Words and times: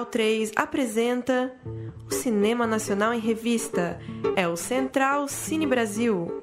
Central 0.00 0.06
3 0.06 0.52
apresenta 0.56 1.52
o 2.06 2.12
Cinema 2.12 2.66
Nacional 2.66 3.12
em 3.12 3.18
Revista. 3.18 3.98
É 4.34 4.48
o 4.48 4.56
Central 4.56 5.28
Cine 5.28 5.66
Brasil. 5.66 6.40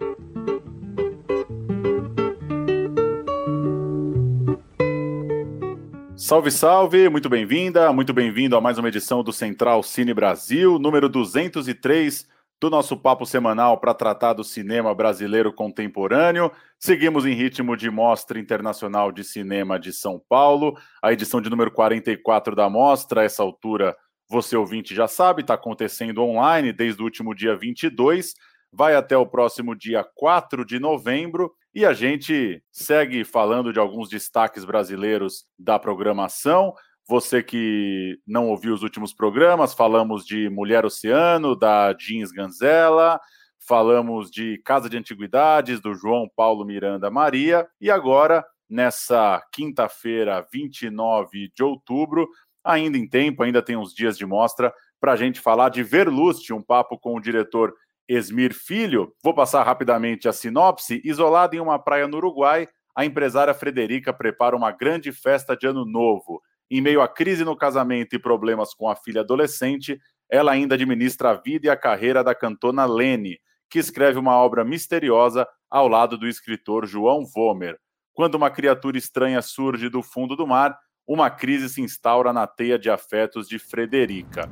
Salve, 6.15 6.51
salve! 6.51 7.09
Muito 7.09 7.29
bem-vinda, 7.29 7.91
muito 7.93 8.13
bem-vindo 8.13 8.55
a 8.55 8.62
mais 8.62 8.77
uma 8.77 8.90
edição 8.90 9.23
do 9.23 9.32
Central 9.32 9.82
Cine 9.82 10.13
Brasil, 10.13 10.77
número 10.77 11.07
203 11.10 12.27
do 12.60 12.70
nosso 12.70 12.98
papo 12.98 13.26
semanal 13.26 13.80
para 13.80 13.94
tratar 13.94 14.34
do 14.34 14.44
cinema 14.44 14.94
brasileiro 14.94 15.54
contemporâneo. 15.54 16.52
Seguimos 16.80 17.26
em 17.26 17.34
ritmo 17.34 17.77
de 17.77 17.90
Mostra 17.90 18.40
Internacional 18.40 19.12
de 19.12 19.24
Cinema 19.24 19.80
de 19.80 19.94
São 19.94 20.20
Paulo, 20.27 20.76
a 21.02 21.13
edição 21.13 21.40
de 21.40 21.50
número 21.50 21.72
44 21.72 22.55
da 22.55 22.70
mostra. 22.70 23.22
A 23.22 23.24
essa 23.24 23.44
altura, 23.44 23.96
você 24.28 24.58
ouvinte 24.58 24.96
já 24.96 25.08
sabe, 25.08 25.41
está 25.41 25.54
acontecendo 25.54 26.24
online 26.24 26.74
desde 26.74 27.02
o 27.02 27.05
último 27.05 27.35
dia 27.35 27.55
22, 27.55 28.34
vai 28.74 28.96
até 28.96 29.16
o 29.16 29.28
próximo 29.28 29.76
dia 29.76 30.04
4 30.16 30.66
de 30.66 30.80
novembro. 30.80 31.54
E 31.76 31.85
a 31.85 31.94
gente 31.94 32.63
segue 32.72 33.24
falando 33.24 33.72
de 33.72 33.80
alguns 33.80 34.10
destaques 34.10 34.66
brasileiros 34.66 35.46
da 35.60 35.78
programação. 35.78 36.74
Você 37.10 37.41
que 37.41 38.20
não 38.27 38.50
ouviu 38.50 38.74
os 38.74 38.84
últimos 38.84 39.13
programas, 39.13 39.74
falamos 39.74 40.26
de 40.26 40.50
Mulher 40.50 40.86
Oceano, 40.86 41.55
da 41.55 41.94
Jeans 41.94 42.34
Ganzella, 42.34 43.18
falamos 43.66 44.30
de 44.30 44.62
Casa 44.66 44.90
de 44.90 44.98
Antiguidades, 44.98 45.80
do 45.80 45.94
João 45.94 46.30
Paulo 46.35 46.66
Miranda 46.66 47.10
Maria, 47.10 47.66
e 47.80 47.90
agora, 47.90 48.46
nessa 48.70 49.41
quinta-feira, 49.54 50.46
29 50.52 51.50
de 51.55 51.63
outubro, 51.63 52.28
ainda 52.62 52.98
em 52.98 53.08
tempo, 53.08 53.41
ainda 53.41 53.62
tem 53.62 53.78
uns 53.78 53.94
dias 53.94 54.18
de 54.18 54.26
mostra, 54.26 54.74
para 55.00 55.13
a 55.13 55.16
gente 55.16 55.40
falar 55.40 55.70
de 55.70 55.84
Verlust, 55.84 56.52
um 56.52 56.62
papo 56.62 57.00
com 57.00 57.16
o 57.16 57.22
diretor 57.22 57.74
Esmir 58.05 58.54
Filho. 58.54 59.13
Vou 59.24 59.34
passar 59.34 59.63
rapidamente 59.63 60.28
a 60.28 60.34
sinopse. 60.34 61.02
Isolada 61.05 61.55
em 61.55 61.60
uma 61.60 61.80
praia 61.80 62.05
no 62.05 62.18
Uruguai, 62.18 62.68
a 62.94 63.05
empresária 63.05 63.54
Frederica 63.54 64.12
prepara 64.12 64.58
uma 64.58 64.72
grande 64.72 65.13
festa 65.13 65.56
de 65.56 65.68
ano 65.68 65.85
novo. 65.85 66.41
Em 66.69 66.81
meio 66.81 67.01
à 67.01 67.07
crise 67.07 67.46
no 67.46 67.56
casamento 67.56 68.16
e 68.16 68.19
problemas 68.19 68.73
com 68.73 68.90
a 68.90 68.96
filha 68.96 69.22
adolescente, 69.22 70.00
ela 70.29 70.51
ainda 70.51 70.75
administra 70.75 71.31
a 71.31 71.33
vida 71.33 71.67
e 71.67 71.69
a 71.69 71.78
carreira 71.78 72.23
da 72.23 72.35
cantona 72.35 72.85
Lene, 72.85 73.39
que 73.69 73.79
escreve 73.79 74.19
uma 74.19 74.35
obra 74.35 74.66
misteriosa 74.66 75.47
ao 75.69 75.88
lado 75.88 76.17
do 76.17 76.28
escritor 76.28 76.85
João 76.85 77.25
Vomer. 77.25 77.78
Quando 78.13 78.35
uma 78.35 78.50
criatura 78.50 78.97
estranha 78.97 79.41
surge 79.41 79.89
do 79.89 80.01
fundo 80.01 80.35
do 80.35 80.47
mar, 80.47 80.78
uma 81.07 81.29
crise 81.29 81.69
se 81.69 81.81
instaura 81.81 82.33
na 82.33 82.45
teia 82.45 82.78
de 82.78 82.89
afetos 82.89 83.47
de 83.47 83.57
Frederica. 83.57 84.49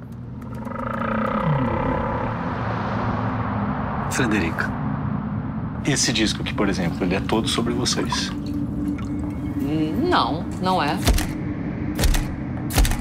Frederica, 4.12 4.72
esse 5.86 6.14
disco 6.14 6.42
aqui, 6.42 6.54
por 6.54 6.70
exemplo, 6.70 7.04
ele 7.04 7.16
é 7.16 7.20
todo 7.20 7.50
sobre 7.50 7.74
vocês. 7.74 8.32
Não, 10.10 10.44
não 10.62 10.82
é. 10.82 10.98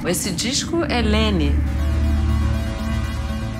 Esse 0.07 0.31
disco 0.31 0.83
é 0.85 1.01
Lene. 1.01 1.51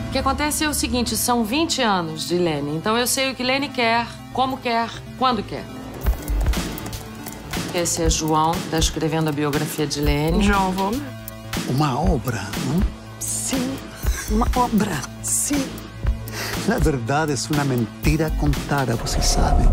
O 0.08 0.12
que 0.12 0.18
acontece 0.20 0.64
é 0.64 0.70
o 0.70 0.74
seguinte: 0.74 1.18
são 1.18 1.44
20 1.44 1.82
anos 1.82 2.28
de 2.28 2.38
Lene. 2.38 2.76
Então 2.76 2.96
eu 2.96 3.08
sei 3.08 3.32
o 3.32 3.36
que 3.36 3.44
Lene 3.44 3.70
quer, 3.70 4.06
como 4.32 4.58
quer, 4.58 4.90
quando 5.18 5.42
quer. 5.42 5.66
Esse 7.74 8.04
é 8.04 8.10
João, 8.10 8.52
está 8.52 8.78
escrevendo 8.78 9.30
a 9.30 9.32
biografia 9.32 9.88
de 9.88 10.00
Lene. 10.00 10.44
João, 10.44 10.72
vamos? 10.72 11.02
Uma 11.68 12.00
obra, 12.00 12.42
não? 12.68 12.80
Sim, 13.20 13.76
uma 14.30 14.48
obra, 14.56 15.02
sim. 15.24 15.68
Na 16.68 16.78
verdade, 16.78 17.34
é 17.34 17.54
uma 17.54 17.66
mentira 17.66 18.32
contada, 18.40 18.96
você 18.96 19.22
sabe. 19.22 19.64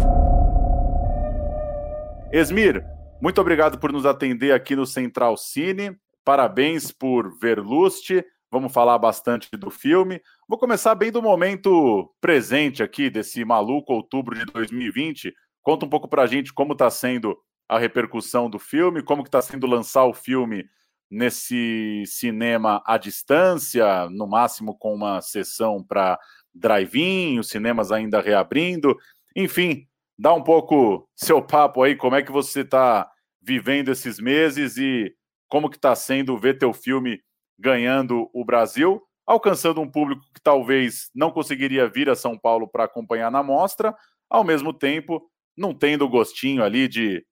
Esmir, 2.32 2.82
muito 3.20 3.40
obrigado 3.40 3.78
por 3.78 3.92
nos 3.92 4.06
atender 4.06 4.52
aqui 4.52 4.74
no 4.74 4.86
Central 4.86 5.36
Cine. 5.36 5.96
Parabéns 6.24 6.92
por 6.92 7.38
Verlust. 7.38 8.10
Vamos 8.50 8.72
falar 8.72 8.98
bastante 8.98 9.48
do 9.56 9.70
filme. 9.70 10.20
Vou 10.46 10.58
começar 10.58 10.94
bem 10.94 11.10
do 11.10 11.22
momento 11.22 12.12
presente 12.20 12.82
aqui, 12.82 13.08
desse 13.08 13.44
maluco 13.44 13.92
outubro 13.92 14.38
de 14.38 14.44
2020. 14.44 15.32
Conta 15.62 15.86
um 15.86 15.88
pouco 15.88 16.06
pra 16.06 16.26
gente 16.26 16.52
como 16.52 16.74
está 16.74 16.90
sendo 16.90 17.36
a 17.68 17.78
repercussão 17.78 18.50
do 18.50 18.58
filme, 18.58 19.02
como 19.02 19.22
que 19.22 19.28
está 19.28 19.40
sendo 19.40 19.66
lançar 19.66 20.04
o 20.04 20.12
filme 20.12 20.66
nesse 21.10 22.04
cinema 22.06 22.82
à 22.86 22.98
distância, 22.98 24.08
no 24.10 24.26
máximo 24.26 24.76
com 24.76 24.94
uma 24.94 25.20
sessão 25.20 25.82
para 25.82 26.18
drive-in, 26.54 27.38
os 27.38 27.48
cinemas 27.48 27.90
ainda 27.90 28.20
reabrindo. 28.20 28.96
Enfim, 29.34 29.86
dá 30.18 30.32
um 30.34 30.42
pouco 30.42 31.08
seu 31.16 31.42
papo 31.42 31.82
aí, 31.82 31.96
como 31.96 32.16
é 32.16 32.22
que 32.22 32.32
você 32.32 32.60
está 32.60 33.10
vivendo 33.40 33.90
esses 33.90 34.18
meses 34.18 34.76
e 34.76 35.14
como 35.52 35.68
que 35.68 35.76
está 35.76 35.94
sendo 35.94 36.38
ver 36.38 36.56
teu 36.56 36.72
filme 36.72 37.20
ganhando 37.58 38.30
o 38.32 38.42
Brasil, 38.42 39.02
alcançando 39.26 39.82
um 39.82 39.90
público 39.90 40.22
que 40.34 40.40
talvez 40.42 41.10
não 41.14 41.30
conseguiria 41.30 41.86
vir 41.86 42.08
a 42.08 42.14
São 42.14 42.38
Paulo 42.38 42.66
para 42.66 42.84
acompanhar 42.84 43.30
na 43.30 43.42
mostra, 43.42 43.94
ao 44.30 44.44
mesmo 44.44 44.72
tempo 44.72 45.22
não 45.54 45.74
tendo 45.74 46.06
o 46.06 46.08
gostinho 46.08 46.64
ali 46.64 46.88
de 46.88 47.22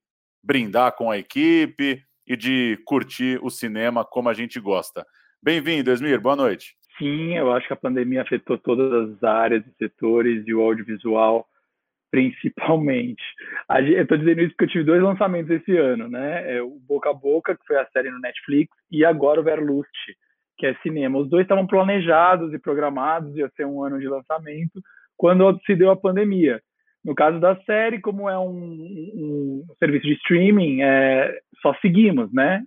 brindar 0.44 0.94
com 0.96 1.10
a 1.10 1.16
equipe 1.16 2.02
e 2.26 2.36
de 2.36 2.78
curtir 2.84 3.40
o 3.42 3.48
cinema 3.48 4.04
como 4.04 4.28
a 4.28 4.34
gente 4.34 4.60
gosta. 4.60 5.02
Bem-vindo, 5.42 5.90
Esmir, 5.90 6.20
boa 6.20 6.36
noite. 6.36 6.76
Sim, 6.98 7.38
eu 7.38 7.50
acho 7.50 7.68
que 7.68 7.72
a 7.72 7.76
pandemia 7.76 8.20
afetou 8.20 8.58
todas 8.58 9.14
as 9.14 9.24
áreas 9.24 9.64
e 9.66 9.72
setores 9.78 10.46
e 10.46 10.52
o 10.52 10.60
audiovisual 10.60 11.48
principalmente. 12.10 13.22
Eu 13.68 14.02
estou 14.02 14.18
dizendo 14.18 14.40
isso 14.40 14.50
porque 14.50 14.64
eu 14.64 14.68
tive 14.68 14.84
dois 14.84 15.02
lançamentos 15.02 15.50
esse 15.50 15.76
ano, 15.76 16.08
né? 16.08 16.56
É 16.56 16.62
o 16.62 16.78
Boca 16.86 17.10
a 17.10 17.14
Boca, 17.14 17.56
que 17.56 17.66
foi 17.66 17.76
a 17.76 17.86
série 17.86 18.10
no 18.10 18.18
Netflix, 18.18 18.76
e 18.90 19.04
agora 19.04 19.40
o 19.40 19.44
Verlust, 19.44 19.90
que 20.58 20.66
é 20.66 20.74
cinema. 20.82 21.18
Os 21.18 21.28
dois 21.28 21.44
estavam 21.44 21.66
planejados 21.66 22.52
e 22.52 22.58
programados, 22.58 23.36
ia 23.36 23.48
ser 23.56 23.66
um 23.66 23.82
ano 23.82 23.98
de 23.98 24.08
lançamento, 24.08 24.80
quando 25.16 25.58
se 25.64 25.74
deu 25.74 25.90
a 25.90 25.96
pandemia. 25.96 26.60
No 27.04 27.14
caso 27.14 27.40
da 27.40 27.56
série, 27.62 28.00
como 28.00 28.28
é 28.28 28.38
um, 28.38 28.52
um, 28.52 29.64
serviço 29.78 30.06
de 30.06 30.14
streaming, 30.14 30.82
é, 30.82 31.38
só 31.62 31.74
seguimos, 31.80 32.32
né? 32.32 32.62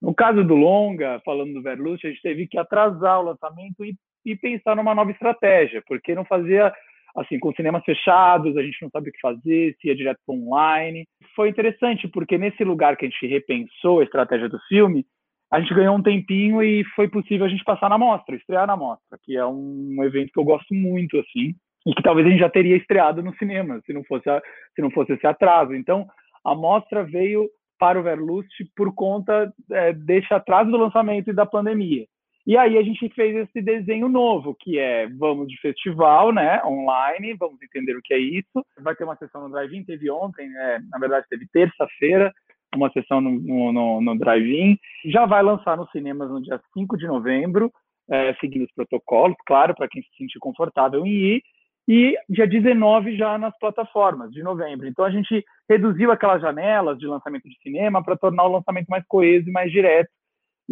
No 0.00 0.14
caso 0.14 0.44
do 0.44 0.54
longa, 0.54 1.20
falando 1.24 1.54
do 1.54 1.62
Verlust, 1.62 2.04
a 2.04 2.10
gente 2.10 2.22
teve 2.22 2.46
que 2.46 2.58
atrasar 2.58 3.20
o 3.20 3.24
lançamento 3.24 3.84
e, 3.84 3.94
e 4.24 4.36
pensar 4.36 4.76
numa 4.76 4.94
nova 4.94 5.10
estratégia, 5.10 5.82
porque 5.86 6.14
não 6.14 6.24
fazia 6.24 6.72
assim, 7.16 7.38
com 7.38 7.52
cinemas 7.52 7.84
fechados, 7.84 8.56
a 8.56 8.62
gente 8.62 8.80
não 8.82 8.90
sabe 8.90 9.10
o 9.10 9.12
que 9.12 9.20
fazer, 9.20 9.76
se 9.80 9.88
ia 9.88 9.94
direto 9.94 10.18
para 10.26 10.34
online. 10.34 11.06
Foi 11.34 11.48
interessante, 11.48 12.08
porque 12.08 12.38
nesse 12.38 12.64
lugar 12.64 12.96
que 12.96 13.06
a 13.06 13.08
gente 13.08 13.26
repensou 13.26 14.00
a 14.00 14.04
estratégia 14.04 14.48
do 14.48 14.58
filme, 14.68 15.04
a 15.52 15.60
gente 15.60 15.74
ganhou 15.74 15.94
um 15.94 16.02
tempinho 16.02 16.62
e 16.62 16.82
foi 16.96 17.08
possível 17.08 17.44
a 17.44 17.48
gente 17.48 17.64
passar 17.64 17.90
na 17.90 17.98
mostra, 17.98 18.34
estrear 18.34 18.66
na 18.66 18.76
mostra, 18.76 19.18
que 19.22 19.36
é 19.36 19.44
um 19.44 20.02
evento 20.02 20.32
que 20.32 20.40
eu 20.40 20.44
gosto 20.44 20.74
muito, 20.74 21.18
assim, 21.18 21.54
e 21.86 21.94
que 21.94 22.02
talvez 22.02 22.26
a 22.26 22.30
gente 22.30 22.40
já 22.40 22.48
teria 22.48 22.76
estreado 22.76 23.22
no 23.22 23.34
cinema, 23.36 23.80
se 23.84 23.92
não 23.92 24.02
fosse, 24.04 24.30
a, 24.30 24.40
se 24.74 24.80
não 24.80 24.90
fosse 24.90 25.12
esse 25.12 25.26
atraso. 25.26 25.74
Então, 25.74 26.06
a 26.42 26.54
mostra 26.54 27.04
veio 27.04 27.50
para 27.78 28.00
o 28.00 28.02
Verlust 28.02 28.48
por 28.74 28.94
conta 28.94 29.52
é, 29.70 29.92
desse 29.92 30.32
atraso 30.32 30.70
do 30.70 30.76
lançamento 30.78 31.28
e 31.28 31.34
da 31.34 31.44
pandemia. 31.44 32.06
E 32.44 32.56
aí 32.56 32.76
a 32.76 32.82
gente 32.82 33.08
fez 33.10 33.36
esse 33.36 33.62
desenho 33.62 34.08
novo, 34.08 34.54
que 34.58 34.76
é 34.76 35.06
vamos 35.08 35.46
de 35.46 35.56
festival, 35.60 36.32
né, 36.32 36.60
online, 36.64 37.34
vamos 37.34 37.62
entender 37.62 37.96
o 37.96 38.02
que 38.02 38.12
é 38.12 38.18
isso. 38.18 38.66
Vai 38.80 38.96
ter 38.96 39.04
uma 39.04 39.16
sessão 39.16 39.42
no 39.42 39.50
Drive-In, 39.50 39.84
teve 39.84 40.10
ontem, 40.10 40.50
é, 40.56 40.80
na 40.90 40.98
verdade 40.98 41.26
teve 41.30 41.46
terça-feira, 41.52 42.32
uma 42.74 42.90
sessão 42.90 43.20
no, 43.20 43.72
no, 43.72 44.00
no 44.00 44.18
Drive-In. 44.18 44.76
Já 45.04 45.24
vai 45.24 45.42
lançar 45.42 45.76
nos 45.76 45.90
cinemas 45.92 46.30
no 46.30 46.42
dia 46.42 46.60
5 46.74 46.96
de 46.96 47.06
novembro, 47.06 47.70
é, 48.10 48.34
seguindo 48.34 48.64
os 48.64 48.72
protocolos, 48.72 49.36
claro, 49.46 49.74
para 49.76 49.88
quem 49.88 50.02
se 50.02 50.16
sentir 50.18 50.40
confortável 50.40 51.06
em 51.06 51.10
ir. 51.10 51.42
E 51.88 52.16
dia 52.28 52.46
19 52.46 53.16
já 53.16 53.36
nas 53.38 53.56
plataformas, 53.58 54.30
de 54.32 54.42
novembro. 54.42 54.86
Então 54.88 55.04
a 55.04 55.10
gente 55.10 55.44
reduziu 55.68 56.10
aquelas 56.10 56.40
janelas 56.40 56.98
de 56.98 57.06
lançamento 57.06 57.48
de 57.48 57.56
cinema 57.60 58.02
para 58.02 58.16
tornar 58.16 58.44
o 58.44 58.52
lançamento 58.52 58.86
mais 58.88 59.04
coeso 59.06 59.48
e 59.48 59.52
mais 59.52 59.70
direto 59.70 60.10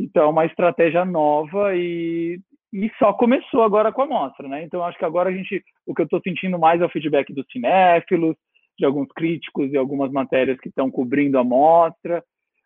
então, 0.05 0.31
uma 0.31 0.47
estratégia 0.47 1.05
nova 1.05 1.75
e, 1.75 2.41
e 2.73 2.91
só 2.99 3.13
começou 3.13 3.63
agora 3.63 3.93
com 3.93 4.03
a 4.03 4.07
mostra, 4.07 4.49
né? 4.49 4.63
Então, 4.65 4.83
acho 4.85 4.99
que 4.99 5.05
agora 5.05 5.29
a 5.29 5.33
gente, 5.33 5.63
o 5.87 5.95
que 5.95 6.03
eu 6.03 6.05
estou 6.05 6.21
sentindo 6.23 6.59
mais 6.59 6.81
é 6.81 6.85
o 6.85 6.91
feedback 6.91 7.33
dos 7.33 7.47
cinéfilos, 7.51 8.37
de 8.79 8.87
alguns 8.87 9.09
críticos 9.13 9.71
e 9.73 9.77
algumas 9.77 10.11
matérias 10.11 10.59
que 10.59 10.69
estão 10.69 10.91
cobrindo 10.91 11.39
a 11.39 11.45
mostra, 11.45 12.25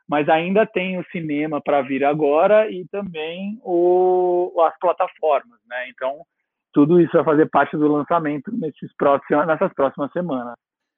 mas 0.09 0.29
ainda 0.29 0.65
tem 0.65 0.99
o 0.99 1.05
cinema 1.11 1.61
para 1.61 1.83
vir 1.83 2.05
agora 2.05 2.71
e 2.71 2.87
também 2.89 3.59
o, 3.63 4.53
as 4.61 4.79
plataformas, 4.79 5.59
né? 5.67 5.89
Então, 5.89 6.21
tudo 6.73 7.01
isso 7.01 7.13
vai 7.13 7.25
fazer 7.25 7.47
parte 7.51 7.77
do 7.77 7.89
lançamento 7.89 8.53
nesses 8.53 8.95
próximos, 8.97 9.47
nessas 9.47 9.73
próximas 9.75 10.13
semanas. 10.13 10.55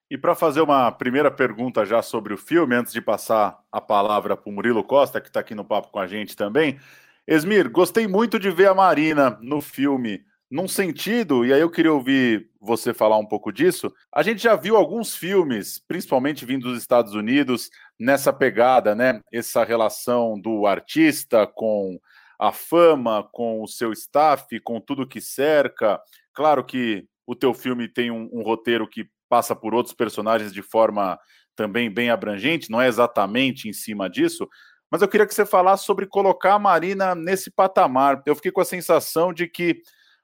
E 0.09 0.17
para 0.17 0.37
fazer 0.37 0.61
uma 0.61 0.93
primeira 0.93 1.33
pergunta 1.33 1.85
já 1.85 2.01
sobre 2.01 2.33
o 2.33 2.39
filme, 2.39 2.77
antes 2.77 2.93
de 2.93 3.01
passar 3.01 3.59
a 3.73 3.81
palavra 3.81 4.37
para 4.37 4.49
o 4.49 4.53
Murilo 4.53 4.85
Costa, 4.85 5.21
que 5.21 5.27
está 5.27 5.41
aqui 5.41 5.55
no 5.55 5.65
papo 5.65 5.91
com 5.91 5.99
a 5.99 6.07
gente 6.07 6.37
também. 6.37 6.79
Esmir, 7.27 7.69
gostei 7.69 8.07
muito 8.07 8.39
de 8.39 8.49
ver 8.49 8.69
a 8.69 8.75
Marina 8.75 9.37
no 9.43 9.61
filme, 9.61 10.25
num 10.49 10.69
sentido, 10.69 11.45
e 11.45 11.53
aí 11.53 11.61
eu 11.61 11.69
queria 11.69 11.93
ouvir 11.93 12.49
você 12.61 12.95
falar 12.95 13.19
um 13.19 13.27
pouco 13.27 13.51
disso. 13.51 13.93
A 14.15 14.23
gente 14.23 14.41
já 14.41 14.55
viu 14.55 14.77
alguns 14.77 15.17
filmes, 15.17 15.83
principalmente 15.89 16.47
vindo 16.47 16.69
dos 16.69 16.79
Estados 16.79 17.15
Unidos, 17.15 17.69
nessa 17.99 18.33
pegada, 18.33 18.95
né? 18.95 19.21
Essa 19.33 19.65
relação 19.65 20.41
do 20.41 20.67
artista 20.67 21.49
com 21.49 21.99
a 22.39 22.53
fama, 22.53 23.29
com 23.33 23.61
o 23.61 23.67
seu 23.67 23.93
staff, 23.93 24.61
com 24.61 24.81
tudo 24.81 25.09
que 25.09 25.21
cerca. 25.21 26.01
Claro 26.33 26.63
que 26.65 27.09
o 27.27 27.35
teu 27.35 27.53
filme 27.53 27.89
tem 27.89 28.13
um, 28.13 28.29
um 28.33 28.43
roteiro 28.43 28.87
que 28.87 29.09
passa 29.29 29.55
por 29.55 29.75
outros 29.75 29.95
personagens 29.95 30.53
de 30.53 30.63
forma 30.63 31.19
também 31.55 31.91
bem 31.91 32.11
abrangente, 32.11 32.71
não 32.71 32.81
é 32.81 32.87
exatamente 32.87 33.69
em 33.69 33.73
cima 33.73 34.11
disso, 34.11 34.49
mas 34.91 35.03
eu 35.03 35.09
queria 35.09 35.27
que 35.27 35.35
você 35.35 35.45
falasse 35.45 35.85
sobre 35.85 36.07
colocar 36.07 36.55
a 36.55 36.59
Marina 36.59 37.15
nesse 37.15 37.51
patamar. 37.51 38.23
Eu 38.25 38.37
fiquei 38.37 38.53
com 38.53 38.61
a 38.61 38.65
sensação 38.65 39.33
de 39.33 39.49
que 39.49 39.81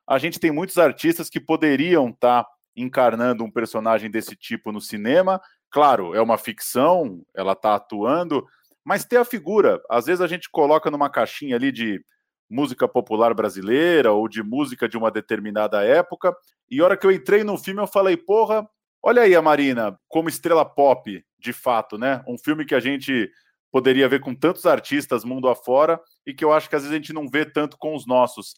a 0.07 0.19
gente 0.19 0.39
tem 0.39 0.51
muitos 0.51 0.79
artistas 0.79 1.29
que 1.29 1.41
poderiam 1.41 2.11
estar 2.11 2.45
tá 2.45 2.51
encarnando 2.77 3.45
um 3.45 3.51
personagem 3.51 4.11
desse 4.11 4.37
tipo 4.37 4.71
no 4.71 4.81
cinema. 4.81 5.41
Claro, 5.71 6.15
é 6.15 6.21
uma 6.21 6.39
ficção, 6.39 7.23
ela 7.35 7.53
está 7.53 7.75
atuando, 7.75 8.47
mas 8.85 9.05
ter 9.05 9.17
a 9.17 9.25
figura. 9.25 9.81
Às 9.91 10.07
vezes 10.07 10.21
a 10.21 10.27
gente 10.27 10.49
coloca 10.51 10.91
numa 10.91 11.11
caixinha 11.11 11.57
ali 11.57 11.73
de 11.73 12.01
música 12.49 12.87
popular 12.87 13.35
brasileira 13.35 14.13
ou 14.13 14.29
de 14.29 14.43
música 14.43 14.89
de 14.89 14.97
uma 14.97 15.11
determinada 15.11 15.83
época. 15.83 16.35
E 16.71 16.81
a 16.81 16.85
hora 16.85 16.97
que 16.97 17.07
eu 17.07 17.11
entrei 17.11 17.43
no 17.43 17.57
filme, 17.57 17.81
eu 17.81 17.87
falei, 17.87 18.17
porra, 18.17 18.69
Olha 19.03 19.23
aí 19.23 19.35
a 19.35 19.43
Marina 19.43 19.99
como 20.09 20.29
estrela 20.29 20.65
pop, 20.65 21.25
de 21.39 21.53
fato, 21.53 21.99
né? 21.99 22.23
Um 22.27 22.39
filme 22.39 22.65
que 22.65 22.75
a 22.75 22.81
gente 22.81 23.31
poderia 23.73 24.09
ver 24.09 24.21
com 24.21 24.35
tantos 24.35 24.65
artistas 24.65 25.25
mundo 25.25 25.49
afora 25.49 26.01
e 26.27 26.33
que 26.33 26.45
eu 26.45 26.53
acho 26.53 26.69
que 26.69 26.77
às 26.77 26.83
vezes 26.83 26.95
a 26.95 26.97
gente 26.97 27.13
não 27.13 27.29
vê 27.29 27.45
tanto 27.45 27.77
com 27.79 27.97
os 27.97 28.07
nossos. 28.07 28.55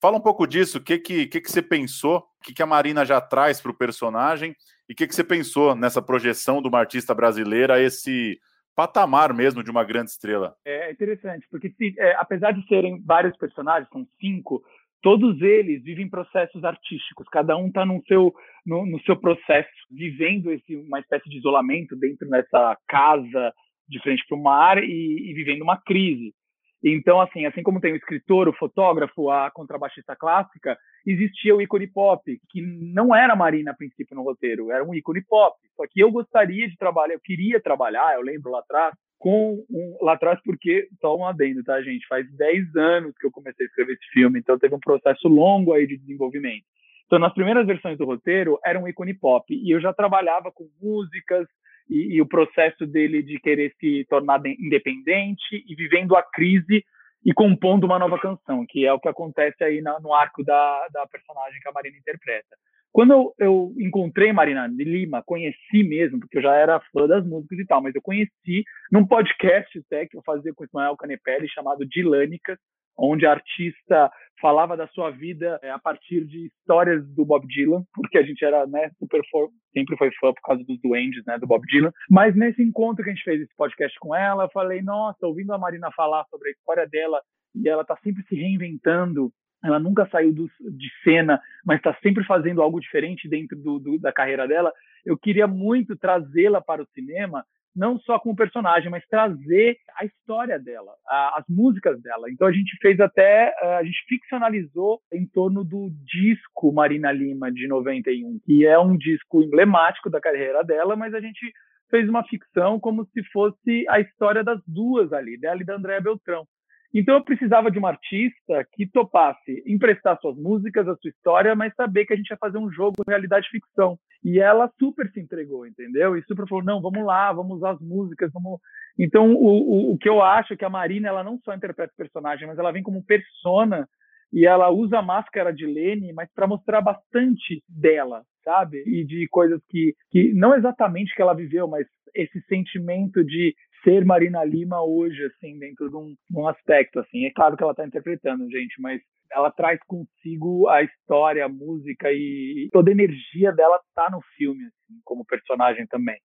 Fala 0.00 0.16
um 0.16 0.20
pouco 0.20 0.46
disso, 0.46 0.78
o 0.78 0.80
que, 0.80 0.98
que, 0.98 1.26
que, 1.26 1.40
que 1.40 1.50
você 1.50 1.60
pensou, 1.60 2.18
o 2.18 2.44
que, 2.44 2.54
que 2.54 2.62
a 2.62 2.66
Marina 2.66 3.04
já 3.04 3.20
traz 3.20 3.60
para 3.60 3.72
o 3.72 3.76
personagem 3.76 4.54
e 4.88 4.92
o 4.92 4.96
que, 4.96 5.06
que 5.06 5.14
você 5.14 5.24
pensou 5.24 5.74
nessa 5.74 6.00
projeção 6.00 6.62
de 6.62 6.68
uma 6.68 6.78
artista 6.78 7.12
brasileira 7.12 7.74
a 7.74 7.80
esse 7.80 8.38
patamar 8.76 9.34
mesmo 9.34 9.64
de 9.64 9.70
uma 9.72 9.82
grande 9.82 10.12
estrela. 10.12 10.54
É 10.64 10.92
interessante, 10.92 11.48
porque 11.50 11.74
é, 11.98 12.14
apesar 12.14 12.52
de 12.52 12.64
serem 12.68 13.02
vários 13.04 13.36
personagens, 13.36 13.88
são 13.90 14.06
cinco, 14.20 14.62
todos 15.02 15.40
eles 15.40 15.82
vivem 15.82 16.08
processos 16.08 16.64
artísticos, 16.64 17.28
cada 17.28 17.56
um 17.56 17.68
está 17.68 17.84
no 17.84 18.02
seu, 18.06 18.34
no, 18.66 18.84
no, 18.86 19.00
seu 19.02 19.16
processo, 19.16 19.68
vivendo 19.90 20.50
esse, 20.50 20.76
uma 20.76 21.00
espécie 21.00 21.28
de 21.28 21.38
isolamento 21.38 21.96
dentro 21.96 22.28
dessa 22.28 22.76
casa 22.88 23.52
de 23.88 24.00
frente 24.02 24.24
para 24.28 24.36
o 24.36 24.42
mar 24.42 24.82
e, 24.82 25.30
e, 25.30 25.34
vivendo 25.34 25.62
uma 25.62 25.76
crise. 25.76 26.34
Então, 26.82 27.20
assim, 27.20 27.44
assim 27.44 27.62
como 27.62 27.80
tem 27.80 27.92
o 27.92 27.96
escritor, 27.96 28.48
o 28.48 28.52
fotógrafo, 28.52 29.30
a 29.30 29.50
contrabaixista 29.50 30.14
clássica, 30.14 30.78
existia 31.04 31.54
o 31.54 31.60
ícone 31.60 31.88
pop, 31.88 32.22
que 32.50 32.62
não 32.62 33.14
era 33.14 33.34
Marina 33.34 33.72
a 33.72 33.74
princípio 33.74 34.14
no 34.14 34.22
roteiro, 34.22 34.70
era 34.70 34.84
um 34.84 34.94
ícone 34.94 35.22
pop. 35.24 35.56
Só 35.76 35.84
que 35.88 36.00
eu 36.00 36.10
gostaria 36.10 36.68
de 36.68 36.76
trabalhar, 36.76 37.14
eu 37.14 37.20
queria 37.20 37.60
trabalhar, 37.60 38.14
eu 38.14 38.22
lembro 38.22 38.50
lá 38.50 38.60
atrás, 38.60 38.94
com 39.18 39.64
um, 39.68 39.98
lá 40.00 40.12
atrás, 40.12 40.40
porque, 40.44 40.88
só 41.00 41.16
um 41.16 41.26
adendo, 41.26 41.62
tá, 41.64 41.80
gente? 41.82 42.06
Faz 42.06 42.30
10 42.36 42.76
anos 42.76 43.16
que 43.18 43.26
eu 43.26 43.30
comecei 43.30 43.66
a 43.66 43.68
escrever 43.68 43.94
esse 43.94 44.06
filme, 44.12 44.38
então 44.38 44.58
teve 44.58 44.74
um 44.74 44.80
processo 44.80 45.28
longo 45.28 45.72
aí 45.72 45.86
de 45.86 45.96
desenvolvimento. 45.96 46.64
Então, 47.06 47.18
nas 47.18 47.32
primeiras 47.32 47.66
versões 47.66 47.98
do 47.98 48.04
roteiro, 48.04 48.58
era 48.64 48.78
um 48.78 48.86
ícone 48.86 49.14
pop, 49.14 49.44
e 49.52 49.70
eu 49.70 49.80
já 49.80 49.92
trabalhava 49.92 50.52
com 50.52 50.68
músicas 50.80 51.48
e, 51.88 52.16
e 52.16 52.20
o 52.20 52.26
processo 52.26 52.86
dele 52.86 53.22
de 53.22 53.40
querer 53.40 53.74
se 53.80 54.06
tornar 54.08 54.40
independente 54.46 55.64
e 55.66 55.74
vivendo 55.74 56.14
a 56.14 56.22
crise 56.22 56.84
e 57.24 57.32
compondo 57.32 57.84
uma 57.84 57.98
nova 57.98 58.18
canção, 58.18 58.64
que 58.66 58.86
é 58.86 58.92
o 58.92 59.00
que 59.00 59.08
acontece 59.08 59.62
aí 59.62 59.80
na, 59.80 59.98
no 60.00 60.14
arco 60.14 60.44
da, 60.44 60.88
da 60.92 61.06
personagem 61.06 61.60
que 61.60 61.68
a 61.68 61.72
Marina 61.72 61.96
interpreta. 61.96 62.56
Quando 62.92 63.12
eu, 63.12 63.34
eu, 63.38 63.74
encontrei 63.78 64.32
Marina 64.32 64.66
Lima, 64.66 65.22
conheci 65.24 65.84
mesmo, 65.84 66.20
porque 66.20 66.38
eu 66.38 66.42
já 66.42 66.54
era 66.54 66.80
fã 66.92 67.06
das 67.06 67.24
músicas 67.26 67.58
e 67.58 67.66
tal, 67.66 67.82
mas 67.82 67.94
eu 67.94 68.02
conheci 68.02 68.64
num 68.90 69.06
podcast 69.06 69.78
até 69.78 70.06
que 70.06 70.16
eu 70.16 70.22
fazia 70.24 70.52
com 70.54 70.62
o 70.62 70.66
Ismael 70.66 70.96
Canepelli, 70.96 71.48
chamado 71.48 71.86
Dilânicas, 71.86 72.58
onde 72.98 73.24
a 73.24 73.30
artista 73.30 74.10
falava 74.40 74.76
da 74.76 74.86
sua 74.88 75.10
vida 75.10 75.58
é, 75.62 75.70
a 75.70 75.78
partir 75.78 76.24
de 76.24 76.46
histórias 76.46 77.06
do 77.14 77.24
Bob 77.24 77.46
Dylan, 77.46 77.84
porque 77.94 78.18
a 78.18 78.22
gente 78.22 78.44
era 78.44 78.66
né, 78.66 78.90
super 78.98 79.20
fã, 79.30 79.46
sempre 79.72 79.96
foi 79.96 80.10
fã 80.20 80.32
por 80.32 80.42
causa 80.42 80.64
dos 80.64 80.80
duendes 80.80 81.24
né, 81.26 81.38
do 81.38 81.46
Bob 81.46 81.64
Dylan. 81.66 81.92
Mas 82.10 82.34
nesse 82.36 82.62
encontro 82.62 83.04
que 83.04 83.10
a 83.10 83.14
gente 83.14 83.24
fez 83.24 83.40
esse 83.40 83.54
podcast 83.56 83.98
com 83.98 84.14
ela, 84.14 84.44
eu 84.44 84.50
falei, 84.50 84.82
nossa, 84.82 85.26
ouvindo 85.26 85.52
a 85.52 85.58
Marina 85.58 85.90
falar 85.92 86.24
sobre 86.30 86.48
a 86.48 86.52
história 86.52 86.86
dela, 86.86 87.20
e 87.54 87.68
ela 87.68 87.82
está 87.82 87.96
sempre 88.02 88.22
se 88.24 88.34
reinventando, 88.34 89.32
ela 89.64 89.78
nunca 89.78 90.08
saiu 90.10 90.32
do, 90.32 90.46
de 90.46 90.88
cena, 91.02 91.40
mas 91.64 91.78
está 91.78 91.96
sempre 92.02 92.24
fazendo 92.24 92.62
algo 92.62 92.80
diferente 92.80 93.28
dentro 93.28 93.56
do, 93.56 93.78
do, 93.78 93.98
da 93.98 94.12
carreira 94.12 94.46
dela. 94.46 94.72
Eu 95.04 95.18
queria 95.18 95.46
muito 95.46 95.96
trazê-la 95.96 96.60
para 96.60 96.82
o 96.82 96.88
cinema, 96.94 97.44
não 97.74 97.98
só 98.00 98.18
como 98.18 98.36
personagem, 98.36 98.90
mas 98.90 99.06
trazer 99.06 99.76
a 99.96 100.04
história 100.04 100.58
dela, 100.58 100.92
a, 101.06 101.38
as 101.38 101.44
músicas 101.48 102.00
dela. 102.02 102.30
Então 102.30 102.46
a 102.46 102.52
gente 102.52 102.76
fez 102.80 102.98
até, 103.00 103.54
a 103.76 103.84
gente 103.84 104.04
ficcionalizou 104.08 105.00
em 105.12 105.26
torno 105.26 105.64
do 105.64 105.90
disco 106.04 106.72
Marina 106.72 107.12
Lima 107.12 107.52
de 107.52 107.68
91, 107.68 108.40
que 108.44 108.66
é 108.66 108.78
um 108.78 108.96
disco 108.96 109.42
emblemático 109.42 110.10
da 110.10 110.20
carreira 110.20 110.62
dela, 110.64 110.96
mas 110.96 111.14
a 111.14 111.20
gente 111.20 111.52
fez 111.90 112.08
uma 112.08 112.24
ficção 112.24 112.78
como 112.78 113.04
se 113.06 113.22
fosse 113.32 113.86
a 113.88 114.00
história 114.00 114.44
das 114.44 114.60
duas 114.66 115.12
ali, 115.12 115.38
dela 115.38 115.62
e 115.62 115.64
da 115.64 115.76
Andréa 115.76 116.00
Beltrão. 116.00 116.44
Então 116.92 117.14
eu 117.14 117.24
precisava 117.24 117.70
de 117.70 117.78
uma 117.78 117.90
artista 117.90 118.66
que 118.72 118.86
topasse 118.86 119.62
emprestar 119.66 120.18
suas 120.20 120.36
músicas, 120.36 120.88
a 120.88 120.96
sua 120.96 121.10
história, 121.10 121.54
mas 121.54 121.74
saber 121.74 122.06
que 122.06 122.14
a 122.14 122.16
gente 122.16 122.30
ia 122.30 122.36
fazer 122.38 122.58
um 122.58 122.70
jogo 122.70 123.02
realidade 123.06 123.48
ficção. 123.50 123.98
E 124.24 124.40
ela 124.40 124.70
super 124.78 125.10
se 125.12 125.20
entregou, 125.20 125.66
entendeu? 125.66 126.16
E 126.16 126.22
super 126.24 126.46
falou: 126.48 126.64
não, 126.64 126.80
vamos 126.80 127.04
lá, 127.04 127.32
vamos 127.32 127.58
usar 127.58 127.72
as 127.72 127.80
músicas, 127.80 128.32
vamos. 128.32 128.60
Então 128.98 129.32
o, 129.32 129.90
o, 129.90 129.92
o 129.92 129.98
que 129.98 130.08
eu 130.08 130.22
acho 130.22 130.54
é 130.54 130.56
que 130.56 130.64
a 130.64 130.70
Marina 130.70 131.08
ela 131.08 131.22
não 131.22 131.38
só 131.44 131.54
interpreta 131.54 131.92
personagem, 131.96 132.46
mas 132.46 132.58
ela 132.58 132.72
vem 132.72 132.82
como 132.82 133.04
persona 133.04 133.88
e 134.32 134.46
ela 134.46 134.70
usa 134.70 134.98
a 134.98 135.02
máscara 135.02 135.52
de 135.52 135.66
Lene, 135.66 136.12
mas 136.12 136.28
para 136.34 136.46
mostrar 136.46 136.80
bastante 136.80 137.62
dela, 137.68 138.22
sabe? 138.44 138.82
E 138.86 139.04
de 139.04 139.26
coisas 139.28 139.60
que, 139.68 139.94
que 140.10 140.32
não 140.34 140.54
exatamente 140.54 141.14
que 141.14 141.22
ela 141.22 141.34
viveu, 141.34 141.66
mas 141.66 141.86
esse 142.14 142.40
sentimento 142.42 143.24
de 143.24 143.54
ser 143.82 144.04
Marina 144.04 144.44
Lima 144.44 144.82
hoje, 144.82 145.24
assim, 145.24 145.58
dentro 145.58 145.88
de 145.88 145.96
um, 145.96 146.14
um 146.32 146.48
aspecto, 146.48 147.00
assim. 147.00 147.24
É 147.26 147.30
claro 147.30 147.56
que 147.56 147.62
ela 147.62 147.72
está 147.72 147.86
interpretando, 147.86 148.50
gente, 148.50 148.80
mas 148.80 149.00
ela 149.30 149.50
traz 149.50 149.78
consigo 149.86 150.68
a 150.68 150.82
história, 150.82 151.44
a 151.44 151.48
música 151.48 152.10
e 152.10 152.68
toda 152.72 152.90
a 152.90 152.92
energia 152.92 153.52
dela 153.52 153.80
tá 153.94 154.08
no 154.10 154.20
filme, 154.36 154.64
assim, 154.64 155.00
como 155.04 155.24
personagem 155.24 155.86
também. 155.86 156.18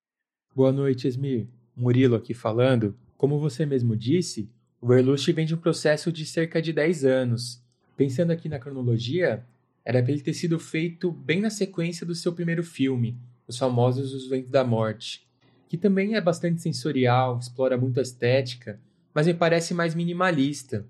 Boa 0.55 0.71
noite, 0.71 1.07
Esmir. 1.07 1.47
Murilo 1.75 2.15
aqui 2.15 2.33
falando. 2.33 2.95
Como 3.17 3.39
você 3.39 3.65
mesmo 3.65 3.95
disse, 3.95 4.49
o 4.79 4.87
Verlust 4.87 5.31
vem 5.31 5.45
de 5.45 5.55
um 5.55 5.59
processo 5.59 6.11
de 6.11 6.25
cerca 6.25 6.61
de 6.61 6.71
10 6.71 7.05
anos. 7.05 7.63
Pensando 7.97 8.31
aqui 8.31 8.47
na 8.47 8.59
cronologia, 8.59 9.45
era 9.83 10.01
para 10.01 10.11
ele 10.11 10.21
ter 10.21 10.33
sido 10.33 10.59
feito 10.59 11.11
bem 11.11 11.41
na 11.41 11.49
sequência 11.49 12.05
do 12.05 12.15
seu 12.15 12.33
primeiro 12.33 12.63
filme, 12.63 13.17
Os 13.47 13.57
Famosos 13.57 14.13
Os 14.13 14.29
Ventos 14.29 14.51
da 14.51 14.63
Morte 14.63 15.27
que 15.67 15.77
também 15.77 16.15
é 16.15 16.21
bastante 16.21 16.61
sensorial, 16.61 17.39
explora 17.39 17.77
muito 17.77 17.99
a 17.99 18.03
estética, 18.03 18.79
mas 19.13 19.27
me 19.27 19.33
parece 19.33 19.73
mais 19.73 19.95
minimalista. 19.95 20.85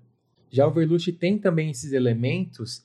Já 0.50 0.66
o 0.66 0.70
Verlucci 0.70 1.12
tem 1.12 1.38
também 1.38 1.70
esses 1.70 1.92
elementos, 1.92 2.84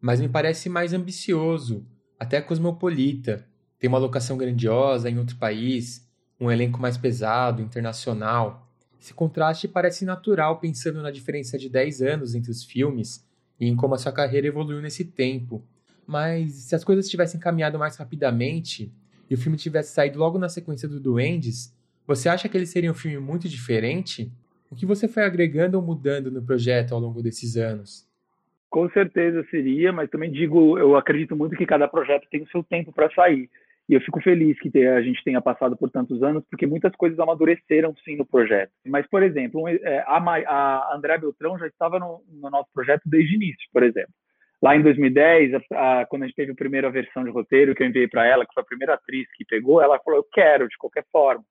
mas 0.00 0.20
me 0.20 0.28
parece 0.28 0.68
mais 0.68 0.92
ambicioso, 0.92 1.84
até 2.18 2.40
cosmopolita. 2.40 3.46
Tem 3.78 3.88
uma 3.88 3.98
locação 3.98 4.36
grandiosa 4.36 5.10
em 5.10 5.18
outro 5.18 5.36
país, 5.36 6.08
um 6.40 6.50
elenco 6.50 6.80
mais 6.80 6.96
pesado, 6.96 7.62
internacional. 7.62 8.66
Esse 9.00 9.14
contraste 9.14 9.68
parece 9.68 10.04
natural 10.04 10.58
pensando 10.58 11.02
na 11.02 11.10
diferença 11.10 11.58
de 11.58 11.68
10 11.68 12.02
anos 12.02 12.34
entre 12.34 12.50
os 12.50 12.64
filmes 12.64 13.26
e 13.58 13.66
em 13.66 13.76
como 13.76 13.94
a 13.94 13.98
sua 13.98 14.12
carreira 14.12 14.46
evoluiu 14.46 14.80
nesse 14.80 15.04
tempo. 15.04 15.62
Mas 16.06 16.52
se 16.52 16.74
as 16.74 16.82
coisas 16.82 17.08
tivessem 17.08 17.38
caminhado 17.38 17.78
mais 17.78 17.96
rapidamente 17.96 18.92
e 19.30 19.34
o 19.34 19.38
filme 19.38 19.56
tivesse 19.56 19.94
saído 19.94 20.18
logo 20.18 20.38
na 20.38 20.48
sequência 20.48 20.88
do 20.88 20.98
Duendes, 20.98 21.72
você 22.06 22.28
acha 22.28 22.48
que 22.48 22.56
ele 22.56 22.66
seria 22.66 22.90
um 22.90 22.94
filme 22.94 23.18
muito 23.18 23.48
diferente? 23.48 24.28
O 24.68 24.74
que 24.74 24.84
você 24.84 25.06
foi 25.06 25.22
agregando 25.22 25.78
ou 25.78 25.84
mudando 25.84 26.30
no 26.30 26.42
projeto 26.42 26.92
ao 26.92 27.00
longo 27.00 27.22
desses 27.22 27.56
anos? 27.56 28.08
Com 28.68 28.90
certeza 28.90 29.46
seria, 29.50 29.92
mas 29.92 30.10
também 30.10 30.30
digo, 30.30 30.76
eu 30.76 30.96
acredito 30.96 31.36
muito 31.36 31.56
que 31.56 31.66
cada 31.66 31.86
projeto 31.86 32.26
tem 32.30 32.42
o 32.42 32.48
seu 32.48 32.64
tempo 32.64 32.92
para 32.92 33.12
sair. 33.12 33.48
E 33.88 33.94
eu 33.94 34.00
fico 34.00 34.20
feliz 34.20 34.56
que 34.60 34.70
a 34.86 35.02
gente 35.02 35.22
tenha 35.24 35.40
passado 35.40 35.76
por 35.76 35.90
tantos 35.90 36.22
anos, 36.22 36.44
porque 36.48 36.66
muitas 36.66 36.94
coisas 36.94 37.18
amadureceram 37.18 37.92
sim 38.04 38.16
no 38.16 38.24
projeto. 38.24 38.70
Mas, 38.86 39.04
por 39.08 39.22
exemplo, 39.22 39.66
é, 39.68 40.04
a 40.06 40.94
André 40.94 41.18
Beltrão 41.18 41.58
já 41.58 41.66
estava 41.66 41.98
no, 41.98 42.22
no 42.28 42.50
nosso 42.50 42.68
projeto 42.72 43.02
desde 43.04 43.34
o 43.34 43.36
início, 43.36 43.68
por 43.72 43.82
exemplo. 43.82 44.12
Lá 44.62 44.76
em 44.76 44.82
2010, 44.82 45.54
a, 45.54 46.00
a, 46.00 46.06
quando 46.06 46.24
a 46.24 46.26
gente 46.26 46.36
teve 46.36 46.52
a 46.52 46.56
primeira 46.56 46.90
versão 46.90 47.24
de 47.24 47.30
roteiro 47.30 47.74
que 47.74 47.82
eu 47.82 47.86
enviei 47.86 48.06
para 48.06 48.26
ela, 48.26 48.44
que 48.44 48.52
foi 48.52 48.62
a 48.62 48.66
primeira 48.66 48.94
atriz 48.94 49.26
que 49.34 49.44
pegou, 49.44 49.80
ela 49.80 49.98
falou: 50.00 50.20
Eu 50.20 50.26
quero, 50.30 50.68
de 50.68 50.76
qualquer 50.76 51.04
forma. 51.10 51.42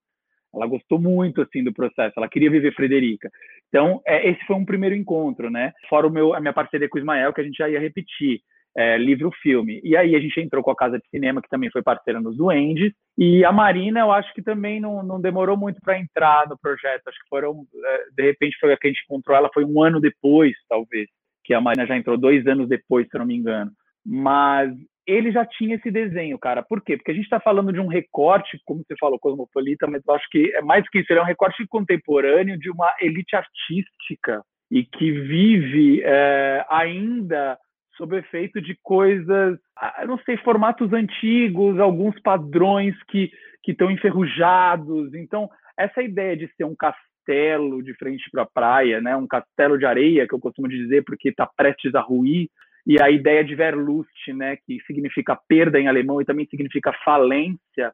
Ela 0.54 0.66
gostou 0.66 0.98
muito 0.98 1.40
assim 1.40 1.62
do 1.62 1.72
processo, 1.72 2.14
ela 2.16 2.28
queria 2.28 2.50
viver 2.50 2.74
Frederica. 2.74 3.30
Então, 3.68 4.00
é, 4.04 4.28
esse 4.28 4.44
foi 4.46 4.56
um 4.56 4.64
primeiro 4.64 4.96
encontro, 4.96 5.48
né? 5.48 5.72
Fora 5.88 6.06
o 6.06 6.10
meu, 6.10 6.34
a 6.34 6.40
minha 6.40 6.52
parceria 6.52 6.88
com 6.88 6.98
o 6.98 7.00
Ismael, 7.00 7.32
que 7.32 7.40
a 7.40 7.44
gente 7.44 7.56
já 7.56 7.68
ia 7.68 7.80
repetir. 7.80 8.40
É, 8.76 8.96
livro-filme. 8.96 9.80
E 9.82 9.96
aí 9.96 10.14
a 10.14 10.20
gente 10.20 10.40
entrou 10.40 10.62
com 10.62 10.70
a 10.70 10.76
Casa 10.76 10.96
de 10.96 11.04
Cinema, 11.10 11.42
que 11.42 11.48
também 11.48 11.68
foi 11.72 11.82
parceira 11.82 12.20
nos 12.20 12.36
Duendes, 12.36 12.92
e 13.18 13.44
a 13.44 13.50
Marina, 13.50 13.98
eu 13.98 14.12
acho 14.12 14.32
que 14.32 14.40
também 14.40 14.78
não, 14.78 15.02
não 15.02 15.20
demorou 15.20 15.56
muito 15.56 15.80
para 15.80 15.98
entrar 15.98 16.48
no 16.48 16.56
projeto. 16.56 17.02
Acho 17.08 17.18
que 17.18 17.28
foram, 17.28 17.66
é, 17.84 18.04
de 18.16 18.22
repente, 18.22 18.56
foi 18.60 18.72
a 18.72 18.76
que 18.76 18.86
a 18.86 18.90
gente 18.92 19.02
encontrou 19.02 19.36
ela 19.36 19.50
foi 19.52 19.64
um 19.64 19.82
ano 19.82 20.00
depois, 20.00 20.54
talvez, 20.68 21.08
que 21.50 21.54
a 21.54 21.60
Marina 21.60 21.84
já 21.84 21.96
entrou 21.96 22.16
dois 22.16 22.46
anos 22.46 22.68
depois, 22.68 23.08
se 23.08 23.16
eu 23.16 23.18
não 23.18 23.26
me 23.26 23.34
engano. 23.34 23.72
Mas 24.06 24.72
ele 25.04 25.32
já 25.32 25.44
tinha 25.44 25.74
esse 25.74 25.90
desenho, 25.90 26.38
cara. 26.38 26.62
Por 26.62 26.80
quê? 26.80 26.96
Porque 26.96 27.10
a 27.10 27.14
gente 27.14 27.24
está 27.24 27.40
falando 27.40 27.72
de 27.72 27.80
um 27.80 27.88
recorte, 27.88 28.56
como 28.64 28.84
você 28.86 28.94
falou, 29.00 29.18
cosmopolita, 29.18 29.88
mas 29.88 30.00
eu 30.06 30.14
acho 30.14 30.28
que 30.30 30.54
é 30.54 30.62
mais 30.62 30.88
que 30.88 31.00
isso, 31.00 31.12
ele 31.12 31.18
é 31.18 31.22
um 31.24 31.26
recorte 31.26 31.66
contemporâneo 31.66 32.56
de 32.56 32.70
uma 32.70 32.94
elite 33.00 33.34
artística 33.34 34.44
e 34.70 34.84
que 34.84 35.10
vive 35.10 36.00
é, 36.04 36.64
ainda 36.70 37.58
sob 37.96 38.16
efeito 38.16 38.62
de 38.62 38.78
coisas, 38.80 39.58
ah, 39.76 40.04
não 40.06 40.18
sei, 40.18 40.36
formatos 40.36 40.92
antigos, 40.92 41.80
alguns 41.80 42.14
padrões 42.20 42.94
que 43.08 43.32
estão 43.66 43.90
enferrujados. 43.90 45.12
Então, 45.14 45.50
essa 45.76 46.00
ideia 46.00 46.36
de 46.36 46.46
ser 46.54 46.62
um 46.62 46.76
castelo 47.20 47.82
de 47.82 47.94
frente 47.94 48.28
para 48.30 48.42
a 48.42 48.46
praia, 48.46 49.00
né, 49.00 49.16
um 49.16 49.26
castelo 49.26 49.78
de 49.78 49.86
areia, 49.86 50.26
que 50.26 50.34
eu 50.34 50.40
costumo 50.40 50.68
dizer 50.68 51.04
porque 51.04 51.28
está 51.28 51.46
prestes 51.46 51.94
a 51.94 52.00
ruir, 52.00 52.48
e 52.86 53.00
a 53.00 53.10
ideia 53.10 53.44
de 53.44 53.54
Verlust, 53.54 54.28
né, 54.34 54.56
que 54.56 54.80
significa 54.86 55.38
perda 55.48 55.78
em 55.78 55.86
alemão 55.86 56.20
e 56.20 56.24
também 56.24 56.46
significa 56.46 56.92
falência, 57.04 57.92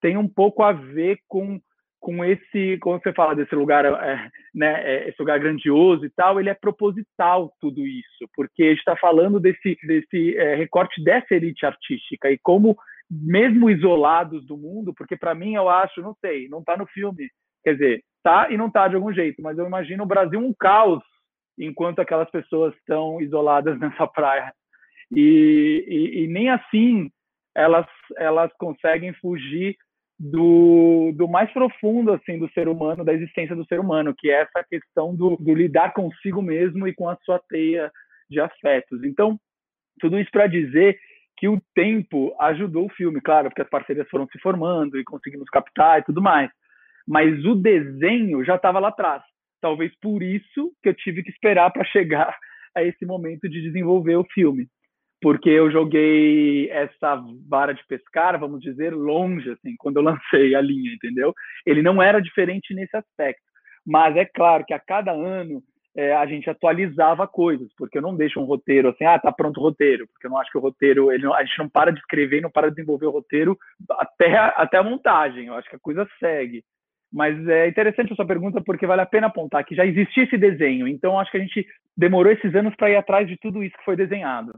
tem 0.00 0.16
um 0.16 0.28
pouco 0.28 0.62
a 0.62 0.72
ver 0.72 1.18
com 1.26 1.60
com 1.98 2.24
esse, 2.24 2.78
como 2.82 3.00
você 3.00 3.12
fala 3.12 3.34
desse 3.34 3.54
lugar, 3.54 3.84
é, 3.84 4.30
né, 4.54 4.80
é, 4.84 5.08
esse 5.08 5.16
lugar 5.18 5.40
grandioso 5.40 6.04
e 6.04 6.10
tal, 6.10 6.38
ele 6.38 6.50
é 6.50 6.54
proposital 6.54 7.52
tudo 7.58 7.84
isso, 7.84 8.28
porque 8.36 8.62
a 8.62 8.68
gente 8.68 8.78
está 8.78 8.94
falando 8.94 9.40
desse 9.40 9.76
desse 9.82 10.36
é, 10.36 10.54
recorte 10.54 11.02
dessa 11.02 11.34
elite 11.34 11.66
artística 11.66 12.30
e 12.30 12.38
como 12.38 12.76
mesmo 13.10 13.70
isolados 13.70 14.46
do 14.46 14.56
mundo, 14.56 14.92
porque 14.94 15.16
para 15.16 15.34
mim 15.34 15.54
eu 15.54 15.68
acho, 15.68 16.00
não 16.00 16.14
sei, 16.20 16.48
não 16.48 16.60
está 16.60 16.76
no 16.76 16.86
filme, 16.86 17.28
quer 17.66 17.72
dizer, 17.72 18.04
tá 18.22 18.48
e 18.48 18.56
não 18.56 18.70
tá 18.70 18.86
de 18.86 18.94
algum 18.94 19.12
jeito, 19.12 19.42
mas 19.42 19.58
eu 19.58 19.66
imagino 19.66 20.04
o 20.04 20.06
Brasil 20.06 20.38
um 20.38 20.54
caos 20.54 21.02
enquanto 21.58 21.98
aquelas 21.98 22.30
pessoas 22.30 22.72
estão 22.76 23.20
isoladas 23.20 23.76
nessa 23.80 24.06
praia. 24.06 24.52
E, 25.10 25.84
e, 25.88 26.22
e, 26.22 26.28
nem 26.28 26.48
assim 26.50 27.10
elas, 27.54 27.86
elas 28.18 28.52
conseguem 28.58 29.12
fugir 29.14 29.76
do, 30.18 31.12
do 31.14 31.28
mais 31.28 31.50
profundo 31.52 32.12
assim 32.12 32.38
do 32.38 32.48
ser 32.52 32.68
humano, 32.68 33.04
da 33.04 33.12
existência 33.12 33.56
do 33.56 33.66
ser 33.66 33.80
humano, 33.80 34.14
que 34.16 34.30
é 34.30 34.42
essa 34.42 34.64
questão 34.68 35.14
do, 35.14 35.36
do 35.36 35.54
lidar 35.54 35.92
consigo 35.92 36.40
mesmo 36.40 36.86
e 36.86 36.94
com 36.94 37.08
a 37.08 37.16
sua 37.24 37.40
teia 37.48 37.90
de 38.30 38.40
afetos. 38.40 39.02
Então, 39.02 39.38
tudo 40.00 40.18
isso 40.18 40.30
para 40.30 40.46
dizer 40.46 40.98
que 41.36 41.48
o 41.48 41.60
tempo 41.74 42.34
ajudou 42.40 42.86
o 42.86 42.94
filme, 42.94 43.20
claro, 43.20 43.48
porque 43.48 43.62
as 43.62 43.68
parcerias 43.68 44.08
foram 44.08 44.26
se 44.28 44.38
formando 44.40 44.98
e 44.98 45.04
conseguimos 45.04 45.48
captar 45.50 46.00
e 46.00 46.04
tudo 46.04 46.22
mais. 46.22 46.50
Mas 47.06 47.44
o 47.44 47.54
desenho 47.54 48.44
já 48.44 48.56
estava 48.56 48.78
lá 48.78 48.88
atrás. 48.88 49.22
Talvez 49.60 49.92
por 50.00 50.22
isso 50.22 50.72
que 50.82 50.88
eu 50.88 50.94
tive 50.94 51.22
que 51.22 51.30
esperar 51.30 51.70
para 51.70 51.84
chegar 51.84 52.36
a 52.74 52.82
esse 52.82 53.06
momento 53.06 53.48
de 53.48 53.62
desenvolver 53.62 54.16
o 54.16 54.26
filme. 54.32 54.68
Porque 55.22 55.48
eu 55.48 55.70
joguei 55.70 56.70
essa 56.70 57.22
vara 57.48 57.72
de 57.72 57.84
pescar, 57.86 58.38
vamos 58.38 58.60
dizer, 58.60 58.94
longe, 58.94 59.50
assim, 59.50 59.74
quando 59.78 59.96
eu 59.96 60.02
lancei 60.02 60.54
a 60.54 60.60
linha, 60.60 60.92
entendeu? 60.92 61.32
Ele 61.64 61.82
não 61.82 62.02
era 62.02 62.20
diferente 62.20 62.74
nesse 62.74 62.96
aspecto. 62.96 63.42
Mas 63.84 64.16
é 64.16 64.24
claro 64.24 64.64
que 64.66 64.74
a 64.74 64.78
cada 64.78 65.12
ano 65.12 65.62
é, 65.96 66.14
a 66.14 66.26
gente 66.26 66.50
atualizava 66.50 67.26
coisas, 67.26 67.68
porque 67.78 67.96
eu 67.96 68.02
não 68.02 68.14
deixo 68.14 68.38
um 68.38 68.44
roteiro 68.44 68.90
assim, 68.90 69.04
ah, 69.04 69.18
tá 69.18 69.32
pronto 69.32 69.58
o 69.58 69.62
roteiro, 69.62 70.06
porque 70.08 70.26
eu 70.26 70.30
não 70.30 70.38
acho 70.38 70.50
que 70.50 70.58
o 70.58 70.60
roteiro, 70.60 71.10
ele 71.10 71.24
não, 71.24 71.32
a 71.32 71.42
gente 71.42 71.58
não 71.58 71.68
para 71.68 71.90
de 71.90 71.98
escrever, 71.98 72.42
não 72.42 72.50
para 72.50 72.68
de 72.68 72.74
desenvolver 72.74 73.06
o 73.06 73.10
roteiro 73.10 73.56
até, 73.92 74.36
até 74.36 74.76
a 74.76 74.82
montagem, 74.82 75.46
eu 75.46 75.54
acho 75.54 75.70
que 75.70 75.76
a 75.76 75.80
coisa 75.80 76.06
segue. 76.18 76.62
Mas 77.12 77.46
é 77.48 77.68
interessante 77.68 78.12
a 78.12 78.16
sua 78.16 78.26
pergunta 78.26 78.60
porque 78.60 78.86
vale 78.86 79.02
a 79.02 79.06
pena 79.06 79.28
apontar 79.28 79.64
que 79.64 79.74
já 79.74 79.86
existia 79.86 80.24
esse 80.24 80.36
desenho. 80.36 80.86
Então 80.88 81.18
acho 81.18 81.30
que 81.30 81.38
a 81.38 81.40
gente 81.40 81.66
demorou 81.96 82.32
esses 82.32 82.54
anos 82.54 82.74
para 82.76 82.90
ir 82.90 82.96
atrás 82.96 83.28
de 83.28 83.36
tudo 83.38 83.62
isso 83.62 83.76
que 83.78 83.84
foi 83.84 83.96
desenhado. 83.96 84.52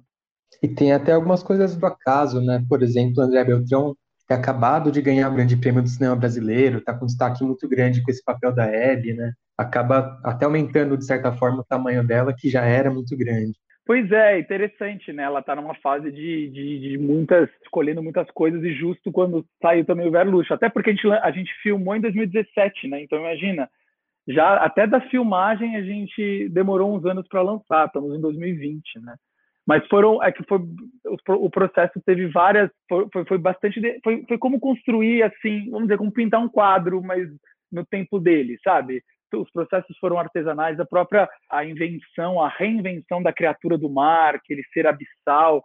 E 0.62 0.68
tem 0.68 0.92
até 0.92 1.12
algumas 1.12 1.42
coisas 1.42 1.76
do 1.76 1.86
acaso, 1.86 2.40
né? 2.40 2.64
Por 2.68 2.82
exemplo, 2.82 3.22
André 3.22 3.44
Beltrão 3.44 3.94
ter 4.26 4.34
acabado 4.34 4.92
de 4.92 5.00
ganhar 5.00 5.30
o 5.30 5.34
Grande 5.34 5.56
Prêmio 5.56 5.82
do 5.82 5.88
Cinema 5.88 6.14
Brasileiro, 6.14 6.78
está 6.78 6.92
com 6.92 7.04
um 7.04 7.06
destaque 7.06 7.42
muito 7.42 7.66
grande 7.66 8.02
com 8.02 8.10
esse 8.10 8.22
papel 8.22 8.54
da 8.54 8.66
Hebe, 8.66 9.14
né? 9.14 9.32
Acaba 9.56 10.20
até 10.22 10.44
aumentando, 10.44 10.98
de 10.98 11.06
certa 11.06 11.32
forma, 11.32 11.60
o 11.60 11.64
tamanho 11.64 12.06
dela, 12.06 12.34
que 12.36 12.50
já 12.50 12.62
era 12.64 12.90
muito 12.90 13.16
grande. 13.16 13.58
Pois 13.88 14.12
é, 14.12 14.38
interessante, 14.38 15.14
né? 15.14 15.22
Ela 15.22 15.40
está 15.40 15.56
numa 15.56 15.74
fase 15.76 16.12
de, 16.12 16.50
de, 16.50 16.78
de, 16.78 16.98
muitas, 16.98 17.48
escolhendo 17.62 18.02
muitas 18.02 18.30
coisas 18.32 18.62
e 18.62 18.74
justo 18.74 19.10
quando 19.10 19.46
saiu 19.62 19.82
também 19.82 20.06
o 20.06 20.10
Verluxo. 20.10 20.52
Até 20.52 20.68
porque 20.68 20.90
a 20.90 20.92
gente, 20.92 21.10
a 21.10 21.30
gente 21.30 21.50
filmou 21.62 21.96
em 21.96 22.00
2017, 22.02 22.86
né? 22.86 23.02
Então 23.02 23.18
imagina, 23.18 23.66
já 24.28 24.56
até 24.56 24.86
da 24.86 25.00
filmagem 25.08 25.74
a 25.74 25.80
gente 25.80 26.50
demorou 26.50 26.94
uns 26.94 27.06
anos 27.06 27.26
para 27.28 27.40
lançar, 27.40 27.86
estamos 27.86 28.14
em 28.14 28.20
2020, 28.20 29.00
né? 29.00 29.16
Mas 29.66 29.86
foram, 29.86 30.22
é 30.22 30.30
que 30.32 30.44
foi, 30.44 30.58
o, 30.58 31.46
o 31.46 31.50
processo 31.50 31.98
teve 32.04 32.26
várias, 32.26 32.70
foi, 32.90 33.24
foi 33.26 33.38
bastante, 33.38 33.80
foi, 34.04 34.22
foi 34.28 34.36
como 34.36 34.60
construir 34.60 35.22
assim, 35.22 35.70
vamos 35.70 35.88
dizer, 35.88 35.96
como 35.96 36.12
pintar 36.12 36.42
um 36.42 36.48
quadro, 36.50 37.02
mas 37.02 37.26
no 37.72 37.86
tempo 37.86 38.20
dele, 38.20 38.58
sabe? 38.62 39.02
Os 39.36 39.50
processos 39.50 39.96
foram 39.98 40.18
artesanais, 40.18 40.78
a 40.80 40.86
própria 40.86 41.28
a 41.50 41.64
invenção, 41.64 42.42
a 42.42 42.48
reinvenção 42.48 43.22
da 43.22 43.32
criatura 43.32 43.76
do 43.76 43.90
mar, 43.90 44.34
aquele 44.34 44.62
ser 44.72 44.86
abissal, 44.86 45.62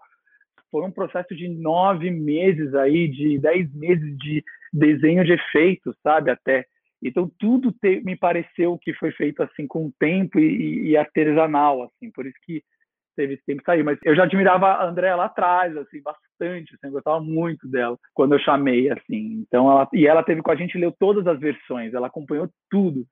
foi 0.73 0.83
um 0.83 0.91
processo 0.91 1.35
de 1.35 1.47
nove 1.47 2.09
meses 2.09 2.73
aí, 2.73 3.07
de 3.07 3.37
dez 3.37 3.71
meses 3.75 4.17
de 4.17 4.43
desenho 4.73 5.23
de 5.23 5.33
efeitos, 5.33 5.95
sabe, 6.01 6.31
até. 6.31 6.65
Então 7.01 7.29
tudo 7.37 7.71
te, 7.71 8.01
me 8.03 8.15
pareceu 8.15 8.77
que 8.81 8.93
foi 8.93 9.11
feito 9.11 9.43
assim 9.43 9.67
com 9.67 9.91
tempo 9.99 10.39
e, 10.39 10.89
e, 10.89 10.97
artesanal, 10.97 11.83
assim, 11.83 12.09
por 12.11 12.25
isso 12.25 12.37
que 12.43 12.63
teve 13.15 13.35
esse 13.35 13.45
tempo 13.45 13.59
de 13.59 13.65
sair. 13.65 13.83
Mas 13.83 13.99
eu 14.03 14.15
já 14.15 14.23
admirava 14.23 14.67
a 14.67 14.85
Andréa 14.87 15.15
lá 15.15 15.25
atrás, 15.25 15.75
assim, 15.77 16.01
bastante, 16.01 16.73
assim, 16.73 16.87
eu 16.87 16.91
gostava 16.91 17.19
muito 17.19 17.67
dela 17.67 17.97
quando 18.13 18.33
eu 18.33 18.39
chamei, 18.39 18.89
assim. 18.89 19.43
Então 19.45 19.69
ela, 19.69 19.87
e 19.93 20.07
ela 20.07 20.23
teve 20.23 20.41
com 20.41 20.49
a 20.49 20.55
gente, 20.55 20.77
leu 20.77 20.91
todas 20.91 21.27
as 21.27 21.39
versões, 21.39 21.93
ela 21.93 22.07
acompanhou 22.07 22.49
tudo. 22.69 23.05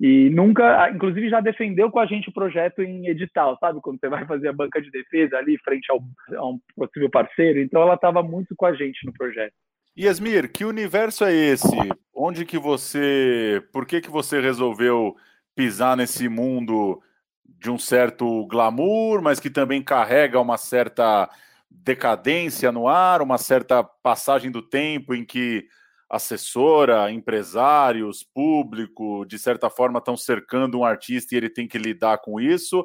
E 0.00 0.30
nunca, 0.30 0.90
inclusive 0.90 1.28
já 1.28 1.40
defendeu 1.40 1.90
com 1.90 1.98
a 1.98 2.06
gente 2.06 2.28
o 2.28 2.32
projeto 2.32 2.82
em 2.82 3.08
edital, 3.08 3.56
sabe? 3.58 3.80
Quando 3.80 3.98
você 3.98 4.08
vai 4.08 4.24
fazer 4.26 4.48
a 4.48 4.52
banca 4.52 4.80
de 4.80 4.90
defesa 4.90 5.36
ali 5.36 5.58
frente 5.58 5.90
ao, 5.90 6.00
a 6.36 6.46
um 6.46 6.60
possível 6.76 7.10
parceiro. 7.10 7.58
Então 7.60 7.82
ela 7.82 7.94
estava 7.94 8.22
muito 8.22 8.54
com 8.56 8.66
a 8.66 8.74
gente 8.74 9.04
no 9.04 9.12
projeto. 9.12 9.54
Yasmir, 9.98 10.52
que 10.52 10.64
universo 10.64 11.24
é 11.24 11.32
esse? 11.32 11.76
Onde 12.14 12.44
que 12.44 12.56
você, 12.56 13.60
por 13.72 13.84
que 13.84 14.00
que 14.00 14.10
você 14.10 14.40
resolveu 14.40 15.16
pisar 15.56 15.96
nesse 15.96 16.28
mundo 16.28 17.02
de 17.44 17.68
um 17.68 17.76
certo 17.76 18.46
glamour, 18.46 19.20
mas 19.20 19.40
que 19.40 19.50
também 19.50 19.82
carrega 19.82 20.40
uma 20.40 20.56
certa 20.56 21.28
decadência 21.68 22.70
no 22.70 22.86
ar, 22.86 23.20
uma 23.20 23.38
certa 23.38 23.82
passagem 23.82 24.52
do 24.52 24.62
tempo 24.62 25.12
em 25.12 25.24
que 25.24 25.66
assessora, 26.10 27.10
empresários, 27.10 28.22
público, 28.22 29.24
de 29.26 29.38
certa 29.38 29.68
forma 29.68 29.98
estão 29.98 30.16
cercando 30.16 30.78
um 30.78 30.84
artista 30.84 31.34
e 31.34 31.38
ele 31.38 31.50
tem 31.50 31.68
que 31.68 31.78
lidar 31.78 32.18
com 32.18 32.40
isso. 32.40 32.84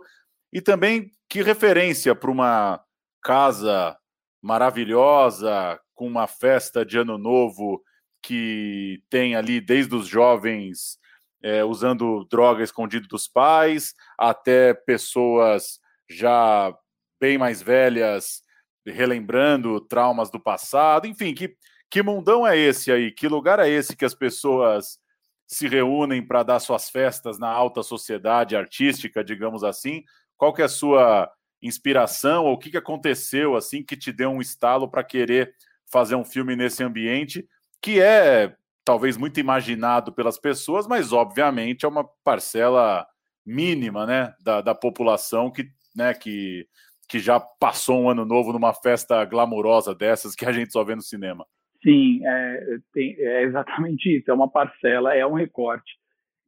E 0.52 0.62
também 0.62 1.12
que 1.30 1.42
referência 1.42 2.14
para 2.14 2.30
uma 2.30 2.84
casa 3.22 3.98
maravilhosa, 4.42 5.80
com 5.96 6.06
uma 6.06 6.28
festa 6.28 6.86
de 6.86 6.98
ano 6.98 7.18
novo 7.18 7.82
que 8.22 9.02
tem 9.10 9.36
ali 9.36 9.62
desde 9.62 9.96
os 9.96 10.08
jovens 10.08 10.98
é, 11.42 11.64
usando 11.64 12.26
droga 12.30 12.64
escondido 12.64 13.08
dos 13.08 13.28
pais, 13.28 13.94
até 14.18 14.74
pessoas 14.74 15.80
já 16.10 16.74
bem 17.20 17.38
mais 17.38 17.62
velhas 17.62 18.42
relembrando 18.86 19.80
traumas 19.80 20.30
do 20.30 20.40
passado, 20.40 21.08
enfim, 21.08 21.34
que, 21.34 21.56
que 21.94 22.02
mundão 22.02 22.46
é 22.48 22.58
esse 22.58 22.92
aí? 22.92 23.12
Que 23.12 23.28
lugar 23.28 23.60
é 23.60 23.70
esse 23.70 23.96
que 23.96 24.04
as 24.04 24.16
pessoas 24.16 25.00
se 25.46 25.68
reúnem 25.68 26.26
para 26.26 26.42
dar 26.42 26.60
suas 26.60 26.90
festas 26.90 27.38
na 27.38 27.48
alta 27.48 27.84
sociedade 27.84 28.56
artística, 28.56 29.24
digamos 29.24 29.64
assim? 29.64 30.04
Qual 30.36 30.52
que 30.52 30.64
é 30.64 30.66
a 30.66 30.70
sua 30.70 31.32
inspiração 31.62 32.46
ou 32.46 32.54
o 32.54 32.58
que, 32.58 32.72
que 32.72 32.78
aconteceu 32.78 33.56
assim 33.56 33.84
que 33.84 33.96
te 33.96 34.12
deu 34.12 34.32
um 34.32 34.42
estalo 34.42 34.90
para 34.90 35.04
querer 35.04 35.54
fazer 35.86 36.16
um 36.16 36.26
filme 36.26 36.56
nesse 36.56 36.84
ambiente 36.84 37.48
que 37.80 38.02
é 38.02 38.56
talvez 38.84 39.16
muito 39.16 39.40
imaginado 39.40 40.12
pelas 40.12 40.40
pessoas, 40.40 40.88
mas 40.88 41.14
obviamente 41.14 41.86
é 41.86 41.88
uma 41.88 42.10
parcela 42.24 43.06
mínima, 43.46 44.08
né, 44.08 44.34
da, 44.42 44.62
da 44.62 44.74
população 44.74 45.52
que, 45.52 45.70
né, 45.96 46.16
que, 46.16 46.68
que 47.08 47.20
já 47.20 47.40
passou 47.40 48.02
um 48.02 48.10
ano 48.10 48.26
novo 48.26 48.52
numa 48.52 48.74
festa 48.74 49.24
glamourosa 49.26 49.94
dessas 49.94 50.34
que 50.34 50.44
a 50.44 50.52
gente 50.52 50.74
só 50.74 50.84
vê 50.84 50.96
no 50.96 51.02
cinema. 51.04 51.46
Sim, 51.84 52.26
é, 52.26 52.78
tem, 52.94 53.16
é 53.20 53.44
exatamente 53.44 54.18
isso. 54.18 54.32
É 54.32 54.34
uma 54.34 54.50
parcela, 54.50 55.14
é 55.14 55.26
um 55.26 55.34
recorte 55.34 55.92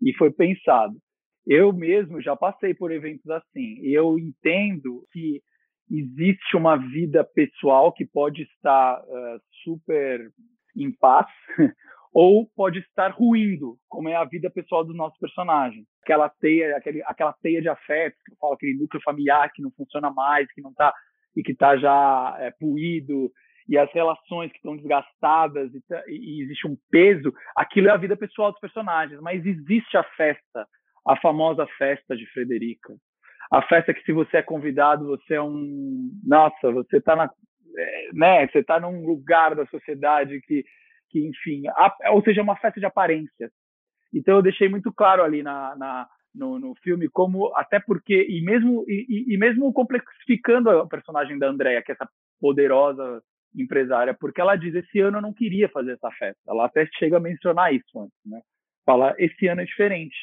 e 0.02 0.14
foi 0.14 0.32
pensado. 0.32 0.96
Eu 1.46 1.72
mesmo 1.74 2.22
já 2.22 2.36
passei 2.36 2.74
por 2.74 2.92
eventos 2.92 3.30
assim. 3.30 3.80
Eu 3.84 4.18
entendo 4.18 5.06
que 5.12 5.42
existe 5.92 6.58
uma 6.58 6.78
vida 6.78 7.24
pessoal 7.24 7.94
que 7.94 8.06
pode 8.06 8.44
estar 8.44 9.00
uh, 9.02 9.40
super 9.64 10.32
em 10.76 10.92
paz 10.92 11.28
ou 12.14 12.50
pode 12.56 12.80
estar 12.80 13.12
ruindo, 13.12 13.78
como 13.90 14.10
é 14.10 14.16
a 14.16 14.24
vida 14.24 14.50
pessoal 14.50 14.84
do 14.84 14.94
nosso 14.94 15.20
personagem. 15.20 15.86
Aquela 16.02 16.30
teia, 16.30 16.78
aquele, 16.78 17.04
aquela 17.04 17.34
teia 17.34 17.62
de 17.62 17.70
afetos, 17.70 18.20
que 18.24 18.32
eu 18.32 18.38
falo, 18.38 18.54
aquele 18.54 18.78
núcleo 18.78 19.04
familiar 19.04 19.52
que 19.54 19.62
não 19.62 19.72
funciona 19.72 20.10
mais, 20.10 20.52
que 20.54 20.62
não 20.62 20.72
está 20.72 20.94
e 21.36 21.44
que 21.44 21.52
está 21.52 21.76
já 21.78 22.38
é, 22.40 22.52
puído, 22.52 23.30
e 23.68 23.78
as 23.78 23.92
relações 23.92 24.52
que 24.52 24.58
estão 24.58 24.78
desgastadas 24.78 25.72
e, 25.74 25.82
e, 26.08 26.44
existe 26.44 26.68
um 26.68 26.78
peso, 26.92 27.34
aquilo 27.56 27.88
é 27.88 27.92
a 27.92 27.98
vida 27.98 28.16
pessoal 28.16 28.52
dos 28.52 28.60
personagens, 28.60 29.20
mas 29.22 29.46
existe 29.46 29.98
a 29.98 30.04
festa, 30.04 30.68
a 31.08 31.18
famosa 31.18 31.66
festa 31.78 32.16
de 32.16 32.26
Frederica. 32.32 32.94
A 33.52 33.62
festa 33.64 33.94
que 33.94 34.04
se 34.04 34.12
você 34.12 34.38
é 34.38 34.42
convidado, 34.42 35.08
você 35.08 35.36
é 35.36 35.42
um, 35.42 36.12
nossa, 36.24 36.72
você 36.72 36.98
está 36.98 37.16
na, 37.16 37.30
é, 37.78 38.10
né, 38.14 38.48
você 38.48 38.60
está 38.60 38.80
num 38.80 39.06
lugar 39.06 39.56
da 39.56 39.66
sociedade 39.68 40.42
que, 40.42 40.64
que 41.10 41.28
enfim, 41.28 41.68
a, 41.70 41.96
ou 42.12 42.24
seja, 42.24 42.42
é 42.42 42.44
uma 42.44 42.58
festa 42.58 42.80
de 42.80 42.86
aparências. 42.86 43.52
Então 44.14 44.36
eu 44.36 44.42
deixei 44.42 44.70
muito 44.70 44.92
claro 44.94 45.24
ali 45.24 45.44
na, 45.44 45.76
na 45.76 46.08
no, 46.34 46.60
no, 46.60 46.76
filme 46.84 47.08
como 47.08 47.56
até 47.56 47.80
porque 47.80 48.26
e 48.30 48.42
mesmo 48.42 48.84
e, 48.88 49.34
e 49.34 49.38
mesmo 49.38 49.72
complexificando 49.72 50.70
a 50.70 50.88
personagem 50.88 51.40
da 51.40 51.48
Andrea, 51.48 51.82
que 51.82 51.92
é 51.92 51.96
essa 51.96 52.10
poderosa 52.40 53.22
empresária, 53.56 54.14
porque 54.14 54.42
ela 54.42 54.56
diz 54.56 54.74
esse 54.76 55.00
ano 55.00 55.18
eu 55.18 55.22
não 55.22 55.34
queria 55.34 55.70
fazer 55.70 55.94
essa 55.94 56.12
festa. 56.12 56.42
Ela 56.48 56.66
até 56.66 56.86
chega 56.98 57.18
a 57.18 57.20
mencionar 57.20 57.74
isso 57.74 58.00
antes, 58.00 58.18
né? 58.26 58.42
Fala 58.86 59.16
esse 59.18 59.48
ano 59.48 59.62
é 59.62 59.66
diferente. 59.66 60.16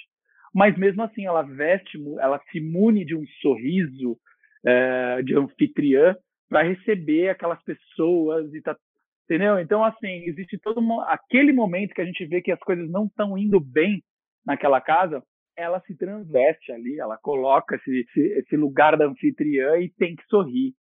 Mas 0.55 0.77
mesmo 0.77 1.03
assim 1.03 1.27
ela 1.27 1.43
veste, 1.43 1.99
ela 2.19 2.41
se 2.51 2.61
mune 2.61 3.05
de 3.05 3.17
um 3.17 3.25
sorriso 3.41 4.19
é, 4.65 5.23
de 5.23 5.35
anfitriã 5.37 6.15
para 6.49 6.63
receber 6.63 7.31
aquelas 7.31 7.63
pessoas 7.63 8.53
e 8.53 8.61
tá, 8.61 8.77
entendeu? 9.25 9.59
Então 9.59 9.83
assim 9.83 10.25
existe 10.27 10.59
todo 10.59 10.79
uma, 10.79 11.11
aquele 11.11 11.53
momento 11.53 11.95
que 11.95 12.03
a 12.03 12.05
gente 12.05 12.25
vê 12.27 12.43
que 12.43 12.53
as 12.53 12.61
coisas 12.61 12.89
não 12.91 13.07
estão 13.07 13.37
indo 13.39 13.59
bem 13.59 14.03
naquela 14.45 14.81
casa, 14.81 15.23
ela 15.57 15.81
se 15.81 15.97
transveste 15.97 16.73
ali, 16.73 16.99
ela 16.99 17.17
coloca 17.19 17.77
esse, 17.77 18.01
esse, 18.01 18.21
esse 18.39 18.57
lugar 18.57 18.97
da 18.97 19.07
anfitriã 19.07 19.79
e 19.79 19.91
tem 19.91 20.17
que 20.17 20.25
sorrir. 20.27 20.75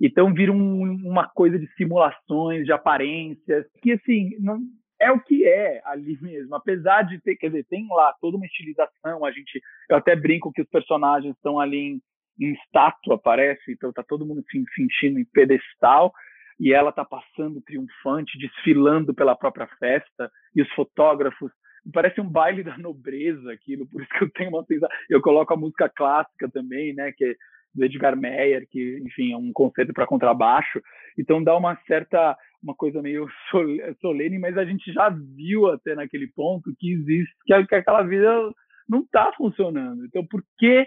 Então 0.00 0.32
vira 0.34 0.52
um, 0.52 0.82
uma 1.04 1.28
coisa 1.28 1.58
de 1.58 1.66
simulações, 1.74 2.64
de 2.64 2.72
aparências, 2.72 3.66
que 3.80 3.92
assim, 3.92 4.30
não, 4.40 4.60
é 5.00 5.10
o 5.10 5.20
que 5.20 5.46
é 5.46 5.80
ali 5.84 6.18
mesmo. 6.20 6.54
Apesar 6.54 7.02
de 7.02 7.20
ter, 7.20 7.36
quer 7.36 7.48
dizer, 7.48 7.64
tem 7.68 7.86
lá 7.88 8.14
toda 8.20 8.36
uma 8.36 8.46
estilização, 8.46 9.24
a 9.24 9.30
gente, 9.30 9.60
eu 9.88 9.96
até 9.96 10.16
brinco 10.16 10.52
que 10.52 10.62
os 10.62 10.68
personagens 10.68 11.34
estão 11.34 11.60
ali 11.60 11.78
em, 11.78 12.00
em 12.40 12.52
estátua, 12.54 13.18
parece, 13.18 13.72
então 13.72 13.92
tá 13.92 14.02
todo 14.02 14.26
mundo 14.26 14.42
se 14.50 14.64
sentindo 14.74 15.18
em 15.18 15.24
pedestal, 15.24 16.12
e 16.58 16.72
ela 16.72 16.92
tá 16.92 17.04
passando 17.04 17.60
triunfante, 17.62 18.38
desfilando 18.38 19.12
pela 19.12 19.36
própria 19.36 19.68
festa, 19.78 20.30
e 20.54 20.62
os 20.62 20.70
fotógrafos 20.70 21.50
parece 21.92 22.20
um 22.20 22.28
baile 22.28 22.62
da 22.62 22.78
nobreza 22.78 23.52
aquilo, 23.52 23.86
por 23.86 24.00
isso 24.00 24.10
que 24.10 24.24
eu 24.24 24.30
tenho 24.30 24.50
uma 24.50 24.64
sensação. 24.64 24.96
Eu 25.10 25.20
coloco 25.20 25.52
a 25.52 25.56
música 25.56 25.88
clássica 25.88 26.48
também, 26.50 26.94
né, 26.94 27.12
que 27.12 27.36
do 27.74 27.84
Edgar 27.84 28.16
Meyer, 28.16 28.66
que, 28.70 29.00
enfim, 29.04 29.32
é 29.32 29.36
um 29.36 29.52
conceito 29.52 29.92
para 29.92 30.06
contrabaixo. 30.06 30.80
Então 31.18 31.42
dá 31.42 31.56
uma 31.56 31.76
certa, 31.86 32.36
uma 32.62 32.74
coisa 32.74 33.02
meio 33.02 33.26
solene, 34.00 34.38
mas 34.38 34.56
a 34.56 34.64
gente 34.64 34.92
já 34.92 35.08
viu 35.08 35.66
até 35.68 35.94
naquele 35.94 36.28
ponto 36.28 36.74
que 36.78 36.92
existe, 36.92 37.34
que, 37.44 37.66
que 37.66 37.74
aquela 37.74 38.02
vida 38.02 38.52
não 38.88 39.00
está 39.00 39.32
funcionando. 39.36 40.04
Então 40.04 40.24
por 40.26 40.42
que 40.58 40.86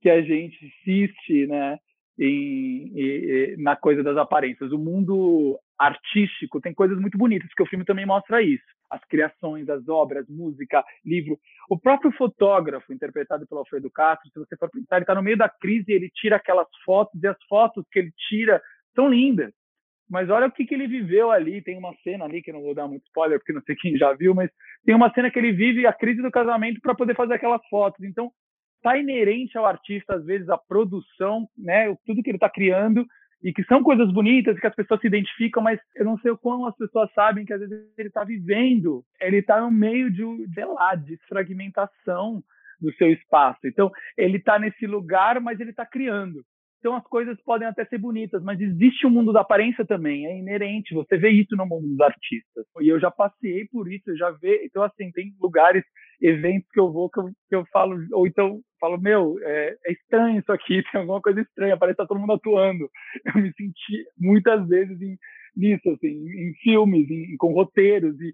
que 0.00 0.08
a 0.08 0.22
gente 0.22 0.56
insiste, 0.64 1.46
né, 1.46 1.76
em, 2.18 2.92
em, 2.94 3.62
na 3.62 3.76
coisa 3.76 4.02
das 4.02 4.16
aparências? 4.16 4.72
O 4.72 4.78
mundo 4.78 5.58
artístico 5.78 6.60
tem 6.60 6.74
coisas 6.74 6.98
muito 6.98 7.16
bonitas, 7.16 7.52
que 7.54 7.62
o 7.62 7.66
filme 7.66 7.84
também 7.84 8.06
mostra 8.06 8.42
isso 8.42 8.64
as 8.90 9.04
criações, 9.04 9.68
as 9.68 9.86
obras, 9.88 10.26
música, 10.28 10.84
livro. 11.04 11.38
O 11.68 11.78
próprio 11.78 12.10
fotógrafo, 12.12 12.92
interpretado 12.92 13.46
pelo 13.46 13.60
Alfredo 13.60 13.90
Castro, 13.90 14.30
se 14.30 14.38
você 14.38 14.56
for 14.56 14.70
pensar, 14.70 14.96
ele 14.96 15.02
está 15.02 15.14
no 15.14 15.22
meio 15.22 15.36
da 15.36 15.48
crise 15.48 15.84
e 15.88 15.94
ele 15.94 16.10
tira 16.10 16.36
aquelas 16.36 16.68
fotos, 16.84 17.22
e 17.22 17.26
as 17.26 17.36
fotos 17.48 17.84
que 17.90 17.98
ele 17.98 18.12
tira 18.28 18.62
são 18.94 19.08
lindas. 19.08 19.52
Mas 20.08 20.30
olha 20.30 20.46
o 20.46 20.50
que, 20.50 20.64
que 20.64 20.74
ele 20.74 20.88
viveu 20.88 21.30
ali. 21.30 21.60
Tem 21.60 21.76
uma 21.76 21.94
cena 22.02 22.24
ali, 22.24 22.42
que 22.42 22.50
eu 22.50 22.54
não 22.54 22.62
vou 22.62 22.74
dar 22.74 22.88
muito 22.88 23.04
spoiler, 23.04 23.38
porque 23.38 23.52
não 23.52 23.62
sei 23.62 23.76
quem 23.76 23.96
já 23.96 24.12
viu, 24.14 24.34
mas 24.34 24.50
tem 24.84 24.94
uma 24.94 25.12
cena 25.12 25.30
que 25.30 25.38
ele 25.38 25.52
vive 25.52 25.86
a 25.86 25.92
crise 25.92 26.22
do 26.22 26.30
casamento 26.30 26.80
para 26.80 26.94
poder 26.94 27.14
fazer 27.14 27.34
aquelas 27.34 27.60
fotos. 27.68 28.02
Então, 28.02 28.32
está 28.78 28.96
inerente 28.96 29.56
ao 29.58 29.66
artista, 29.66 30.14
às 30.14 30.24
vezes, 30.24 30.48
a 30.48 30.56
produção, 30.56 31.48
né? 31.56 31.94
tudo 32.06 32.22
que 32.22 32.30
ele 32.30 32.36
está 32.36 32.48
criando, 32.48 33.06
e 33.42 33.52
que 33.52 33.62
são 33.64 33.82
coisas 33.82 34.12
bonitas 34.12 34.58
que 34.58 34.66
as 34.66 34.74
pessoas 34.74 35.00
se 35.00 35.06
identificam, 35.06 35.62
mas 35.62 35.78
eu 35.94 36.04
não 36.04 36.18
sei 36.18 36.32
o 36.32 36.38
quão 36.38 36.66
as 36.66 36.76
pessoas 36.76 37.12
sabem 37.12 37.44
que 37.44 37.52
às 37.52 37.60
vezes 37.60 37.86
ele 37.96 38.08
está 38.08 38.24
vivendo, 38.24 39.04
ele 39.20 39.38
está 39.38 39.60
no 39.60 39.70
meio 39.70 40.10
de, 40.10 40.46
de 40.48 40.64
lá, 40.64 40.94
de 40.96 41.16
fragmentação 41.28 42.42
do 42.80 42.92
seu 42.94 43.12
espaço. 43.12 43.60
Então, 43.64 43.90
ele 44.16 44.38
está 44.38 44.58
nesse 44.58 44.86
lugar, 44.86 45.40
mas 45.40 45.60
ele 45.60 45.70
está 45.70 45.86
criando. 45.86 46.44
Então, 46.78 46.94
as 46.94 47.02
coisas 47.04 47.36
podem 47.42 47.66
até 47.66 47.84
ser 47.86 47.98
bonitas, 47.98 48.42
mas 48.42 48.60
existe 48.60 49.04
o 49.04 49.08
um 49.08 49.12
mundo 49.12 49.32
da 49.32 49.40
aparência 49.40 49.84
também, 49.84 50.26
é 50.26 50.38
inerente. 50.38 50.94
Você 50.94 51.16
vê 51.16 51.30
isso 51.30 51.56
no 51.56 51.66
mundo 51.66 51.88
dos 51.88 52.00
artistas. 52.00 52.64
E 52.80 52.88
eu 52.88 53.00
já 53.00 53.10
passei 53.10 53.66
por 53.66 53.90
isso, 53.90 54.10
eu 54.10 54.16
já 54.16 54.30
vejo. 54.30 54.64
Então, 54.64 54.82
assim, 54.84 55.10
tem 55.10 55.34
lugares, 55.40 55.84
eventos 56.20 56.68
que 56.72 56.78
eu 56.78 56.92
vou 56.92 57.10
que 57.10 57.18
eu, 57.18 57.24
que 57.48 57.56
eu 57.56 57.64
falo, 57.72 57.96
ou 58.12 58.26
então 58.26 58.60
falo, 58.80 58.96
meu, 59.00 59.38
é, 59.42 59.76
é, 59.86 59.92
estranho 59.92 60.38
isso 60.38 60.52
aqui, 60.52 60.82
tem 60.92 61.00
alguma 61.00 61.20
coisa 61.20 61.40
estranha, 61.40 61.76
parece 61.76 61.96
que 61.96 62.02
tá 62.02 62.06
todo 62.06 62.20
mundo 62.20 62.34
atuando. 62.34 62.88
Eu 63.24 63.42
me 63.42 63.52
senti 63.54 64.04
muitas 64.16 64.66
vezes 64.68 65.00
em, 65.02 65.18
nisso, 65.56 65.90
assim, 65.90 66.08
em 66.08 66.54
filmes, 66.62 67.10
em, 67.10 67.36
com 67.36 67.52
roteiros, 67.52 68.18
e 68.20 68.32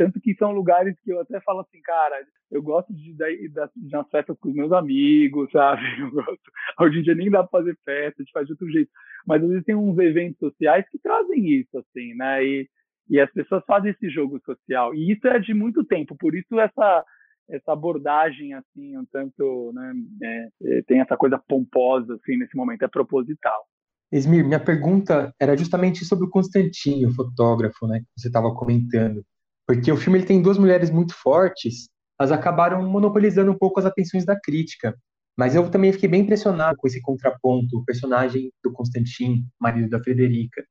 tanto 0.00 0.18
que 0.18 0.34
são 0.36 0.50
lugares 0.50 0.98
que 1.00 1.12
eu 1.12 1.20
até 1.20 1.38
falo 1.42 1.60
assim, 1.60 1.78
cara, 1.82 2.24
eu 2.50 2.62
gosto 2.62 2.90
de, 2.94 3.12
de 3.12 3.94
umas 3.94 4.08
festas 4.08 4.34
com 4.40 4.48
os 4.48 4.54
meus 4.54 4.72
amigos, 4.72 5.50
sabe? 5.52 5.82
Eu 6.00 6.10
gosto. 6.10 6.40
Hoje 6.80 7.00
em 7.00 7.02
dia 7.02 7.14
nem 7.14 7.30
dá 7.30 7.44
pra 7.44 7.60
fazer 7.60 7.76
festa, 7.84 8.14
a 8.18 8.22
gente 8.22 8.32
faz 8.32 8.46
de 8.46 8.54
outro 8.54 8.70
jeito. 8.70 8.90
Mas 9.26 9.42
às 9.42 9.48
vezes 9.50 9.64
tem 9.66 9.74
uns 9.74 9.98
eventos 9.98 10.38
sociais 10.38 10.88
que 10.90 10.98
trazem 10.98 11.46
isso, 11.50 11.76
assim, 11.76 12.14
né? 12.14 12.42
E, 12.42 12.66
e 13.10 13.20
as 13.20 13.30
pessoas 13.30 13.62
fazem 13.66 13.90
esse 13.90 14.08
jogo 14.08 14.40
social. 14.46 14.94
E 14.94 15.12
isso 15.12 15.28
é 15.28 15.38
de 15.38 15.52
muito 15.52 15.84
tempo, 15.84 16.16
por 16.16 16.34
isso 16.34 16.58
essa 16.58 17.04
essa 17.50 17.72
abordagem 17.72 18.54
assim 18.54 18.96
um 18.96 19.04
tanto 19.06 19.72
né, 19.74 19.92
é, 20.22 20.48
é, 20.62 20.82
tem 20.82 21.00
essa 21.00 21.16
coisa 21.16 21.36
pomposa 21.36 22.14
assim 22.14 22.36
nesse 22.36 22.56
momento 22.56 22.84
é 22.84 22.86
proposital 22.86 23.66
Esmir, 24.12 24.46
minha 24.46 24.60
pergunta 24.60 25.34
era 25.40 25.56
justamente 25.56 26.04
sobre 26.04 26.26
o 26.26 26.30
Constantino, 26.30 27.12
fotógrafo, 27.12 27.88
né, 27.88 28.00
que 28.00 28.06
você 28.20 28.28
estava 28.28 28.54
comentando, 28.54 29.24
porque 29.70 29.92
o 29.92 29.96
filme 29.96 30.18
ele 30.18 30.26
tem 30.26 30.42
duas 30.42 30.58
mulheres 30.58 30.90
muito 30.90 31.14
fortes, 31.14 31.88
elas 32.18 32.32
acabaram 32.32 32.82
monopolizando 32.90 33.52
um 33.52 33.56
pouco 33.56 33.78
as 33.78 33.86
atenções 33.86 34.24
da 34.24 34.34
crítica, 34.34 34.96
mas 35.38 35.54
eu 35.54 35.70
também 35.70 35.92
fiquei 35.92 36.08
bem 36.08 36.22
impressionado 36.22 36.76
com 36.76 36.88
esse 36.88 37.00
contraponto, 37.00 37.78
o 37.78 37.84
personagem 37.84 38.50
do 38.64 38.72
Constantino, 38.72 39.46
marido 39.60 39.88
da 39.88 40.02
Frederica, 40.02 40.64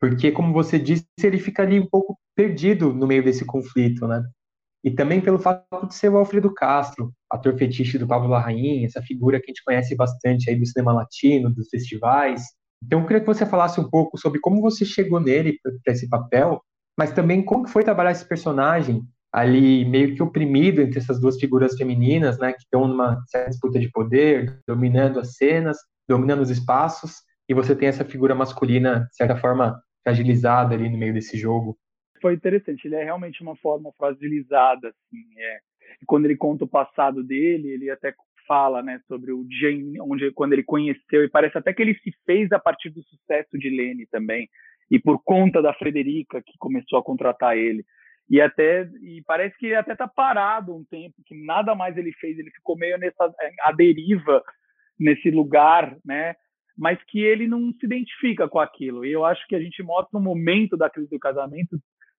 porque 0.00 0.30
como 0.30 0.52
você 0.52 0.78
disse, 0.78 1.04
ele 1.24 1.40
fica 1.40 1.64
ali 1.64 1.80
um 1.80 1.88
pouco 1.88 2.16
perdido 2.36 2.94
no 2.94 3.04
meio 3.04 3.24
desse 3.24 3.44
conflito, 3.44 4.06
né? 4.06 4.22
e 4.84 4.92
também 4.92 5.20
pelo 5.20 5.40
fato 5.40 5.88
de 5.88 5.96
ser 5.96 6.08
o 6.10 6.16
Alfredo 6.16 6.54
Castro, 6.54 7.12
ator 7.28 7.58
fetiche 7.58 7.98
do 7.98 8.06
Pablo 8.06 8.28
Larraín, 8.28 8.84
essa 8.84 9.02
figura 9.02 9.40
que 9.40 9.46
a 9.46 9.52
gente 9.52 9.64
conhece 9.64 9.96
bastante 9.96 10.48
aí 10.48 10.54
do 10.54 10.64
cinema 10.64 10.92
latino, 10.92 11.52
dos 11.52 11.68
festivais. 11.68 12.44
Então, 12.80 13.00
eu 13.00 13.06
queria 13.08 13.20
que 13.20 13.26
você 13.26 13.44
falasse 13.44 13.80
um 13.80 13.90
pouco 13.90 14.16
sobre 14.16 14.38
como 14.38 14.62
você 14.62 14.84
chegou 14.84 15.18
nele 15.18 15.58
para 15.82 15.92
esse 15.92 16.08
papel, 16.08 16.62
mas 16.96 17.12
também 17.12 17.44
como 17.44 17.68
foi 17.68 17.84
trabalhar 17.84 18.12
esse 18.12 18.26
personagem 18.26 19.02
ali 19.32 19.84
meio 19.84 20.14
que 20.14 20.22
oprimido 20.22 20.80
entre 20.80 20.98
essas 20.98 21.20
duas 21.20 21.38
figuras 21.38 21.76
femininas, 21.76 22.38
né, 22.38 22.52
que 22.52 22.60
estão 22.60 22.88
numa 22.88 23.22
certa 23.26 23.50
disputa 23.50 23.78
de 23.78 23.90
poder, 23.90 24.60
dominando 24.66 25.20
as 25.20 25.36
cenas, 25.36 25.76
dominando 26.08 26.40
os 26.40 26.50
espaços, 26.50 27.16
e 27.48 27.52
você 27.52 27.76
tem 27.76 27.88
essa 27.88 28.04
figura 28.04 28.34
masculina, 28.34 29.06
de 29.10 29.16
certa 29.16 29.36
forma, 29.36 29.78
fragilizada 30.02 30.74
ali 30.74 30.88
no 30.88 30.96
meio 30.96 31.12
desse 31.12 31.36
jogo. 31.36 31.76
Foi 32.22 32.32
interessante, 32.32 32.86
ele 32.86 32.94
é 32.94 33.04
realmente 33.04 33.42
uma 33.42 33.56
forma 33.56 33.92
fragilizada, 33.98 34.88
assim, 34.88 35.24
é. 35.38 35.58
E 36.00 36.06
quando 36.06 36.24
ele 36.24 36.36
conta 36.36 36.64
o 36.64 36.68
passado 36.68 37.22
dele, 37.22 37.68
ele 37.68 37.90
até 37.90 38.14
fala, 38.48 38.82
né, 38.82 39.00
sobre 39.06 39.32
o 39.32 39.44
onde 40.00 40.30
quando 40.32 40.54
ele 40.54 40.62
conheceu 40.62 41.24
e 41.24 41.28
parece 41.28 41.58
até 41.58 41.74
que 41.74 41.82
ele 41.82 41.94
se 41.96 42.12
fez 42.24 42.50
a 42.52 42.58
partir 42.58 42.90
do 42.90 43.02
sucesso 43.02 43.58
de 43.58 43.68
Lene 43.68 44.06
também 44.06 44.48
e 44.90 44.98
por 44.98 45.22
conta 45.22 45.60
da 45.60 45.74
Frederica 45.74 46.42
que 46.42 46.56
começou 46.58 46.98
a 46.98 47.02
contratar 47.02 47.56
ele. 47.56 47.84
E 48.28 48.40
até 48.40 48.88
e 49.02 49.22
parece 49.26 49.56
que 49.56 49.66
ele 49.66 49.76
até 49.76 49.94
tá 49.94 50.08
parado 50.08 50.74
um 50.74 50.84
tempo 50.84 51.14
que 51.24 51.34
nada 51.44 51.74
mais 51.74 51.96
ele 51.96 52.12
fez 52.14 52.38
ele 52.38 52.50
ficou 52.50 52.76
meio 52.76 52.98
nessa 52.98 53.32
a 53.62 53.72
deriva 53.72 54.42
nesse 54.98 55.30
lugar 55.30 55.96
né? 56.04 56.34
Mas 56.76 57.02
que 57.04 57.20
ele 57.20 57.46
não 57.46 57.72
se 57.72 57.86
identifica 57.86 58.46
com 58.48 58.58
aquilo. 58.58 59.04
E 59.04 59.10
eu 59.10 59.24
acho 59.24 59.46
que 59.46 59.56
a 59.56 59.60
gente 59.60 59.82
mostra 59.82 60.18
um 60.18 60.22
momento 60.22 60.76
da 60.76 60.90
crise 60.90 61.08
do 61.08 61.18
casamento 61.18 61.78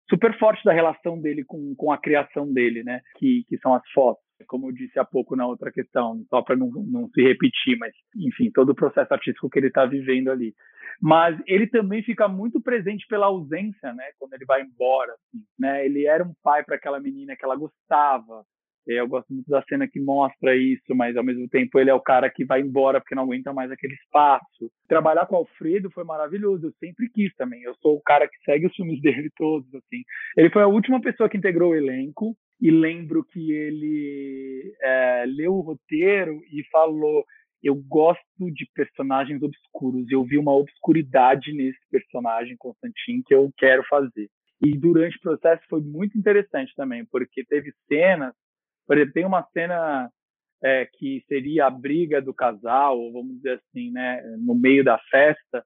super 0.10 0.38
forte 0.40 0.64
da 0.64 0.74
relação 0.74 1.22
dele 1.22 1.44
com, 1.44 1.76
com 1.76 1.92
a 1.92 1.98
criação 1.98 2.52
dele 2.52 2.84
né? 2.84 3.02
Que, 3.18 3.44
que 3.48 3.58
são 3.60 3.74
as 3.74 3.88
fotos 3.92 4.27
como 4.46 4.68
eu 4.68 4.74
disse 4.74 5.00
há 5.00 5.06
pouco 5.06 5.36
na 5.36 5.48
outra 5.48 5.72
questão 5.72 6.24
só 6.30 6.42
para 6.42 6.56
não, 6.56 6.70
não 6.70 7.10
se 7.10 7.22
repetir 7.22 7.78
mas 7.78 7.94
enfim 8.16 8.52
todo 8.52 8.70
o 8.70 8.76
processo 8.76 9.14
artístico 9.14 9.50
que 9.50 9.60
ele 9.60 9.68
está 9.68 9.86
vivendo 9.86 10.30
ali 10.30 10.54
mas 11.02 11.40
ele 11.46 11.68
também 11.68 12.02
fica 12.02 12.28
muito 12.28 12.60
presente 12.62 13.06
pela 13.08 13.28
ausência, 13.28 13.94
né? 13.94 14.06
Quando 14.18 14.34
ele 14.34 14.46
vai 14.46 14.62
embora, 14.62 15.14
assim, 15.14 15.44
né? 15.58 15.86
Ele 15.86 16.06
era 16.06 16.24
um 16.24 16.34
pai 16.44 16.64
para 16.64 16.76
aquela 16.76 17.00
menina 17.00 17.36
que 17.36 17.46
ela 17.46 17.56
gostava. 17.56 18.44
Eu 18.88 19.08
gosto 19.08 19.34
muito 19.34 19.50
da 19.50 19.62
cena 19.64 19.86
que 19.86 20.00
mostra 20.00 20.56
isso, 20.56 20.96
mas 20.96 21.18
ao 21.18 21.24
mesmo 21.24 21.48
tempo 21.50 21.78
ele 21.78 21.90
é 21.90 21.94
o 21.94 22.00
cara 22.00 22.30
que 22.30 22.46
vai 22.46 22.62
embora 22.62 23.02
porque 23.02 23.14
não 23.14 23.24
aguenta 23.24 23.52
mais 23.52 23.70
aquele 23.70 23.94
espaço. 23.94 24.72
Trabalhar 24.88 25.26
com 25.26 25.36
o 25.36 25.40
Alfredo 25.40 25.92
foi 25.92 26.06
maravilhoso, 26.06 26.68
eu 26.68 26.74
sempre 26.80 27.10
quis 27.10 27.34
também. 27.36 27.62
Eu 27.64 27.76
sou 27.82 27.98
o 27.98 28.02
cara 28.02 28.28
que 28.28 28.38
segue 28.46 28.66
os 28.66 28.76
filmes 28.76 29.02
dele 29.04 29.30
todos, 29.36 29.68
assim. 29.76 30.04
Ele 30.38 30.50
foi 30.50 30.64
a 30.64 30.68
última 30.68 31.02
pessoa 31.02 31.28
que 31.28 31.38
integrou 31.38 31.72
o 31.72 31.76
elenco 31.76 32.36
e 32.60 32.72
lembro 32.72 33.24
que 33.24 33.52
ele 33.52 34.76
é, 34.82 35.26
leu 35.28 35.54
o 35.54 35.62
roteiro 35.62 36.42
e 36.52 36.64
falou: 36.72 37.24
eu 37.64 37.76
gosto 37.76 38.52
de 38.52 38.68
personagens 38.74 39.42
obscuros. 39.42 40.10
Eu 40.10 40.24
vi 40.24 40.38
uma 40.38 40.54
obscuridade 40.54 41.54
nesse 41.54 41.80
personagem 41.92 42.58
Constantin 42.58 43.22
que 43.26 43.34
eu 43.34 43.52
quero 43.58 43.84
fazer. 43.90 44.30
E 44.64 44.76
durante 44.78 45.18
o 45.18 45.22
processo 45.22 45.64
foi 45.70 45.82
muito 45.82 46.18
interessante 46.18 46.74
também, 46.76 47.06
porque 47.06 47.44
teve 47.46 47.72
cenas, 47.88 48.34
por 48.88 48.98
exemplo, 48.98 49.14
tem 49.14 49.26
uma 49.26 49.44
cena 49.54 50.10
é, 50.64 50.88
que 50.98 51.24
seria 51.28 51.68
a 51.68 51.70
briga 51.70 52.22
do 52.22 52.34
casal, 52.34 53.12
vamos 53.12 53.36
dizer 53.36 53.60
assim, 53.60 53.92
né, 53.92 54.22
no 54.40 54.56
meio 54.56 54.84
da 54.84 54.98
festa, 55.12 55.64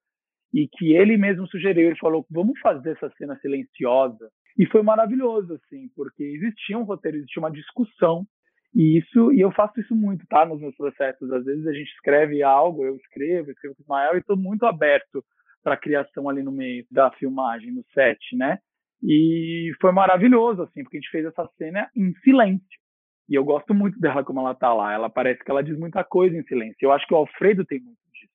e 0.53 0.67
que 0.67 0.93
ele 0.93 1.15
mesmo 1.15 1.47
sugeriu, 1.47 1.87
ele 1.87 1.99
falou, 1.99 2.25
vamos 2.29 2.59
fazer 2.59 2.91
essa 2.91 3.09
cena 3.17 3.37
silenciosa. 3.39 4.29
E 4.57 4.65
foi 4.67 4.81
maravilhoso, 4.81 5.53
assim, 5.53 5.89
porque 5.95 6.23
existia 6.23 6.77
um 6.77 6.83
roteiro, 6.83 7.17
existia 7.17 7.41
uma 7.41 7.51
discussão 7.51 8.25
e 8.73 8.99
isso, 8.99 9.33
e 9.33 9.41
eu 9.41 9.51
faço 9.51 9.79
isso 9.81 9.93
muito, 9.95 10.25
tá? 10.27 10.45
Nos 10.45 10.61
meus 10.61 10.75
processos. 10.75 11.31
Às 11.31 11.43
vezes 11.43 11.67
a 11.67 11.73
gente 11.73 11.91
escreve 11.91 12.41
algo, 12.41 12.85
eu 12.85 12.95
escrevo, 12.95 13.51
escrevo 13.51 13.75
com 13.75 13.81
o 13.81 13.83
Ismael 13.83 14.15
e 14.15 14.19
estou 14.19 14.37
muito 14.37 14.65
aberto 14.65 15.23
para 15.61 15.73
a 15.73 15.77
criação 15.77 16.29
ali 16.29 16.41
no 16.41 16.51
meio 16.51 16.85
da 16.89 17.11
filmagem, 17.11 17.71
no 17.71 17.83
set, 17.93 18.35
né? 18.35 18.59
E 19.03 19.71
foi 19.81 19.91
maravilhoso, 19.91 20.61
assim, 20.63 20.83
porque 20.83 20.97
a 20.97 20.99
gente 20.99 21.11
fez 21.11 21.25
essa 21.25 21.47
cena 21.57 21.89
em 21.95 22.13
silêncio. 22.23 22.79
E 23.27 23.35
eu 23.35 23.43
gosto 23.43 23.73
muito 23.73 23.99
dela 23.99 24.23
como 24.23 24.39
ela 24.39 24.55
tá 24.55 24.73
lá. 24.73 24.93
Ela 24.93 25.09
parece 25.09 25.43
que 25.43 25.51
ela 25.51 25.63
diz 25.63 25.77
muita 25.77 26.03
coisa 26.03 26.35
em 26.37 26.43
silêncio. 26.43 26.77
Eu 26.81 26.91
acho 26.91 27.05
que 27.05 27.13
o 27.13 27.17
Alfredo 27.17 27.65
tem 27.65 27.79
muito 27.79 27.99
disso. 28.13 28.31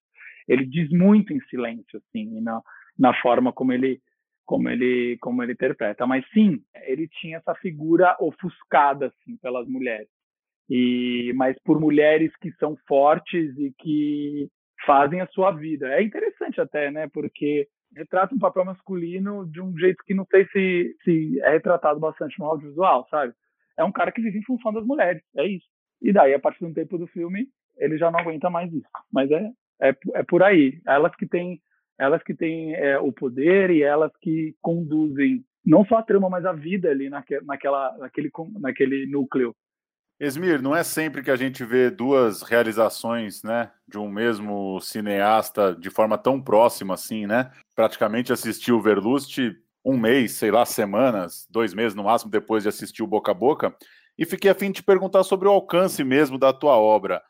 Ele 0.48 0.66
diz 0.66 0.90
muito 0.90 1.32
em 1.32 1.40
silêncio, 1.48 1.98
assim, 1.98 2.40
na, 2.40 2.60
na 2.98 3.14
forma 3.22 3.52
como 3.52 3.72
ele 3.72 4.00
como 4.46 4.68
ele 4.68 5.18
como 5.20 5.42
ele 5.42 5.52
interpreta. 5.52 6.06
Mas 6.06 6.24
sim, 6.30 6.62
ele 6.86 7.08
tinha 7.08 7.38
essa 7.38 7.54
figura 7.56 8.16
ofuscada 8.20 9.06
assim 9.08 9.36
pelas 9.38 9.68
mulheres 9.68 10.08
e 10.68 11.32
mas 11.34 11.56
por 11.64 11.80
mulheres 11.80 12.34
que 12.36 12.50
são 12.52 12.76
fortes 12.88 13.56
e 13.58 13.72
que 13.78 14.48
fazem 14.84 15.20
a 15.20 15.26
sua 15.28 15.50
vida. 15.52 15.88
É 15.92 16.02
interessante 16.02 16.60
até, 16.60 16.90
né? 16.90 17.08
Porque 17.12 17.68
retrata 17.94 18.34
um 18.34 18.38
papel 18.38 18.64
masculino 18.64 19.46
de 19.50 19.60
um 19.60 19.76
jeito 19.78 20.02
que 20.04 20.14
não 20.14 20.26
sei 20.26 20.46
se, 20.46 20.96
se 21.02 21.40
é 21.40 21.50
retratado 21.50 21.98
bastante 21.98 22.38
no 22.38 22.46
audiovisual, 22.46 23.06
sabe? 23.10 23.32
É 23.78 23.84
um 23.84 23.92
cara 23.92 24.12
que 24.12 24.20
vive 24.20 24.38
em 24.38 24.44
função 24.44 24.72
das 24.72 24.84
mulheres, 24.84 25.22
é 25.36 25.46
isso. 25.46 25.66
E 26.02 26.12
daí, 26.12 26.34
a 26.34 26.38
partir 26.38 26.66
do 26.66 26.74
tempo 26.74 26.98
do 26.98 27.06
filme, 27.06 27.48
ele 27.78 27.96
já 27.96 28.10
não 28.10 28.20
aguenta 28.20 28.50
mais 28.50 28.72
isso. 28.72 28.86
Mas 29.12 29.30
é, 29.30 29.50
é, 29.80 29.96
é 30.14 30.22
por 30.22 30.42
aí. 30.42 30.80
Elas 30.86 31.14
que 31.16 31.26
têm 31.26 31.60
elas 31.98 32.22
que 32.22 32.34
têm 32.34 32.74
é, 32.74 32.98
o 32.98 33.12
poder 33.12 33.70
e 33.70 33.82
elas 33.82 34.12
que 34.20 34.54
conduzem 34.60 35.44
não 35.64 35.84
só 35.84 35.96
a 35.96 36.02
trama, 36.02 36.30
mas 36.30 36.44
a 36.44 36.52
vida 36.52 36.90
ali 36.90 37.10
naque, 37.10 37.40
naquela, 37.44 37.96
naquele, 37.98 38.30
naquele 38.60 39.06
núcleo 39.06 39.54
Esmir, 40.18 40.62
não 40.62 40.74
é 40.74 40.82
sempre 40.82 41.22
que 41.22 41.30
a 41.30 41.36
gente 41.36 41.62
vê 41.62 41.90
duas 41.90 42.40
realizações, 42.40 43.42
né, 43.42 43.70
de 43.86 43.98
um 43.98 44.08
mesmo 44.08 44.80
cineasta 44.80 45.74
de 45.74 45.90
forma 45.90 46.16
tão 46.16 46.40
próxima 46.40 46.94
assim, 46.94 47.26
né? 47.26 47.50
Praticamente 47.74 48.32
assisti 48.32 48.72
o 48.72 48.80
Verlust 48.80 49.38
um 49.84 49.96
mês, 49.96 50.32
sei 50.32 50.50
lá, 50.50 50.64
semanas, 50.64 51.46
dois 51.50 51.74
meses 51.74 51.94
no 51.94 52.04
máximo 52.04 52.30
depois 52.30 52.62
de 52.62 52.68
assistir 52.68 53.02
o 53.02 53.06
Boca 53.06 53.30
a 53.30 53.34
Boca, 53.34 53.76
e 54.18 54.24
fiquei 54.24 54.50
a 54.50 54.54
fim 54.54 54.68
de 54.68 54.76
te 54.76 54.82
perguntar 54.82 55.22
sobre 55.22 55.46
o 55.46 55.50
alcance 55.50 56.02
mesmo 56.02 56.38
da 56.38 56.52
tua 56.52 56.76
obra. 56.76 57.22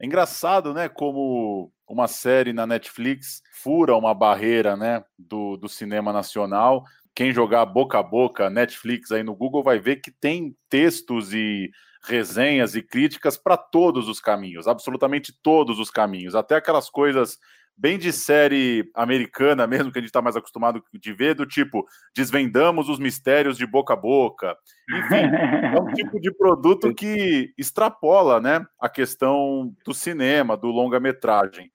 É 0.00 0.06
engraçado, 0.06 0.72
né, 0.72 0.88
como 0.88 1.72
uma 1.88 2.06
série 2.06 2.52
na 2.52 2.66
Netflix 2.66 3.42
fura 3.52 3.96
uma 3.96 4.14
barreira, 4.14 4.76
né, 4.76 5.02
do, 5.18 5.56
do 5.56 5.68
cinema 5.68 6.12
nacional. 6.12 6.84
Quem 7.14 7.32
jogar 7.32 7.66
boca 7.66 7.98
a 7.98 8.02
boca 8.02 8.48
Netflix 8.48 9.10
aí 9.10 9.24
no 9.24 9.34
Google 9.34 9.62
vai 9.62 9.78
ver 9.80 9.96
que 9.96 10.12
tem 10.12 10.54
textos 10.68 11.34
e 11.34 11.70
resenhas 12.04 12.76
e 12.76 12.82
críticas 12.82 13.36
para 13.36 13.56
todos 13.56 14.08
os 14.08 14.20
caminhos, 14.20 14.68
absolutamente 14.68 15.36
todos 15.42 15.80
os 15.80 15.90
caminhos, 15.90 16.36
até 16.36 16.54
aquelas 16.54 16.88
coisas 16.88 17.38
bem 17.78 17.96
de 17.96 18.12
série 18.12 18.90
americana 18.92 19.64
mesmo, 19.66 19.92
que 19.92 19.98
a 19.98 20.02
gente 20.02 20.08
está 20.08 20.20
mais 20.20 20.36
acostumado 20.36 20.82
de 20.92 21.12
ver, 21.12 21.34
do 21.34 21.46
tipo, 21.46 21.86
desvendamos 22.14 22.88
os 22.88 22.98
mistérios 22.98 23.56
de 23.56 23.64
boca 23.64 23.92
a 23.94 23.96
boca. 23.96 24.56
Enfim, 24.90 25.30
é 25.74 25.80
um 25.80 25.92
tipo 25.92 26.20
de 26.20 26.32
produto 26.32 26.92
que 26.92 27.54
extrapola 27.56 28.40
né, 28.40 28.66
a 28.80 28.88
questão 28.88 29.72
do 29.84 29.94
cinema, 29.94 30.56
do 30.56 30.66
longa-metragem. 30.66 31.70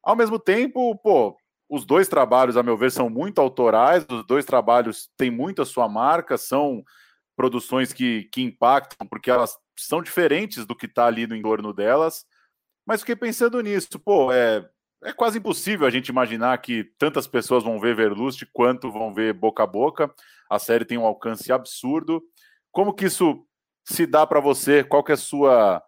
Ao 0.00 0.14
mesmo 0.14 0.38
tempo, 0.38 0.96
pô, 0.96 1.36
os 1.68 1.84
dois 1.84 2.06
trabalhos, 2.06 2.56
a 2.56 2.62
meu 2.62 2.76
ver, 2.76 2.92
são 2.92 3.10
muito 3.10 3.40
autorais, 3.40 4.06
os 4.08 4.24
dois 4.26 4.44
trabalhos 4.44 5.10
têm 5.16 5.30
muito 5.30 5.60
a 5.60 5.66
sua 5.66 5.88
marca, 5.88 6.38
são 6.38 6.84
produções 7.34 7.92
que, 7.92 8.28
que 8.32 8.42
impactam, 8.42 9.08
porque 9.08 9.30
elas 9.30 9.56
são 9.76 10.02
diferentes 10.02 10.64
do 10.64 10.76
que 10.76 10.86
está 10.86 11.06
ali 11.06 11.26
no 11.26 11.34
entorno 11.34 11.72
delas. 11.72 12.24
Mas 12.86 13.00
fiquei 13.00 13.16
pensando 13.16 13.60
nisso, 13.60 13.98
pô, 13.98 14.32
é, 14.32 14.68
é 15.04 15.12
quase 15.12 15.38
impossível 15.38 15.86
a 15.86 15.90
gente 15.90 16.08
imaginar 16.08 16.56
que 16.58 16.84
tantas 16.98 17.26
pessoas 17.26 17.64
vão 17.64 17.80
ver 17.80 17.96
Verlust 17.96 18.44
quanto 18.52 18.90
vão 18.90 19.12
ver 19.12 19.32
Boca 19.32 19.62
a 19.62 19.66
Boca. 19.66 20.12
A 20.48 20.58
série 20.58 20.84
tem 20.84 20.98
um 20.98 21.06
alcance 21.06 21.50
absurdo. 21.52 22.22
Como 22.70 22.94
que 22.94 23.06
isso 23.06 23.44
se 23.84 24.06
dá 24.06 24.26
para 24.26 24.40
você? 24.40 24.84
Qual 24.84 25.02
que 25.02 25.12
é 25.12 25.14
a 25.14 25.18
sua 25.18 25.82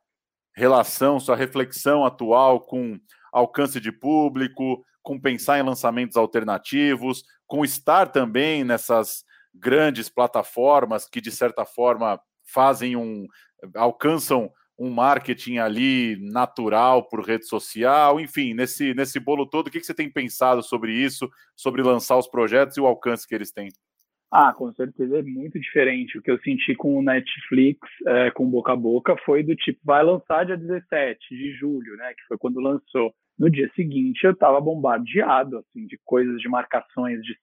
relação, 0.54 1.20
sua 1.20 1.36
reflexão 1.36 2.04
atual 2.04 2.60
com 2.60 2.98
alcance 3.32 3.80
de 3.80 3.90
público, 3.90 4.84
com 5.02 5.20
pensar 5.20 5.58
em 5.58 5.62
lançamentos 5.62 6.16
alternativos, 6.16 7.24
com 7.46 7.64
estar 7.64 8.10
também 8.10 8.64
nessas 8.64 9.24
grandes 9.54 10.08
plataformas 10.08 11.08
que, 11.08 11.20
de 11.20 11.30
certa 11.30 11.64
forma, 11.64 12.20
fazem 12.42 12.96
um. 12.96 13.26
alcançam 13.74 14.50
um 14.78 14.90
marketing 14.90 15.58
ali 15.58 16.16
natural 16.20 17.08
por 17.08 17.24
rede 17.24 17.46
social, 17.46 18.18
enfim, 18.18 18.54
nesse, 18.54 18.92
nesse 18.94 19.20
bolo 19.20 19.46
todo, 19.46 19.68
o 19.68 19.70
que, 19.70 19.80
que 19.80 19.86
você 19.86 19.94
tem 19.94 20.10
pensado 20.10 20.62
sobre 20.62 20.92
isso, 20.92 21.30
sobre 21.56 21.82
lançar 21.82 22.18
os 22.18 22.28
projetos 22.28 22.76
e 22.76 22.80
o 22.80 22.86
alcance 22.86 23.26
que 23.26 23.34
eles 23.34 23.52
têm? 23.52 23.68
Ah, 24.36 24.52
com 24.52 24.72
certeza 24.72 25.18
é 25.18 25.22
muito 25.22 25.60
diferente. 25.60 26.18
O 26.18 26.22
que 26.22 26.28
eu 26.28 26.40
senti 26.40 26.74
com 26.74 26.98
o 26.98 27.02
Netflix, 27.02 27.78
é, 28.04 28.32
com 28.32 28.50
Boca 28.50 28.72
a 28.72 28.76
Boca, 28.76 29.16
foi 29.24 29.44
do 29.44 29.54
tipo, 29.54 29.78
vai 29.84 30.02
lançar 30.02 30.44
dia 30.44 30.56
17 30.56 31.18
de 31.30 31.52
julho, 31.52 31.96
né? 31.96 32.12
Que 32.14 32.26
foi 32.26 32.36
quando 32.36 32.58
lançou. 32.58 33.14
No 33.38 33.50
dia 33.50 33.68
seguinte, 33.74 34.24
eu 34.24 34.30
estava 34.30 34.60
bombardeado 34.60 35.58
assim 35.58 35.86
de 35.86 35.98
coisas, 36.04 36.40
de 36.40 36.48
marcações, 36.48 37.20
de 37.22 37.36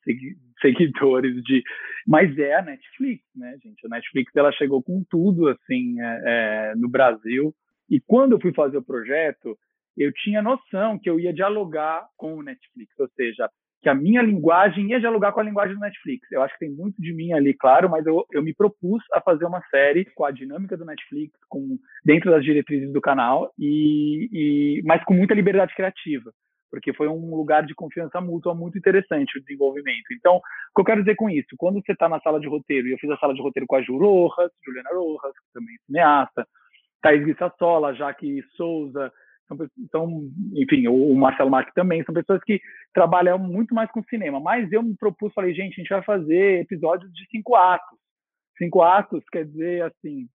seguidores, 0.62 1.44
de. 1.44 1.62
Mas 2.08 2.38
é 2.40 2.56
a 2.56 2.62
Netflix, 2.62 3.24
né, 3.36 3.58
gente? 3.62 3.86
A 3.86 3.90
Netflix 3.90 4.34
ela 4.36 4.52
chegou 4.54 4.82
com 4.82 5.04
tudo 5.10 5.50
assim 5.50 6.00
é, 6.00 6.22
é, 6.26 6.76
no 6.76 6.88
Brasil. 6.88 7.54
E 7.90 8.00
quando 8.00 8.34
eu 8.34 8.40
fui 8.40 8.54
fazer 8.54 8.78
o 8.78 8.84
projeto, 8.84 9.58
eu 9.98 10.14
tinha 10.14 10.42
noção 10.42 10.98
que 10.98 11.10
eu 11.10 11.20
ia 11.20 11.34
dialogar 11.34 12.08
com 12.16 12.36
o 12.36 12.42
Netflix, 12.42 12.98
ou 12.98 13.10
seja, 13.10 13.50
que 13.82 13.90
a 13.90 13.96
minha 13.96 14.22
linguagem 14.22 14.92
ia 14.92 15.00
dialogar 15.00 15.32
com 15.32 15.40
a 15.40 15.44
linguagem 15.44 15.74
do 15.74 15.82
Netflix. 15.82 16.32
Eu 16.32 16.44
acho 16.44 16.54
que 16.54 16.66
tem 16.66 16.70
muito 16.70 17.02
de 17.02 17.14
mim 17.14 17.34
ali, 17.34 17.54
claro, 17.54 17.90
mas 17.90 18.06
eu, 18.06 18.26
eu 18.32 18.44
me 18.44 18.54
propus 18.54 19.04
a 19.12 19.20
fazer 19.20 19.46
uma 19.46 19.62
série 19.70 20.06
com 20.06 20.24
a 20.24 20.32
dinâmica 20.32 20.78
do 20.78 20.86
Netflix, 20.86 21.34
com 21.50 21.78
dentro 22.06 22.30
das 22.30 22.44
diretrizes 22.44 22.94
do 22.94 23.02
canal, 23.02 23.52
e, 23.58 24.30
e 24.32 24.82
mas 24.86 25.04
com 25.04 25.16
muita 25.16 25.34
liberdade 25.34 25.74
criativa, 25.74 26.32
porque 26.70 26.94
foi 26.94 27.08
um 27.08 27.36
lugar 27.36 27.66
de 27.66 27.74
confiança 27.74 28.22
mútua 28.22 28.54
muito 28.54 28.78
interessante 28.78 29.38
o 29.38 29.42
desenvolvimento. 29.42 30.14
Então, 30.16 30.36
o 30.38 30.42
que 30.76 30.82
eu 30.82 30.86
quero 30.86 31.02
dizer 31.02 31.16
com 31.16 31.28
isso? 31.28 31.56
Quando 31.58 31.82
você 31.82 31.94
está 31.94 32.08
na 32.08 32.20
sala 32.22 32.40
de 32.40 32.48
roteiro, 32.48 32.88
e 32.88 32.92
eu 32.92 33.00
fiz 33.00 33.10
a 33.10 33.18
sala 33.18 33.34
de 33.34 33.42
roteiro 33.42 33.66
com 33.66 33.76
a 33.78 33.82
Ju 33.82 33.98
Rojas, 33.98 34.52
Juliana 34.64 34.90
Rojas, 34.94 35.34
também 35.54 35.76
cineasta, 35.88 36.46
Thaís 37.02 37.26
Guissasola, 37.26 37.96
Jaque 37.96 38.44
Souza, 38.56 39.12
então, 39.78 40.30
enfim, 40.54 40.88
o 40.88 41.16
Marcelo 41.16 41.50
Marques 41.50 41.74
também, 41.74 42.04
são 42.04 42.14
pessoas 42.14 42.44
que 42.44 42.60
trabalham 42.94 43.38
muito 43.38 43.74
mais 43.74 43.90
com 43.92 44.04
cinema. 44.04 44.40
Mas 44.40 44.72
eu 44.72 44.84
me 44.84 44.96
propus, 44.96 45.34
falei, 45.34 45.54
gente, 45.54 45.74
a 45.74 45.84
gente 45.84 45.90
vai 45.90 46.04
fazer 46.04 46.62
episódios 46.62 47.12
de 47.14 47.26
cinco 47.30 47.56
atos. 47.56 47.98
Cinco 48.58 48.82
atos 48.82 49.24
quer 49.32 49.46
dizer, 49.46 49.84
assim, 49.84 50.28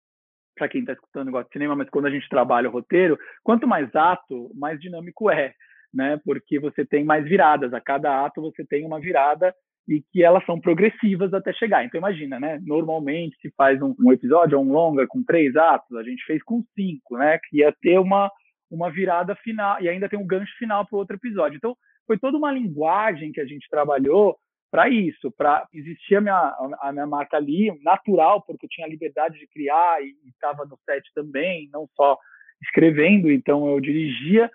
para 0.55 0.69
quem 0.69 0.81
está 0.81 0.93
escutando 0.93 1.27
igual 1.27 1.43
de 1.43 1.49
cinema, 1.51 1.75
mas 1.75 1.89
quando 1.89 2.07
a 2.07 2.11
gente 2.11 2.27
trabalha 2.29 2.69
o 2.69 2.71
roteiro, 2.71 3.17
quanto 3.43 3.67
mais 3.67 3.93
ato, 3.95 4.49
mais 4.55 4.79
dinâmico 4.79 5.29
é, 5.29 5.53
né? 5.93 6.19
Porque 6.23 6.59
você 6.59 6.85
tem 6.85 7.03
mais 7.03 7.25
viradas. 7.25 7.73
A 7.73 7.81
cada 7.81 8.25
ato 8.25 8.41
você 8.41 8.65
tem 8.65 8.85
uma 8.85 8.99
virada 8.99 9.53
e 9.87 10.01
que 10.11 10.23
elas 10.23 10.43
são 10.45 10.59
progressivas 10.59 11.33
até 11.33 11.53
chegar. 11.53 11.85
Então 11.85 11.99
imagina, 11.99 12.39
né? 12.39 12.59
Normalmente 12.63 13.37
se 13.41 13.51
faz 13.55 13.81
um, 13.81 13.93
um 13.99 14.11
episódio, 14.11 14.59
um 14.59 14.71
longa 14.71 15.05
com 15.07 15.23
três 15.23 15.55
atos, 15.55 15.95
a 15.95 16.03
gente 16.03 16.23
fez 16.25 16.41
com 16.43 16.63
cinco, 16.73 17.17
né? 17.17 17.37
Que 17.37 17.57
ia 17.59 17.73
ter 17.81 17.99
uma 17.99 18.31
uma 18.69 18.91
virada 18.91 19.35
final 19.35 19.81
e 19.81 19.89
ainda 19.89 20.09
tem 20.09 20.17
um 20.17 20.27
gancho 20.27 20.53
final 20.57 20.85
para 20.85 20.95
o 20.95 20.99
outro 20.99 21.15
episódio. 21.15 21.57
Então, 21.57 21.75
foi 22.05 22.17
toda 22.17 22.37
uma 22.37 22.51
linguagem 22.51 23.31
que 23.31 23.41
a 23.41 23.45
gente 23.45 23.67
trabalhou 23.69 24.37
para 24.71 24.89
isso, 24.89 25.31
para 25.31 25.65
existir 25.73 26.15
a 26.17 26.21
minha, 26.21 26.55
a 26.81 26.91
minha 26.91 27.07
marca 27.07 27.37
ali, 27.37 27.71
natural, 27.81 28.41
porque 28.41 28.65
eu 28.65 28.69
tinha 28.69 28.85
a 28.85 28.89
liberdade 28.89 29.39
de 29.39 29.47
criar 29.47 30.01
e 30.01 30.13
estava 30.27 30.65
no 30.65 30.77
set 30.85 31.03
também, 31.13 31.69
não 31.71 31.87
só 31.95 32.17
escrevendo, 32.61 33.31
então 33.31 33.67
eu 33.69 33.79
dirigia 33.79 34.51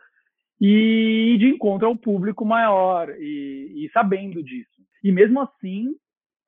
e 0.60 1.36
de 1.38 1.48
encontro 1.48 1.88
ao 1.88 1.96
público 1.96 2.44
maior 2.44 3.08
e, 3.18 3.86
e 3.86 3.90
sabendo 3.92 4.42
disso. 4.42 4.68
E 5.02 5.10
mesmo 5.10 5.40
assim, 5.40 5.94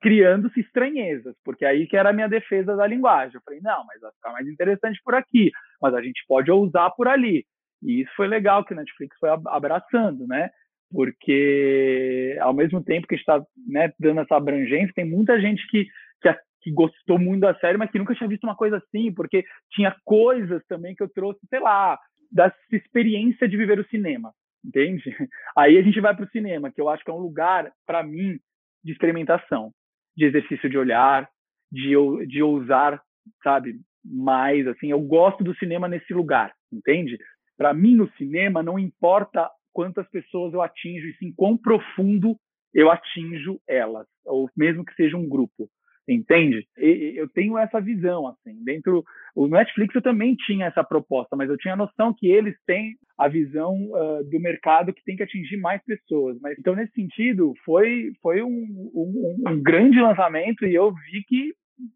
criando-se 0.01 0.59
estranhezas, 0.59 1.35
porque 1.43 1.65
aí 1.65 1.87
que 1.87 1.97
era 1.97 2.09
a 2.09 2.13
minha 2.13 2.27
defesa 2.27 2.75
da 2.75 2.85
linguagem. 2.85 3.35
Eu 3.35 3.41
falei, 3.43 3.59
não, 3.61 3.83
mas 3.85 4.01
vai 4.01 4.11
ficar 4.11 4.31
mais 4.33 4.47
interessante 4.47 5.01
por 5.03 5.15
aqui, 5.15 5.49
mas 5.81 5.95
a 5.95 6.01
gente 6.01 6.23
pode 6.27 6.51
ousar 6.51 6.91
por 6.91 7.07
ali. 7.07 7.45
E 7.83 8.01
isso 8.01 8.11
foi 8.15 8.27
legal 8.27 8.63
que 8.63 8.73
a 8.73 8.77
Netflix 8.77 9.15
foi 9.19 9.29
abraçando, 9.47 10.25
né? 10.27 10.49
Porque 10.91 12.37
ao 12.41 12.53
mesmo 12.53 12.83
tempo 12.83 13.07
que 13.07 13.15
está 13.15 13.43
né, 13.67 13.91
dando 13.99 14.21
essa 14.21 14.35
abrangência, 14.35 14.93
tem 14.95 15.09
muita 15.09 15.39
gente 15.39 15.65
que, 15.67 15.87
que, 16.21 16.33
que, 16.61 16.71
gostou 16.71 17.17
muito 17.19 17.41
da 17.41 17.55
série, 17.55 17.77
mas 17.77 17.89
que 17.91 17.97
nunca 17.97 18.13
tinha 18.15 18.29
visto 18.29 18.43
uma 18.43 18.55
coisa 18.55 18.77
assim, 18.77 19.11
porque 19.13 19.43
tinha 19.71 19.95
coisas 20.05 20.63
também 20.67 20.95
que 20.95 21.03
eu 21.03 21.09
trouxe, 21.09 21.39
sei 21.49 21.59
lá, 21.59 21.99
da 22.31 22.53
experiência 22.71 23.47
de 23.47 23.57
viver 23.57 23.79
o 23.79 23.87
cinema, 23.89 24.31
entende? 24.63 25.03
Aí 25.57 25.77
a 25.77 25.81
gente 25.81 25.99
vai 25.99 26.15
para 26.15 26.25
o 26.25 26.29
cinema, 26.29 26.71
que 26.71 26.79
eu 26.79 26.89
acho 26.89 27.03
que 27.03 27.09
é 27.09 27.13
um 27.13 27.19
lugar, 27.19 27.71
para 27.85 28.03
mim, 28.03 28.39
de 28.83 28.91
experimentação, 28.91 29.71
de 30.15 30.25
exercício 30.25 30.69
de 30.69 30.77
olhar, 30.77 31.27
de, 31.71 31.95
de 32.27 32.43
ousar, 32.43 33.01
sabe, 33.43 33.79
mais, 34.03 34.67
assim, 34.67 34.91
eu 34.91 34.99
gosto 34.99 35.43
do 35.43 35.55
cinema 35.55 35.87
nesse 35.87 36.13
lugar, 36.13 36.53
entende? 36.71 37.17
Para 37.57 37.73
mim, 37.73 37.95
no 37.95 38.09
cinema, 38.13 38.63
não 38.63 38.79
importa 38.79 39.49
quantas 39.71 40.07
pessoas 40.09 40.53
eu 40.53 40.61
atinjo, 40.61 41.07
e 41.07 41.17
sim 41.17 41.33
quão 41.35 41.57
profundo 41.57 42.35
eu 42.73 42.89
atinjo 42.89 43.59
elas, 43.67 44.07
ou 44.25 44.49
mesmo 44.55 44.83
que 44.83 44.95
seja 44.95 45.15
um 45.15 45.27
grupo, 45.27 45.69
entende? 46.07 46.67
E, 46.77 47.13
eu 47.15 47.27
tenho 47.29 47.57
essa 47.57 47.79
visão, 47.79 48.27
assim, 48.27 48.63
dentro... 48.63 49.03
O 49.35 49.47
Netflix 49.47 49.93
eu 49.95 50.01
também 50.01 50.35
tinha 50.35 50.67
essa 50.67 50.83
proposta, 50.83 51.35
mas 51.35 51.49
eu 51.49 51.57
tinha 51.57 51.73
a 51.73 51.77
noção 51.77 52.13
que 52.13 52.27
eles 52.27 52.55
têm 52.65 52.95
a 53.17 53.27
visão 53.27 53.75
uh, 53.75 54.23
do 54.29 54.39
mercado 54.39 54.93
que 54.93 55.03
tem 55.03 55.15
que 55.15 55.23
atingir 55.23 55.57
mais 55.57 55.83
pessoas. 55.83 56.37
Mas 56.41 56.57
então 56.57 56.75
nesse 56.75 56.93
sentido 56.93 57.53
foi 57.63 58.11
foi 58.21 58.41
um, 58.41 58.91
um, 58.93 59.43
um, 59.47 59.61
grande 59.61 59.99
lançamento 59.99 60.65
e 60.65 60.73
eu 60.73 60.91
vi 60.91 61.23
que 61.27 61.53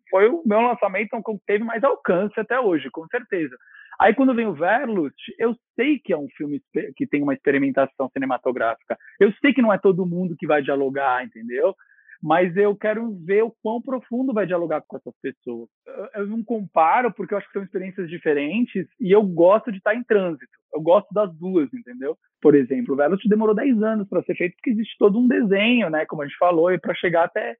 foi 0.10 0.28
o 0.28 0.44
meu 0.46 0.62
lançamento 0.62 1.10
que 1.10 1.46
teve 1.46 1.64
mais 1.64 1.84
alcance 1.84 2.40
até 2.40 2.60
hoje, 2.60 2.90
com 2.92 3.06
certeza. 3.08 3.56
Aí 4.00 4.14
quando 4.14 4.36
vem 4.36 4.48
o 4.48 4.54
Verlust, 4.54 5.18
eu 5.40 5.56
sei 5.76 6.00
que 6.00 6.14
é 6.14 6.18
um 6.18 6.28
filme 6.38 6.62
que 6.96 7.08
tem 7.08 7.24
uma 7.24 7.34
experimentação 7.34 8.10
cinematográfica. 8.12 8.98
Eu 9.20 9.32
sei 9.42 9.54
que 9.54 9.62
não 9.62 9.74
é 9.74 9.78
todo 9.78 10.06
mundo 10.06 10.36
que 10.38 10.48
vai 10.48 10.62
dialogar, 10.62 11.26
entendeu? 11.26 11.76
Mas 12.22 12.56
eu 12.58 12.76
quero 12.76 13.14
ver 13.26 13.44
o 13.44 13.54
quão 13.62 13.82
profundo 13.82 14.34
vai 14.34 14.46
dialogar 14.46 14.82
com 14.88 14.98
essas 14.98 15.14
pessoas. 15.22 15.70
Eu 16.16 16.28
não 16.28 16.44
comparo 16.44 17.14
porque 17.14 17.34
eu 17.34 17.38
acho 17.38 17.48
que 17.48 17.54
são 17.54 17.64
experiências 17.64 18.10
diferentes 18.10 18.88
e 19.00 19.12
eu 19.12 19.24
gosto 19.24 19.72
de 19.72 19.78
estar 19.78 19.96
em 19.96 20.04
trânsito. 20.04 20.52
Eu 20.74 20.82
gosto 20.82 21.12
das 21.14 21.34
duas, 21.36 21.72
entendeu? 21.74 22.18
Por 22.42 22.56
exemplo, 22.56 22.94
o 22.94 22.98
Verlust 22.98 23.28
demorou 23.28 23.56
10 23.56 23.82
anos 23.82 24.08
para 24.08 24.24
ser 24.24 24.36
feito 24.36 24.56
porque 24.56 24.72
existe 24.72 24.96
todo 24.98 25.20
um 25.20 25.28
desenho, 25.28 25.90
né, 25.90 26.06
como 26.06 26.22
a 26.22 26.26
gente 26.26 26.38
falou, 26.38 26.72
e 26.72 26.80
para 26.80 26.96
chegar 26.96 27.26
até 27.26 27.56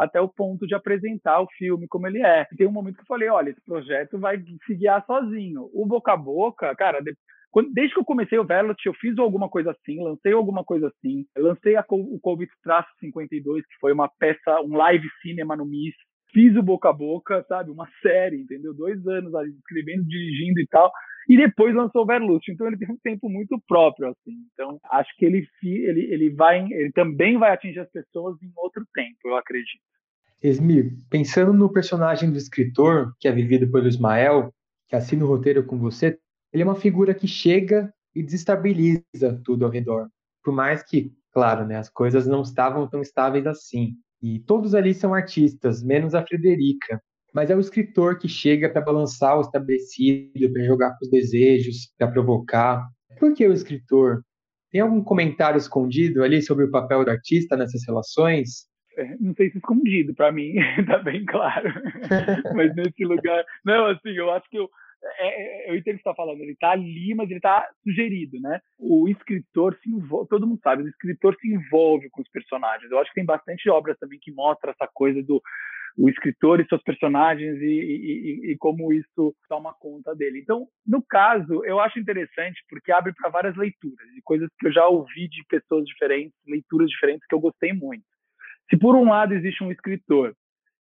até 0.00 0.20
o 0.20 0.28
ponto 0.28 0.66
de 0.66 0.74
apresentar 0.74 1.40
o 1.42 1.48
filme 1.58 1.86
como 1.86 2.06
ele 2.06 2.22
é. 2.22 2.46
Tem 2.56 2.66
um 2.66 2.72
momento 2.72 2.96
que 2.96 3.02
eu 3.02 3.06
falei, 3.06 3.28
olha, 3.28 3.50
esse 3.50 3.60
projeto 3.64 4.18
vai 4.18 4.42
se 4.66 4.74
guiar 4.74 5.04
sozinho. 5.04 5.68
O 5.74 5.84
boca 5.84 6.12
a 6.12 6.16
boca, 6.16 6.74
cara, 6.74 7.00
desde 7.72 7.94
que 7.94 8.00
eu 8.00 8.04
comecei 8.04 8.38
o 8.38 8.44
Velot, 8.44 8.80
eu 8.86 8.94
fiz 8.94 9.18
alguma 9.18 9.48
coisa 9.48 9.72
assim, 9.72 10.02
lancei 10.02 10.32
alguma 10.32 10.64
coisa 10.64 10.88
assim. 10.88 11.26
Lancei 11.36 11.76
a, 11.76 11.84
o 11.90 12.18
Covid 12.18 12.50
Traço 12.62 12.88
52, 13.00 13.66
que 13.66 13.78
foi 13.78 13.92
uma 13.92 14.08
peça, 14.08 14.60
um 14.62 14.74
live 14.74 15.06
cinema 15.20 15.54
no 15.54 15.66
MIS. 15.66 15.94
Fiz 16.32 16.56
o 16.56 16.62
boca 16.62 16.90
a 16.90 16.92
boca, 16.92 17.44
sabe? 17.48 17.70
Uma 17.70 17.88
série, 18.02 18.42
entendeu? 18.42 18.72
Dois 18.74 19.04
anos 19.06 19.34
ali, 19.34 19.50
escrevendo, 19.50 20.04
dirigindo 20.04 20.60
e 20.60 20.66
tal. 20.68 20.92
E 21.28 21.36
depois 21.36 21.74
lançou 21.74 22.02
o 22.02 22.06
Verlust. 22.06 22.48
Então 22.48 22.66
ele 22.66 22.76
tem 22.76 22.90
um 22.90 22.98
tempo 23.02 23.28
muito 23.28 23.60
próprio, 23.66 24.08
assim. 24.08 24.36
Então 24.52 24.78
acho 24.90 25.10
que 25.16 25.24
ele, 25.24 25.46
ele, 25.62 26.00
ele 26.12 26.30
vai, 26.30 26.64
ele 26.72 26.92
também 26.92 27.38
vai 27.38 27.52
atingir 27.52 27.80
as 27.80 27.90
pessoas 27.90 28.40
em 28.42 28.50
outro 28.56 28.86
tempo, 28.94 29.18
eu 29.24 29.36
acredito. 29.36 29.82
Esmir, 30.42 30.96
pensando 31.10 31.52
no 31.52 31.70
personagem 31.70 32.30
do 32.30 32.38
escritor, 32.38 33.14
que 33.20 33.28
é 33.28 33.32
vivido 33.32 33.70
pelo 33.70 33.86
Ismael, 33.86 34.52
que 34.88 34.96
assina 34.96 35.24
o 35.24 35.28
roteiro 35.28 35.64
com 35.64 35.78
você, 35.78 36.18
ele 36.52 36.62
é 36.62 36.66
uma 36.66 36.74
figura 36.74 37.14
que 37.14 37.28
chega 37.28 37.92
e 38.14 38.22
desestabiliza 38.22 39.40
tudo 39.44 39.64
ao 39.64 39.70
redor. 39.70 40.08
Por 40.42 40.52
mais 40.52 40.82
que, 40.82 41.12
claro, 41.32 41.66
né, 41.66 41.76
as 41.76 41.88
coisas 41.88 42.26
não 42.26 42.42
estavam 42.42 42.88
tão 42.88 43.02
estáveis 43.02 43.46
assim. 43.46 43.94
E 44.22 44.38
todos 44.40 44.74
ali 44.74 44.92
são 44.92 45.14
artistas, 45.14 45.82
menos 45.82 46.14
a 46.14 46.24
Frederica. 46.24 47.00
Mas 47.32 47.48
é 47.48 47.56
o 47.56 47.60
escritor 47.60 48.18
que 48.18 48.28
chega 48.28 48.68
para 48.68 48.82
balançar 48.82 49.38
o 49.38 49.40
estabelecido, 49.40 50.52
para 50.52 50.64
jogar 50.64 50.90
com 50.90 51.04
os 51.04 51.10
desejos, 51.10 51.92
para 51.96 52.08
provocar. 52.08 52.84
Por 53.18 53.34
que 53.34 53.46
o 53.46 53.52
escritor? 53.52 54.22
Tem 54.70 54.80
algum 54.80 55.02
comentário 55.02 55.58
escondido 55.58 56.22
ali 56.22 56.42
sobre 56.42 56.64
o 56.64 56.70
papel 56.70 57.04
do 57.04 57.10
artista 57.10 57.56
nessas 57.56 57.82
relações? 57.86 58.68
É, 58.96 59.16
não 59.20 59.34
sei 59.34 59.50
se 59.50 59.58
escondido, 59.58 60.14
para 60.14 60.32
mim 60.32 60.54
tá 60.86 60.98
bem 60.98 61.24
claro. 61.24 61.72
mas 62.54 62.74
nesse 62.74 63.04
lugar. 63.04 63.44
Não, 63.64 63.86
assim, 63.86 64.10
eu 64.10 64.30
acho 64.30 64.48
que 64.50 64.58
eu. 64.58 64.68
É, 65.18 65.68
é 65.68 65.70
eu 65.70 65.76
entendo 65.76 65.94
o 65.94 65.98
que 65.98 66.02
você 66.02 66.10
está 66.10 66.14
falando, 66.14 66.40
ele 66.40 66.52
está 66.52 66.70
ali, 66.70 67.14
mas 67.14 67.28
ele 67.28 67.38
está 67.38 67.68
sugerido, 67.82 68.40
né? 68.40 68.60
O 68.78 69.08
escritor 69.08 69.76
se 69.82 69.90
envolve, 69.90 70.28
todo 70.28 70.46
mundo 70.46 70.60
sabe, 70.62 70.82
o 70.82 70.88
escritor 70.88 71.36
se 71.40 71.48
envolve 71.48 72.10
com 72.10 72.22
os 72.22 72.28
personagens. 72.30 72.90
Eu 72.90 72.98
acho 72.98 73.10
que 73.10 73.16
tem 73.16 73.24
bastante 73.24 73.68
obras 73.70 73.98
também 73.98 74.18
que 74.20 74.32
mostra 74.32 74.72
essa 74.72 74.88
coisa 74.92 75.22
do 75.22 75.42
o 75.96 76.08
escritor 76.08 76.60
e 76.60 76.66
seus 76.66 76.82
personagens 76.82 77.60
e, 77.60 77.64
e, 77.64 78.52
e, 78.52 78.56
como 78.58 78.92
isso 78.92 79.34
toma 79.48 79.74
conta 79.74 80.14
dele. 80.14 80.38
Então, 80.40 80.66
no 80.86 81.02
caso, 81.02 81.64
eu 81.64 81.80
acho 81.80 81.98
interessante 81.98 82.64
porque 82.68 82.92
abre 82.92 83.12
para 83.12 83.30
várias 83.30 83.56
leituras 83.56 84.08
e 84.16 84.22
coisas 84.22 84.48
que 84.58 84.66
eu 84.66 84.72
já 84.72 84.86
ouvi 84.86 85.28
de 85.28 85.44
pessoas 85.48 85.84
diferentes, 85.84 86.34
leituras 86.46 86.88
diferentes 86.88 87.26
que 87.26 87.34
eu 87.34 87.40
gostei 87.40 87.72
muito. 87.72 88.04
Se 88.68 88.78
por 88.78 88.94
um 88.94 89.08
lado 89.08 89.34
existe 89.34 89.64
um 89.64 89.72
escritor 89.72 90.34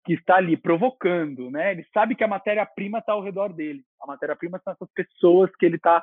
que 0.08 0.13
está 0.13 0.38
ali 0.38 0.56
provocando, 0.56 1.52
né? 1.52 1.74
Ele 1.74 1.86
sabe 1.93 2.15
que 2.15 2.24
a 2.24 2.30
matéria-prima 2.30 3.00
está 3.00 3.12
ao 3.12 3.22
redor 3.22 3.52
dele. 3.52 3.84
A 4.02 4.08
matéria-prima 4.08 4.58
são 4.63 4.72
essas 4.72 4.89
pessoas 4.93 5.54
que 5.58 5.65
ele 5.65 5.76
está 5.76 6.02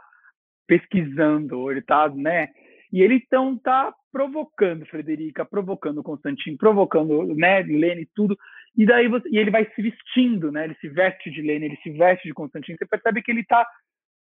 pesquisando, 0.67 1.71
ele 1.71 1.81
está, 1.81 2.07
né? 2.11 2.51
E 2.93 3.01
ele 3.01 3.15
então 3.15 3.55
está 3.55 3.95
provocando 4.13 4.85
Frederica, 4.85 5.43
provocando 5.43 6.03
Constantino, 6.03 6.59
provocando, 6.59 7.35
né, 7.35 7.63
Lene, 7.63 8.07
tudo. 8.15 8.37
E 8.77 8.85
daí 8.85 9.09
você, 9.09 9.27
e 9.31 9.39
ele 9.39 9.51
vai 9.51 9.65
se 9.75 9.81
vestindo, 9.81 10.53
né? 10.53 10.65
Ele 10.65 10.75
se 10.83 10.89
veste 10.91 11.31
de 11.31 11.41
Lene, 11.41 11.65
ele 11.65 11.79
se 11.83 11.91
veste 11.91 12.29
de 12.29 12.35
Constantino. 12.35 12.77
Você 12.77 12.87
percebe 12.87 13.23
que 13.23 13.31
ele 13.31 13.41
está 13.41 13.67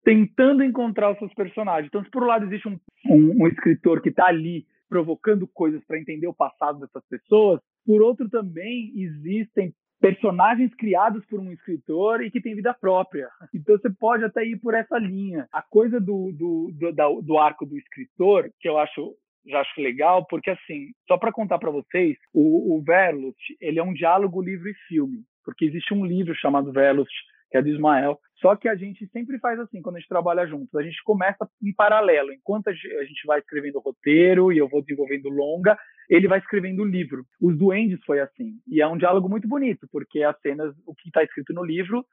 tentando 0.05 0.63
encontrar 0.63 1.11
os 1.11 1.17
seus 1.17 1.33
personagens. 1.33 1.87
Então, 1.87 2.01
se 2.05 2.09
por 2.09 2.23
um 2.23 2.27
lado 2.27 2.45
existe 2.45 2.69
um, 2.69 2.79
um, 3.09 3.43
um 3.43 3.47
escritor 3.49 4.01
que 4.01 4.09
está 4.09 4.27
ali 4.27 4.65
provocando 4.87 5.45
coisas 5.45 5.83
para 5.85 5.99
entender 5.99 6.27
o 6.27 6.33
passado 6.33 6.79
dessas 6.79 7.05
pessoas, 7.09 7.59
por 7.85 8.01
outro 8.01 8.29
também 8.29 8.91
existem 8.95 9.73
personagens 9.99 10.73
criados 10.75 11.25
por 11.27 11.39
um 11.39 11.51
escritor 11.51 12.21
e 12.21 12.29
que 12.29 12.41
tem 12.41 12.55
vida 12.55 12.73
própria. 12.73 13.29
Então 13.53 13.77
você 13.77 13.89
pode 13.89 14.25
até 14.25 14.43
ir 14.45 14.57
por 14.57 14.73
essa 14.73 14.97
linha. 14.97 15.47
A 15.51 15.61
coisa 15.61 15.99
do, 15.99 16.31
do, 16.33 16.71
do, 16.73 17.21
do 17.21 17.37
arco 17.37 17.65
do 17.65 17.77
escritor, 17.77 18.51
que 18.59 18.67
eu 18.67 18.77
acho 18.77 19.15
já 19.45 19.59
acho 19.59 19.81
legal, 19.81 20.25
porque 20.25 20.49
assim, 20.49 20.91
só 21.05 21.17
para 21.17 21.31
contar 21.31 21.59
para 21.59 21.69
vocês, 21.69 22.17
o, 22.33 22.75
o 22.75 22.81
Verlust, 22.81 23.37
ele 23.59 23.77
é 23.77 23.83
um 23.83 23.93
diálogo 23.93 24.41
livro 24.41 24.69
e 24.69 24.73
filme, 24.87 25.23
porque 25.43 25.65
existe 25.65 25.93
um 25.93 26.05
livro 26.05 26.33
chamado 26.35 26.71
Verlust, 26.71 27.13
que 27.51 27.57
é 27.57 27.61
do 27.61 27.67
Ismael, 27.67 28.17
só 28.43 28.57
que 28.57 28.67
a 28.67 28.75
gente 28.75 29.07
sempre 29.07 29.39
faz 29.39 29.57
assim, 29.57 29.81
quando 29.81 29.95
a 29.95 29.99
gente 29.99 30.09
trabalha 30.09 30.45
juntos, 30.45 30.75
a 30.75 30.83
gente 30.83 31.01
começa 31.05 31.49
em 31.63 31.73
paralelo, 31.73 32.33
enquanto 32.33 32.67
a 32.67 32.73
gente 32.73 33.25
vai 33.25 33.39
escrevendo 33.39 33.79
roteiro 33.79 34.51
e 34.51 34.57
eu 34.57 34.67
vou 34.67 34.81
desenvolvendo 34.81 35.29
longa, 35.29 35.77
ele 36.09 36.27
vai 36.27 36.39
escrevendo 36.39 36.81
o 36.81 36.85
livro. 36.85 37.25
Os 37.41 37.57
Duendes 37.57 38.03
foi 38.05 38.19
assim, 38.19 38.55
e 38.67 38.81
é 38.81 38.87
um 38.87 38.97
diálogo 38.97 39.29
muito 39.29 39.47
bonito, 39.47 39.87
porque 39.89 40.23
as 40.23 40.37
cenas, 40.41 40.75
o 40.85 40.93
que 40.93 41.07
está 41.07 41.23
escrito 41.23 41.53
no 41.53 41.63
livro, 41.63 42.05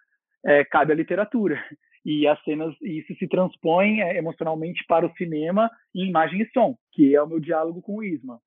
é, 0.46 0.64
cabe 0.64 0.92
à 0.92 0.94
literatura 0.94 1.60
e 2.04 2.28
as 2.28 2.40
cenas 2.44 2.76
isso 2.80 3.12
se 3.16 3.26
transpõe 3.26 4.00
é, 4.00 4.16
emocionalmente 4.16 4.84
para 4.86 5.04
o 5.04 5.12
cinema 5.16 5.68
em 5.92 6.08
imagem 6.08 6.42
e 6.42 6.50
som, 6.52 6.76
que 6.92 7.12
é 7.12 7.20
o 7.20 7.26
meu 7.26 7.40
diálogo 7.40 7.82
com 7.82 7.96
o 7.96 8.04
Isma. 8.04 8.38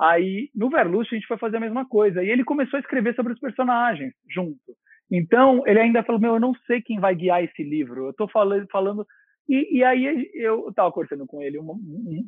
Aí 0.00 0.48
no 0.54 0.70
Verlust 0.70 1.12
a 1.12 1.16
gente 1.16 1.26
foi 1.26 1.38
fazer 1.38 1.56
a 1.56 1.60
mesma 1.60 1.86
coisa 1.88 2.22
e 2.22 2.30
ele 2.30 2.44
começou 2.44 2.76
a 2.76 2.80
escrever 2.80 3.16
sobre 3.16 3.32
os 3.32 3.40
personagens 3.40 4.14
junto. 4.30 4.76
Então 5.12 5.62
ele 5.66 5.78
ainda 5.78 6.02
falou: 6.02 6.20
meu, 6.20 6.34
eu 6.34 6.40
não 6.40 6.54
sei 6.66 6.80
quem 6.80 6.98
vai 6.98 7.14
guiar 7.14 7.44
esse 7.44 7.62
livro. 7.62 8.06
Eu 8.06 8.10
estou 8.10 8.28
falando, 8.28 8.66
falando 8.72 9.06
e, 9.48 9.78
e, 9.78 9.84
aí 9.84 10.30
eu 10.34 10.68
estava 10.68 10.90
conversando 10.90 11.26
com 11.26 11.42
ele 11.42 11.58
uma, 11.58 11.74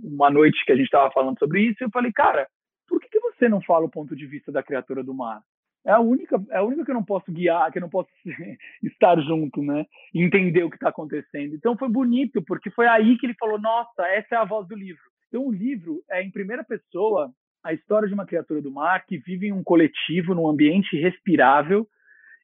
uma 0.02 0.30
noite 0.30 0.64
que 0.64 0.72
a 0.72 0.76
gente 0.76 0.86
estava 0.86 1.10
falando 1.12 1.38
sobre 1.38 1.62
isso 1.62 1.76
e 1.80 1.84
eu 1.84 1.90
falei, 1.90 2.12
cara, 2.12 2.46
por 2.88 3.00
que, 3.00 3.08
que 3.08 3.20
você 3.20 3.48
não 3.48 3.62
fala 3.62 3.86
o 3.86 3.90
ponto 3.90 4.14
de 4.14 4.26
vista 4.26 4.52
da 4.52 4.62
criatura 4.62 5.02
do 5.02 5.14
mar? 5.14 5.40
é 5.86 5.92
a 5.92 6.00
única 6.00 6.42
é 6.50 6.56
a 6.56 6.62
única 6.62 6.84
que 6.84 6.90
eu 6.90 6.94
não 6.94 7.04
posso 7.04 7.30
guiar, 7.30 7.70
que 7.70 7.78
eu 7.78 7.82
não 7.82 7.90
posso 7.90 8.08
estar 8.82 9.20
junto, 9.20 9.62
né? 9.62 9.84
Entender 10.14 10.64
o 10.64 10.70
que 10.70 10.76
está 10.76 10.88
acontecendo. 10.88 11.54
Então 11.54 11.76
foi 11.76 11.88
bonito 11.88 12.42
porque 12.42 12.70
foi 12.70 12.86
aí 12.86 13.18
que 13.18 13.26
ele 13.26 13.34
falou: 13.38 13.60
nossa, 13.60 14.06
essa 14.08 14.34
é 14.34 14.38
a 14.38 14.44
voz 14.44 14.66
do 14.66 14.74
livro. 14.74 15.02
Então 15.28 15.46
o 15.46 15.52
livro 15.52 16.02
é 16.10 16.22
em 16.22 16.30
primeira 16.30 16.64
pessoa 16.64 17.30
a 17.62 17.72
história 17.72 18.08
de 18.08 18.14
uma 18.14 18.26
criatura 18.26 18.60
do 18.62 18.70
mar 18.70 19.04
que 19.06 19.18
vive 19.18 19.48
em 19.48 19.52
um 19.52 19.62
coletivo, 19.62 20.34
num 20.34 20.48
ambiente 20.48 20.96
respirável 20.96 21.86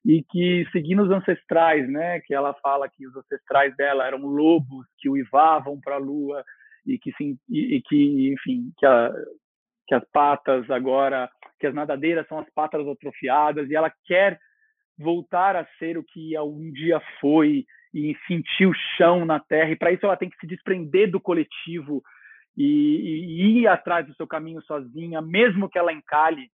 e 0.05 0.23
que 0.23 0.67
seguindo 0.73 1.03
os 1.03 1.11
ancestrais, 1.11 1.89
né? 1.89 2.21
Que 2.21 2.35
ela 2.35 2.55
fala 2.55 2.89
que 2.89 3.07
os 3.07 3.15
ancestrais 3.17 3.75
dela 3.77 4.07
eram 4.07 4.21
lobos 4.27 4.87
que 4.99 5.09
uivavam 5.09 5.81
para 5.81 5.97
a 5.97 5.99
lua 5.99 6.43
e 6.87 6.99
que 6.99 7.13
sim 7.17 7.37
e, 7.49 7.77
e 7.77 7.83
que 7.83 8.33
enfim 8.33 8.73
que 8.79 8.87
a, 8.87 9.13
que 9.87 9.95
as 9.95 10.05
patas 10.13 10.71
agora, 10.71 11.29
que 11.59 11.67
as 11.67 11.75
nadadeiras 11.75 12.27
são 12.29 12.39
as 12.39 12.49
patas 12.55 12.87
atrofiadas 12.87 13.69
e 13.69 13.75
ela 13.75 13.93
quer 14.07 14.39
voltar 14.99 15.57
a 15.57 15.67
ser 15.79 15.99
o 15.99 16.05
que 16.05 16.39
um 16.39 16.71
dia 16.73 17.01
foi 17.21 17.65
e 17.93 18.17
sentir 18.27 18.67
o 18.67 18.75
chão 18.97 19.25
na 19.25 19.41
terra 19.41 19.71
e 19.71 19.77
para 19.77 19.93
isso 19.93 20.07
ela 20.07 20.17
tem 20.17 20.31
que 20.31 20.39
se 20.39 20.47
desprender 20.47 21.11
do 21.11 21.21
coletivo 21.21 22.03
e, 22.57 22.65
e, 22.65 23.61
ir 23.61 23.67
atrás 23.67 24.07
do 24.07 24.15
seu 24.15 24.27
caminho 24.27 24.63
sozinha, 24.63 25.23
mesmo 25.23 25.69
que 25.69 25.79
ela 25.79 25.93
encalhe, 25.93 26.51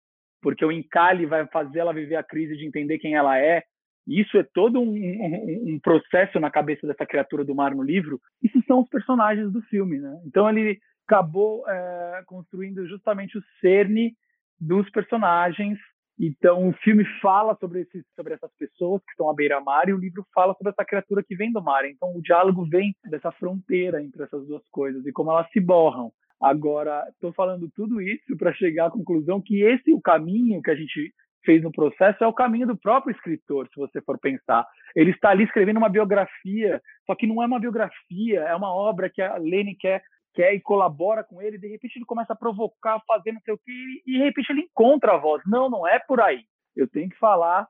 porque 0.41 0.65
o 0.65 0.71
encalhe 0.71 1.25
vai 1.25 1.45
fazer 1.47 1.80
ela 1.80 1.93
viver 1.93 2.15
a 2.15 2.23
crise 2.23 2.58
de 2.58 2.65
entender 2.65 2.97
quem 2.99 3.15
ela 3.15 3.38
é. 3.38 3.63
Isso 4.08 4.38
é 4.38 4.43
todo 4.54 4.82
um, 4.82 4.93
um, 4.93 5.75
um 5.75 5.80
processo 5.80 6.39
na 6.39 6.49
cabeça 6.49 6.88
dessa 6.88 7.06
criatura 7.06 7.45
do 7.45 7.56
mar 7.56 7.75
no 7.75 7.84
livro. 7.84 8.19
Isso 8.41 8.62
são 8.65 8.82
os 8.82 8.89
personagens 8.89 9.51
do 9.51 9.62
filme, 9.63 9.99
né? 9.99 10.21
Então 10.25 10.49
ele 10.49 10.80
acabou 11.08 11.67
é, 11.67 12.23
construindo 12.25 12.88
justamente 12.88 13.38
o 13.38 13.43
cerne 13.60 14.15
dos 14.60 14.89
personagens. 14.89 15.77
Então, 16.19 16.69
o 16.69 16.73
filme 16.73 17.04
fala 17.19 17.58
sobre, 17.60 17.82
esses, 17.82 18.04
sobre 18.15 18.34
essas 18.34 18.51
pessoas 18.58 19.01
que 19.04 19.12
estão 19.12 19.30
à 19.30 19.34
beira-mar 19.34 19.89
e 19.89 19.93
o 19.93 19.97
livro 19.97 20.25
fala 20.34 20.54
sobre 20.54 20.71
essa 20.71 20.86
criatura 20.86 21.23
que 21.23 21.36
vem 21.36 21.51
do 21.51 21.62
mar. 21.62 21.84
Então, 21.86 22.15
o 22.15 22.21
diálogo 22.21 22.65
vem 22.65 22.95
dessa 23.10 23.32
fronteira 23.32 24.01
entre 24.01 24.23
essas 24.23 24.45
duas 24.45 24.62
coisas 24.69 25.06
e 25.06 25.12
como 25.12 25.32
elas 25.32 25.49
se 25.51 25.60
borram. 25.60 26.12
Agora, 26.41 27.06
estou 27.10 27.32
falando 27.34 27.69
tudo 27.75 28.01
isso 28.01 28.36
para 28.38 28.54
chegar 28.54 28.88
à 28.88 28.91
conclusão 28.91 29.41
que 29.41 29.62
esse 29.62 29.93
o 29.93 30.01
caminho 30.01 30.62
que 30.62 30.71
a 30.71 30.75
gente 30.75 31.13
fez 31.43 31.62
no 31.62 31.71
processo 31.71 32.23
é 32.23 32.27
o 32.27 32.34
caminho 32.34 32.67
do 32.67 32.77
próprio 32.77 33.13
escritor, 33.13 33.67
se 33.67 33.75
você 33.75 34.01
for 34.01 34.19
pensar. 34.19 34.65
Ele 34.95 35.12
está 35.12 35.30
ali 35.30 35.43
escrevendo 35.43 35.77
uma 35.77 35.89
biografia, 35.89 36.82
só 37.06 37.15
que 37.15 37.27
não 37.27 37.41
é 37.43 37.45
uma 37.45 37.60
biografia, 37.60 38.41
é 38.41 38.56
uma 38.56 38.73
obra 38.73 39.10
que 39.10 39.21
a 39.21 39.38
Lene 39.38 39.75
quer 39.75 40.04
quer 40.34 40.54
e 40.54 40.62
colabora 40.62 41.25
com 41.25 41.41
ele, 41.41 41.58
de 41.58 41.67
repente 41.67 41.97
ele 41.97 42.06
começa 42.06 42.32
a 42.32 42.38
provocar, 42.38 43.01
fazer 43.06 43.34
não 43.34 43.41
sei 43.41 43.54
o 43.54 43.58
que, 43.58 44.01
e 44.08 44.13
de 44.13 44.17
repente 44.19 44.49
ele 44.49 44.62
encontra 44.62 45.13
a 45.13 45.17
voz. 45.17 45.41
Não, 45.45 45.69
não 45.69 45.86
é 45.86 45.99
por 45.99 46.21
aí. 46.21 46.45
Eu 46.73 46.88
tenho 46.88 47.10
que 47.10 47.17
falar 47.17 47.67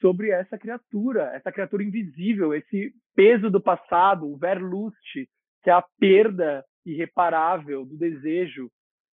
sobre 0.00 0.30
essa 0.30 0.56
criatura, 0.56 1.32
essa 1.34 1.50
criatura 1.50 1.82
invisível, 1.82 2.54
esse 2.54 2.92
peso 3.16 3.50
do 3.50 3.60
passado, 3.60 4.30
o 4.30 4.36
verlust, 4.36 4.94
que 5.62 5.70
é 5.70 5.72
a 5.72 5.84
perda 5.98 6.64
irreparável 6.84 7.84
do 7.84 7.96
desejo 7.96 8.70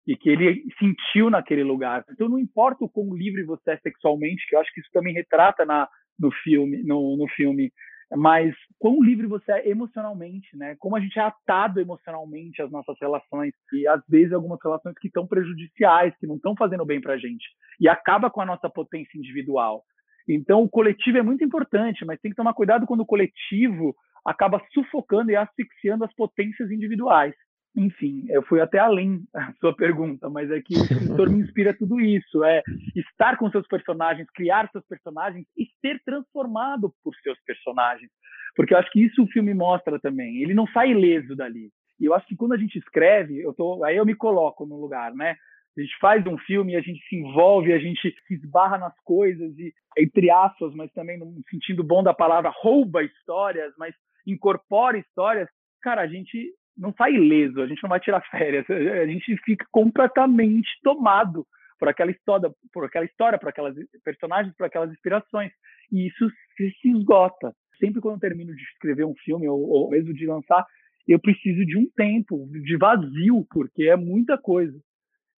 e 0.07 0.15
que 0.15 0.29
ele 0.29 0.63
sentiu 0.77 1.29
naquele 1.29 1.63
lugar. 1.63 2.05
Então 2.11 2.29
não 2.29 2.39
importa 2.39 2.85
o 2.85 2.89
quão 2.89 3.13
livre 3.15 3.43
você 3.43 3.71
é 3.71 3.77
sexualmente, 3.77 4.47
que 4.47 4.55
eu 4.55 4.59
acho 4.59 4.71
que 4.73 4.79
isso 4.79 4.89
também 4.93 5.13
retrata 5.13 5.65
na, 5.65 5.87
no 6.19 6.31
filme, 6.31 6.83
no, 6.83 7.17
no 7.17 7.27
filme 7.29 7.71
mas 8.13 8.53
quão 8.77 9.01
livre 9.01 9.25
você 9.25 9.51
é 9.51 9.69
emocionalmente, 9.69 10.55
né? 10.55 10.75
Como 10.77 10.95
a 10.95 10.99
gente 10.99 11.17
é 11.17 11.23
atado 11.23 11.79
emocionalmente 11.79 12.61
às 12.61 12.69
nossas 12.69 12.95
relações 13.01 13.53
e 13.73 13.87
às 13.87 14.01
vezes 14.07 14.31
algumas 14.31 14.59
relações 14.63 14.95
que 14.99 15.07
estão 15.07 15.25
prejudiciais, 15.25 16.15
que 16.19 16.27
não 16.27 16.35
estão 16.35 16.55
fazendo 16.55 16.85
bem 16.85 17.01
para 17.01 17.17
gente 17.17 17.45
e 17.79 17.89
acaba 17.89 18.29
com 18.29 18.41
a 18.41 18.45
nossa 18.45 18.69
potência 18.69 19.17
individual. 19.17 19.83
Então 20.27 20.61
o 20.61 20.69
coletivo 20.69 21.17
é 21.17 21.23
muito 21.23 21.43
importante, 21.43 22.05
mas 22.05 22.19
tem 22.19 22.31
que 22.31 22.37
tomar 22.37 22.53
cuidado 22.53 22.85
quando 22.85 23.01
o 23.01 23.05
coletivo 23.05 23.95
acaba 24.23 24.61
sufocando 24.71 25.31
e 25.31 25.35
asfixiando 25.35 26.03
as 26.03 26.13
potências 26.13 26.71
individuais 26.71 27.33
enfim, 27.75 28.25
eu 28.29 28.41
fui 28.43 28.61
até 28.61 28.79
além 28.79 29.23
da 29.33 29.53
sua 29.59 29.75
pergunta, 29.75 30.29
mas 30.29 30.49
é 30.49 30.61
que 30.61 30.75
o 30.75 30.83
escritor 30.83 31.29
me 31.29 31.39
inspira 31.39 31.73
tudo 31.77 31.99
isso, 31.99 32.43
é 32.43 32.63
estar 32.95 33.37
com 33.37 33.49
seus 33.51 33.67
personagens, 33.67 34.29
criar 34.33 34.69
seus 34.71 34.85
personagens 34.85 35.45
e 35.57 35.65
ser 35.81 36.01
transformado 36.03 36.93
por 37.03 37.13
seus 37.15 37.37
personagens, 37.45 38.09
porque 38.55 38.73
eu 38.73 38.77
acho 38.77 38.91
que 38.91 39.03
isso 39.03 39.23
o 39.23 39.27
filme 39.27 39.53
mostra 39.53 39.99
também. 39.99 40.41
Ele 40.41 40.53
não 40.53 40.65
sai 40.67 40.91
ileso 40.91 41.35
dali. 41.35 41.69
E 41.99 42.05
eu 42.05 42.13
acho 42.13 42.25
que 42.27 42.35
quando 42.35 42.53
a 42.53 42.57
gente 42.57 42.77
escreve, 42.77 43.41
eu 43.41 43.53
tô, 43.53 43.83
aí 43.83 43.97
eu 43.97 44.05
me 44.05 44.15
coloco 44.15 44.65
no 44.65 44.79
lugar, 44.79 45.13
né? 45.13 45.35
A 45.77 45.81
gente 45.81 45.97
faz 45.99 46.25
um 46.25 46.37
filme, 46.37 46.75
a 46.75 46.81
gente 46.81 47.05
se 47.07 47.17
envolve, 47.17 47.73
a 47.73 47.79
gente 47.79 48.15
se 48.25 48.33
esbarra 48.33 48.77
nas 48.77 48.97
coisas 49.03 49.57
e 49.59 49.73
entre 49.97 50.29
aspas, 50.29 50.73
mas 50.73 50.91
também 50.93 51.17
no 51.17 51.41
sentido 51.49 51.83
bom 51.83 52.01
da 52.01 52.13
palavra, 52.13 52.51
rouba 52.53 53.03
histórias, 53.03 53.73
mas 53.77 53.93
incorpora 54.25 54.97
histórias. 54.97 55.49
Cara, 55.81 56.01
a 56.01 56.07
gente 56.07 56.53
não 56.77 56.93
sai 56.93 57.13
ileso, 57.13 57.61
a 57.61 57.67
gente 57.67 57.81
não 57.81 57.89
vai 57.89 57.99
tirar 57.99 58.21
férias, 58.29 58.65
a 58.69 59.05
gente 59.05 59.37
fica 59.37 59.65
completamente 59.71 60.69
tomado 60.83 61.45
por 61.79 61.89
aquela 61.89 62.11
história, 62.11 62.49
por 62.71 62.85
aquela 62.85 63.05
história, 63.05 63.37
por 63.37 63.49
aquelas 63.49 63.75
personagens, 64.03 64.55
por 64.55 64.65
aquelas 64.65 64.91
inspirações. 64.91 65.51
E 65.91 66.07
isso 66.07 66.29
se, 66.55 66.89
esgota. 66.89 67.53
Sempre 67.79 68.01
quando 68.01 68.15
eu 68.15 68.21
termino 68.21 68.55
de 68.55 68.61
escrever 68.63 69.05
um 69.05 69.15
filme 69.23 69.47
ou, 69.47 69.59
ou 69.59 69.89
mesmo 69.89 70.13
de 70.13 70.25
lançar, 70.25 70.65
eu 71.07 71.19
preciso 71.19 71.65
de 71.65 71.77
um 71.77 71.87
tempo 71.95 72.47
de 72.51 72.77
vazio, 72.77 73.45
porque 73.51 73.83
é 73.83 73.95
muita 73.95 74.37
coisa. 74.37 74.77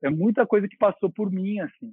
É 0.02 0.10
muita 0.10 0.46
coisa 0.46 0.68
que 0.68 0.78
passou 0.78 1.12
por 1.12 1.32
mim, 1.32 1.60
assim. 1.60 1.92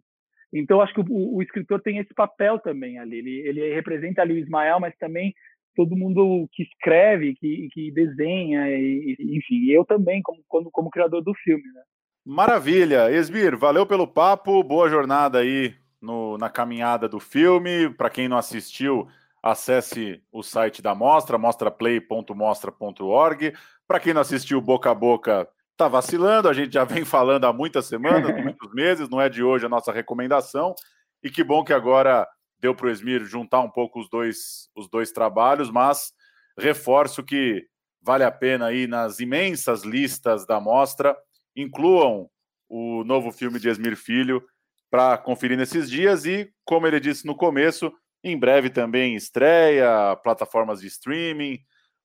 Então, 0.53 0.81
acho 0.81 0.95
que 0.95 1.01
o, 1.01 1.35
o 1.37 1.43
escritor 1.43 1.81
tem 1.81 1.99
esse 1.99 2.15
papel 2.15 2.59
também 2.61 2.99
ali. 2.99 3.17
Ele, 3.17 3.31
ele 3.49 3.75
representa 3.75 4.23
ali 4.23 4.35
o 4.35 4.39
Ismael, 4.39 4.79
mas 4.79 4.95
também 4.99 5.35
todo 5.75 5.97
mundo 5.97 6.49
que 6.53 6.63
escreve, 6.63 7.35
que, 7.35 7.69
que 7.73 7.91
desenha, 7.93 8.71
e, 8.71 9.17
enfim, 9.21 9.71
eu 9.71 9.85
também, 9.85 10.23
como, 10.23 10.43
como, 10.49 10.71
como 10.71 10.91
criador 10.91 11.23
do 11.23 11.35
filme. 11.35 11.63
Né? 11.63 11.83
Maravilha! 12.25 13.11
Esbir, 13.11 13.55
valeu 13.57 13.85
pelo 13.87 14.07
papo, 14.07 14.63
boa 14.63 14.89
jornada 14.89 15.41
aí 15.41 15.75
no, 16.01 16.39
na 16.39 16.49
caminhada 16.49 17.09
do 17.09 17.19
filme. 17.21 17.91
Para 17.91 18.11
quem 18.11 18.29
não 18.29 18.39
assistiu, 18.39 19.09
acesse 19.43 20.23
o 20.33 20.43
site 20.43 20.81
da 20.81 20.95
Mostra, 20.95 21.37
mostraplay.mostra.org. 21.37 23.53
Para 23.87 24.01
quem 24.01 24.15
não 24.15 24.23
assistiu 24.23 24.59
boca 24.61 24.91
a 24.91 24.95
boca, 24.95 25.49
tá 25.77 25.89
vacilando, 25.89 26.49
a 26.49 26.53
gente 26.53 26.73
já 26.73 26.85
vem 26.85 27.05
falando 27.05 27.45
há 27.45 27.53
muitas 27.53 27.87
semanas, 27.87 28.33
muitos 28.43 28.73
meses, 28.73 29.09
não 29.09 29.21
é 29.21 29.29
de 29.29 29.43
hoje 29.43 29.67
a 29.67 29.69
nossa 29.69 29.93
recomendação. 29.93 30.75
E 31.23 31.31
que 31.31 31.45
bom 31.45 31.65
que 31.65 31.73
agora 31.73 32.27
deu 32.65 32.75
para 32.75 32.87
o 32.87 32.91
Esmir 32.91 33.23
juntar 33.25 33.61
um 33.61 33.69
pouco 33.69 34.01
os 34.01 34.09
dois, 34.09 34.71
os 34.75 34.89
dois 34.89 35.13
trabalhos, 35.13 35.71
mas 35.71 36.15
reforço 36.59 37.23
que 37.23 37.67
vale 38.01 38.25
a 38.25 38.31
pena 38.31 38.69
aí 38.69 38.87
nas 38.87 39.21
imensas 39.21 39.83
listas 39.83 40.47
da 40.47 40.59
mostra, 40.59 41.15
incluam 41.55 42.31
o 42.67 43.05
novo 43.05 43.31
filme 43.31 43.61
de 43.61 43.69
Esmir 43.69 43.97
Filho 43.97 44.43
para 44.91 45.19
conferir 45.19 45.59
nesses 45.59 45.91
dias 45.91 46.25
e, 46.25 46.51
como 46.65 46.87
ele 46.87 46.99
disse 46.99 47.27
no 47.27 47.37
começo, 47.37 47.93
em 48.23 48.39
breve 48.39 48.71
também 48.71 49.15
estreia, 49.15 50.17
plataformas 50.23 50.81
de 50.81 50.87
streaming, 50.87 51.59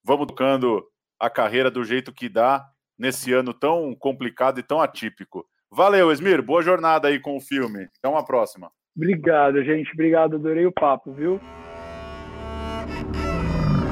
vamos 0.03 0.27
tocando 0.27 0.85
a 1.17 1.29
carreira 1.29 1.71
do 1.71 1.85
jeito 1.85 2.11
que 2.11 2.27
dá 2.27 2.67
nesse 2.97 3.31
ano 3.31 3.53
tão 3.53 3.95
complicado 3.95 4.59
e 4.59 4.63
tão 4.63 4.81
atípico. 4.81 5.47
Valeu, 5.71 6.11
Esmir. 6.11 6.41
Boa 6.41 6.61
jornada 6.61 7.07
aí 7.07 7.17
com 7.17 7.37
o 7.37 7.41
filme. 7.41 7.87
Até 7.97 8.09
uma 8.09 8.25
próxima. 8.25 8.69
Obrigado, 8.99 9.63
gente. 9.63 9.93
Obrigado. 9.93 10.35
Adorei 10.35 10.65
o 10.65 10.73
papo, 10.73 11.13
viu? 11.13 11.39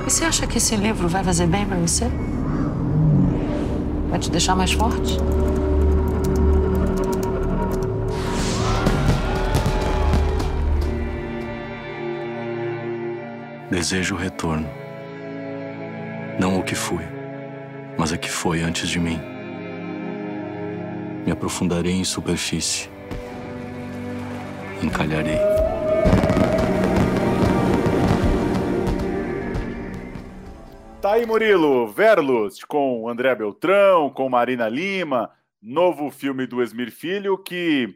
E 0.06 0.10
você 0.10 0.26
acha 0.26 0.46
que 0.46 0.58
esse 0.58 0.76
livro 0.76 1.08
vai 1.08 1.24
fazer 1.24 1.48
bem 1.48 1.66
para 1.66 1.78
você? 1.78 2.10
Vai 4.10 4.20
te 4.20 4.30
deixar 4.30 4.54
mais 4.54 4.74
forte? 4.74 5.18
Desejo 13.72 14.16
o 14.16 14.18
retorno. 14.18 14.68
Não 16.38 16.60
o 16.60 16.64
que 16.64 16.76
fui, 16.76 17.04
mas 17.98 18.12
o 18.12 18.18
que 18.18 18.30
foi 18.30 18.62
antes 18.62 18.90
de 18.90 19.00
mim. 19.00 19.20
Me 21.26 21.32
aprofundarei 21.32 21.94
em 21.94 22.04
superfície. 22.04 22.97
Encalharei. 24.84 25.38
Tá 31.02 31.14
aí, 31.14 31.26
Murilo. 31.26 31.88
Verlust 31.88 32.66
com 32.68 33.08
André 33.08 33.34
Beltrão, 33.36 34.10
com 34.10 34.30
Marina 34.30 34.68
Lima. 34.68 35.32
Novo 35.62 36.12
filme 36.12 36.46
do 36.46 36.62
Esmir 36.62 36.92
Filho 36.92 37.38
que 37.38 37.96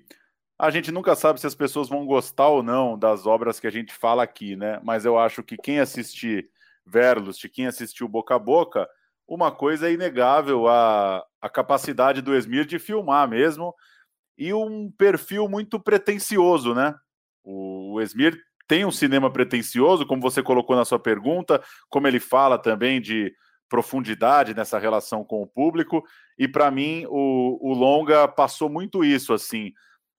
a 0.58 0.70
gente 0.70 0.92
nunca 0.92 1.16
sabe 1.16 1.40
se 1.40 1.48
as 1.48 1.56
pessoas 1.56 1.90
vão 1.90 2.06
gostar 2.06 2.48
ou 2.48 2.62
não 2.62 2.98
das 2.98 3.26
obras 3.26 3.60
que 3.60 3.66
a 3.66 3.72
gente 3.72 3.92
fala 3.92 4.22
aqui, 4.24 4.56
né? 4.56 4.80
Mas 4.84 5.06
eu 5.06 5.18
acho 5.18 5.42
que 5.42 5.58
quem 5.58 5.80
assistir 5.80 6.50
Verlust, 6.86 7.50
quem 7.50 7.68
assistiu 7.68 8.08
Boca 8.08 8.36
a 8.36 8.40
Boca, 8.40 8.88
uma 9.28 9.52
coisa 9.52 9.90
é 9.90 9.94
inegável 9.94 10.68
a, 10.68 11.26
a 11.42 11.50
capacidade 11.50 12.22
do 12.22 12.36
Esmir 12.36 12.66
de 12.66 12.78
filmar 12.78 13.28
mesmo 13.28 13.74
e 14.38 14.54
um 14.54 14.92
perfil 14.92 15.48
muito 15.48 15.80
pretencioso, 15.80 16.74
né? 16.74 16.96
O, 17.44 18.00
Esmir 18.02 18.40
tem 18.68 18.86
um 18.86 18.92
cinema 18.92 19.32
pretencioso, 19.32 20.06
como 20.06 20.22
você 20.22 20.42
colocou 20.42 20.76
na 20.76 20.86
sua 20.86 21.00
pergunta, 21.00 21.62
como 21.90 22.08
ele 22.08 22.20
fala 22.20 22.58
também 22.58 23.02
de 23.02 23.34
profundidade 23.68 24.54
nessa 24.54 24.78
relação 24.78 25.24
com 25.24 25.42
o 25.42 25.48
público, 25.48 26.04
e 26.38 26.48
para 26.48 26.70
mim 26.70 27.06
o, 27.08 27.58
o 27.62 27.74
Longa 27.74 28.28
passou 28.28 28.70
muito 28.70 29.04
isso, 29.04 29.34
assim, 29.34 29.72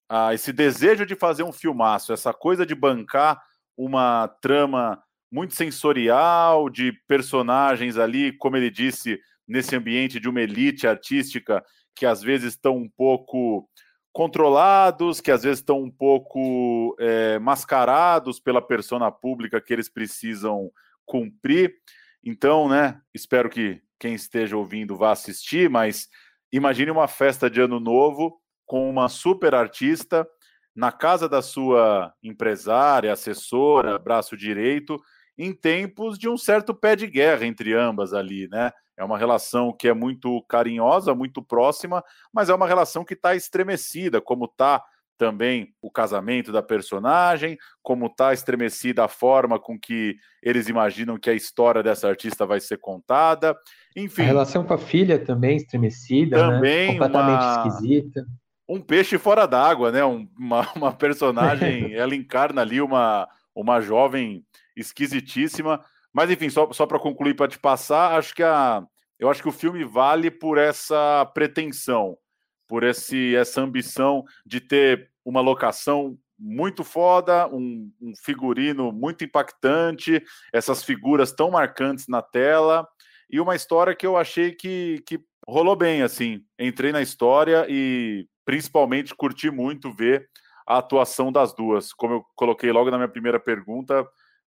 ah, 0.09 0.35
esse 0.35 0.53
desejo 0.53 1.07
de 1.07 1.15
fazer 1.15 1.43
um 1.43 1.53
filmaço, 1.53 2.13
essa 2.13 2.33
coisa 2.33 2.65
de 2.67 2.75
bancar 2.75 3.41
uma 3.77 4.29
trama 4.41 5.03
muito 5.31 5.55
sensorial, 5.55 6.69
de 6.69 6.93
personagens 7.09 7.97
ali, 7.97 8.33
como 8.37 8.57
ele 8.57 8.71
disse, 8.71 9.19
nesse 9.49 9.75
ambiente 9.75 10.21
de 10.21 10.29
uma 10.29 10.41
elite 10.41 10.87
artística 10.87 11.65
que 11.95 12.07
às 12.07 12.23
vezes 12.23 12.55
estão 12.55 12.77
um 12.77 12.89
pouco 12.89 13.69
controlados, 14.13 15.21
que 15.21 15.31
às 15.31 15.43
vezes 15.43 15.61
estão 15.61 15.81
um 15.81 15.91
pouco 15.91 16.95
é, 17.01 17.39
mascarados 17.39 18.39
pela 18.39 18.61
persona 18.61 19.11
pública 19.11 19.61
que 19.61 19.73
eles 19.73 19.89
precisam 19.89 20.71
cumprir. 21.07 21.75
Então, 22.23 22.69
né, 22.69 23.01
espero 23.15 23.49
que 23.49 23.81
quem 23.99 24.15
esteja 24.15 24.57
ouvindo 24.57 24.97
vá 24.97 25.13
assistir, 25.13 25.71
mas 25.71 26.09
imagine 26.53 26.91
uma 26.91 27.09
festa 27.09 27.49
de 27.49 27.61
ano 27.61 27.81
novo 27.81 28.39
com 28.67 28.89
uma 28.89 29.09
super 29.09 29.55
artista 29.55 30.29
na 30.75 30.91
casa 30.91 31.29
da 31.29 31.43
sua 31.43 32.13
empresária, 32.23 33.13
assessora, 33.13 33.99
braço 33.99 34.37
direito, 34.37 34.99
em 35.37 35.53
tempos 35.53 36.19
de 36.19 36.29
um 36.29 36.37
certo 36.37 36.75
pé 36.75 36.95
de 36.95 37.07
guerra 37.07 37.47
entre 37.47 37.75
ambas 37.75 38.13
ali, 38.13 38.49
né? 38.49 38.71
É 38.97 39.05
uma 39.05 39.19
relação 39.19 39.73
que 39.73 39.89
é 39.89 39.95
muito 39.95 40.43
carinhosa, 40.43 41.15
muito 41.15 41.43
próxima, 41.43 42.05
mas 42.33 42.49
é 42.49 42.55
uma 42.55 42.67
relação 42.67 43.05
que 43.05 43.15
está 43.15 43.35
estremecida, 43.35 44.21
como 44.21 44.45
está 44.45 44.83
também 45.17 45.73
o 45.81 45.91
casamento 45.91 46.51
da 46.51 46.63
personagem, 46.63 47.57
como 47.83 48.07
está 48.07 48.33
estremecida 48.33 49.05
a 49.05 49.09
forma 49.09 49.59
com 49.59 49.79
que 49.79 50.17
eles 50.43 50.69
imaginam 50.69 51.19
que 51.19 51.31
a 51.31 51.35
história 51.35 51.83
dessa 51.83 52.09
artista 52.09 52.45
vai 52.45 52.61
ser 52.61 52.79
contada. 52.79 53.57
Enfim. 53.97 54.23
A 54.23 54.27
relação 54.27 54.65
com 54.65 54.75
a 54.75 54.79
filha 54.79 55.19
também 55.19 55.57
estremecida, 55.57 56.37
né? 56.37 56.55
também 56.55 56.87
né? 56.87 56.93
completamente 56.93 57.43
uma... 57.43 57.69
esquisita 57.69 58.27
um 58.69 58.81
peixe 58.81 59.19
fora 59.19 59.47
d'água, 59.47 59.93
né? 59.93 60.05
Um, 60.05 60.27
uma, 60.39 60.67
uma 60.75 60.93
personagem, 60.93 61.93
ela 61.95 62.15
encarna 62.15 62.63
ali 62.63 62.81
uma, 62.81 63.29
uma 63.55 63.81
jovem 63.81 64.45
esquisitíssima. 64.77 65.85
Mas 66.13 66.31
enfim, 66.31 66.51
só, 66.51 66.73
só 66.73 66.87
para 66.87 66.99
concluir, 66.99 67.35
para 67.35 67.49
te 67.49 67.59
passar, 67.59 68.19
acho 68.19 68.35
que 68.35 68.43
a, 68.43 68.85
eu 69.19 69.31
acho 69.31 69.43
que 69.43 69.49
o 69.49 69.53
filme 69.53 69.85
vale 69.85 70.31
por 70.31 70.59
essa 70.59 71.25
pretensão, 71.33 72.19
por 72.67 72.83
esse, 72.83 73.35
essa 73.37 73.61
ambição 73.61 74.25
de 74.45 74.61
ter 74.61 75.11
uma 75.25 75.41
locação 75.41 76.19
muito 76.39 76.83
foda, 76.83 77.47
um, 77.47 77.91
um 78.01 78.13
figurino 78.17 78.91
muito 78.91 79.25
impactante, 79.25 80.23
essas 80.53 80.83
figuras 80.83 81.33
tão 81.33 81.53
marcantes 81.53 82.09
na 82.09 82.21
tela 82.21 82.87
e 83.31 83.41
uma 83.41 83.55
história 83.55 83.95
que 83.95 84.07
eu 84.07 84.17
achei 84.17 84.53
que, 84.53 85.03
que 85.07 85.21
rolou 85.47 85.77
bem, 85.77 86.03
assim. 86.03 86.45
Entrei 86.59 86.93
na 86.93 87.01
história 87.01 87.65
e 87.69 88.27
principalmente 88.45 89.15
curti 89.15 89.51
muito 89.51 89.93
ver 89.93 90.29
a 90.67 90.79
atuação 90.79 91.33
das 91.33 91.55
duas. 91.55 91.93
Como 91.93 92.15
eu 92.15 92.25
coloquei 92.35 92.71
logo 92.73 92.91
na 92.91 92.97
minha 92.97 93.09
primeira 93.09 93.41
pergunta, 93.41 94.07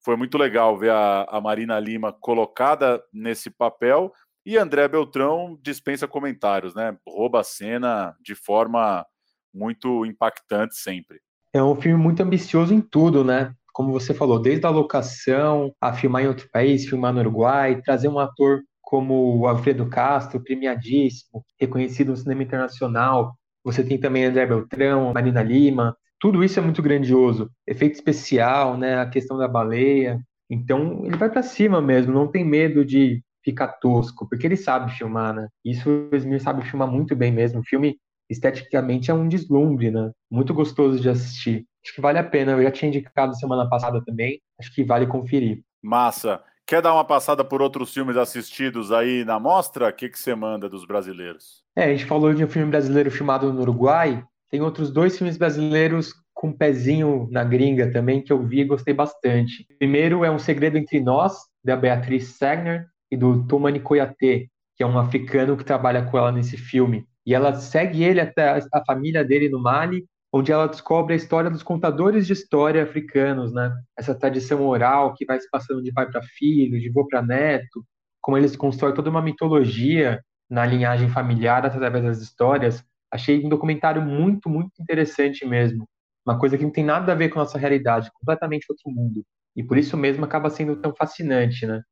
foi 0.05 0.17
muito 0.17 0.39
legal 0.39 0.77
ver 0.79 0.91
a, 0.91 1.27
a 1.29 1.41
Marina 1.41 1.79
Lima 1.79 2.13
colocada 2.13 3.03
nesse 3.13 3.51
papel 3.51 4.13
e 4.47 4.57
André 4.57 4.89
Beltrão 4.89 5.59
dispensa 5.63 6.09
comentários, 6.09 6.75
né? 6.75 6.97
Rouba 7.07 7.41
a 7.41 7.45
cena 7.45 8.17
de 8.23 8.35
forma 8.35 9.05
muito 9.53 10.07
impactante 10.07 10.77
sempre. 10.77 11.21
É 11.53 11.63
um 11.63 11.75
filme 11.75 12.03
muito 12.03 12.23
ambicioso 12.23 12.73
em 12.73 12.81
tudo, 12.81 13.25
né? 13.25 13.53
Como 13.73 13.93
você 13.93 14.15
falou, 14.15 14.39
desde 14.39 14.67
a 14.67 14.71
locação, 14.71 15.73
a 15.81 15.93
filmar 15.93 16.23
em 16.23 16.29
outro 16.29 16.49
país, 16.51 16.87
filmar 16.87 17.13
no 17.13 17.21
Uruguai, 17.21 17.81
trazer 17.83 18.09
um 18.09 18.19
ator 18.19 18.63
como 18.81 19.39
o 19.39 19.47
Alfredo 19.47 19.89
Castro, 19.89 20.43
premiadíssimo, 20.43 21.45
reconhecido 21.61 22.09
no 22.09 22.17
cinema 22.17 22.43
internacional, 22.43 23.37
você 23.73 23.85
tem 23.85 23.99
também 23.99 24.25
André 24.25 24.47
Beltrão, 24.47 25.13
Marina 25.13 25.43
Lima, 25.43 25.97
tudo 26.19 26.43
isso 26.43 26.59
é 26.59 26.63
muito 26.63 26.83
grandioso. 26.83 27.51
Efeito 27.67 27.95
especial, 27.95 28.77
né, 28.77 28.99
a 28.99 29.07
questão 29.07 29.37
da 29.37 29.47
baleia. 29.47 30.21
Então, 30.51 31.05
ele 31.05 31.17
vai 31.17 31.31
para 31.31 31.43
cima 31.43 31.81
mesmo, 31.81 32.13
não 32.13 32.27
tem 32.27 32.45
medo 32.45 32.85
de 32.85 33.23
ficar 33.45 33.69
tosco, 33.69 34.29
porque 34.29 34.47
ele 34.47 34.57
sabe 34.57 34.93
filmar, 34.93 35.35
né? 35.35 35.49
Isso 35.65 36.09
o 36.11 36.17
Esmir 36.17 36.41
sabe 36.41 36.65
filmar 36.65 36.89
muito 36.89 37.15
bem 37.15 37.31
mesmo. 37.31 37.61
O 37.61 37.65
filme 37.65 37.97
esteticamente 38.29 39.11
é 39.11 39.15
um 39.15 39.29
deslumbre, 39.29 39.91
né? 39.91 40.11
Muito 40.31 40.53
gostoso 40.55 40.99
de 41.01 41.09
assistir. 41.09 41.65
Acho 41.85 41.95
que 41.95 42.01
vale 42.01 42.19
a 42.19 42.25
pena. 42.25 42.53
Eu 42.53 42.63
já 42.63 42.71
tinha 42.71 42.89
indicado 42.89 43.37
semana 43.37 43.69
passada 43.69 44.03
também. 44.05 44.41
Acho 44.59 44.75
que 44.75 44.85
vale 44.85 45.07
conferir. 45.07 45.63
Massa. 45.83 46.43
Quer 46.69 46.83
dar 46.83 46.93
uma 46.93 47.05
passada 47.05 47.43
por 47.43 47.63
outros 47.63 47.95
filmes 47.95 48.15
assistidos 48.15 48.93
aí 48.93 49.25
na 49.25 49.41
mostra? 49.41 49.89
O 49.89 49.93
que, 49.93 50.07
que 50.07 50.19
você 50.19 50.35
manda 50.35 50.69
dos 50.69 50.85
brasileiros? 50.85 51.65
É, 51.75 51.85
a 51.85 51.89
gente 51.89 52.05
falou 52.05 52.35
de 52.35 52.45
um 52.45 52.47
filme 52.47 52.71
brasileiro 52.71 53.11
filmado 53.11 53.51
no 53.51 53.63
Uruguai. 53.63 54.23
Tem 54.51 54.61
outros 54.61 54.91
dois 54.91 55.17
filmes 55.17 55.39
brasileiros 55.39 56.13
com 56.35 56.49
um 56.49 56.53
pezinho 56.53 57.27
na 57.31 57.43
gringa 57.43 57.91
também 57.91 58.21
que 58.21 58.31
eu 58.31 58.47
vi 58.47 58.61
e 58.61 58.65
gostei 58.67 58.93
bastante. 58.93 59.67
primeiro 59.79 60.27
é 60.27 60.31
Um 60.31 60.39
Segredo 60.39 60.77
Entre 60.77 61.01
Nós, 61.01 61.39
da 61.65 61.75
Beatriz 61.75 62.37
Sagner 62.37 62.87
e 63.11 63.17
do 63.17 63.47
Tomani 63.47 63.81
Koyate, 63.81 64.51
que 64.77 64.83
é 64.83 64.87
um 64.87 64.99
africano 64.99 65.57
que 65.57 65.65
trabalha 65.65 66.03
com 66.03 66.19
ela 66.19 66.31
nesse 66.31 66.59
filme. 66.59 67.07
E 67.25 67.35
ela 67.35 67.55
segue 67.55 68.05
ele 68.05 68.21
até 68.21 68.61
a 68.71 68.85
família 68.85 69.25
dele 69.25 69.49
no 69.49 69.59
Mali 69.59 70.05
onde 70.39 70.53
ela 70.53 70.69
descobre 70.69 71.15
a 71.15 71.17
história 71.17 71.51
dos 71.51 71.63
contadores 71.63 72.27
de 72.27 72.33
história 72.33 72.83
africanos, 72.83 73.53
né? 73.53 73.73
Essa 73.97 74.15
tradição 74.15 74.67
oral 74.67 75.15
que 75.15 75.25
vai 75.25 75.41
se 75.41 75.49
passando 75.51 75.83
de 75.83 75.93
pai 75.93 76.11
para 76.11 76.23
filho, 76.23 76.81
de 76.81 76.89
avô 76.89 77.07
para 77.07 77.23
neto, 77.23 77.85
como 78.21 78.37
eles 78.39 78.57
constroem 78.57 78.95
toda 78.95 79.11
uma 79.11 79.23
mitologia 79.23 80.23
na 80.49 80.65
linhagem 80.65 81.09
familiar 81.09 81.65
através 81.67 82.05
das 82.05 82.19
histórias. 82.21 82.85
Achei 83.11 83.45
um 83.45 83.49
documentário 83.49 84.03
muito, 84.03 84.49
muito 84.49 84.73
interessante 84.81 85.45
mesmo. 85.47 85.89
Uma 86.27 86.39
coisa 86.39 86.57
que 86.57 86.65
não 86.65 86.71
tem 86.71 86.85
nada 86.85 87.13
a 87.13 87.15
ver 87.15 87.31
com 87.31 87.39
a 87.41 87.43
nossa 87.43 87.59
realidade, 87.59 88.11
completamente 88.13 88.67
outro 88.69 88.91
mundo. 88.91 89.25
E 89.57 89.63
por 89.63 89.77
isso 89.77 89.97
mesmo 89.97 90.25
acaba 90.25 90.51
sendo 90.51 90.77
tão 90.77 90.95
fascinante, 90.95 91.67
né? 91.67 91.83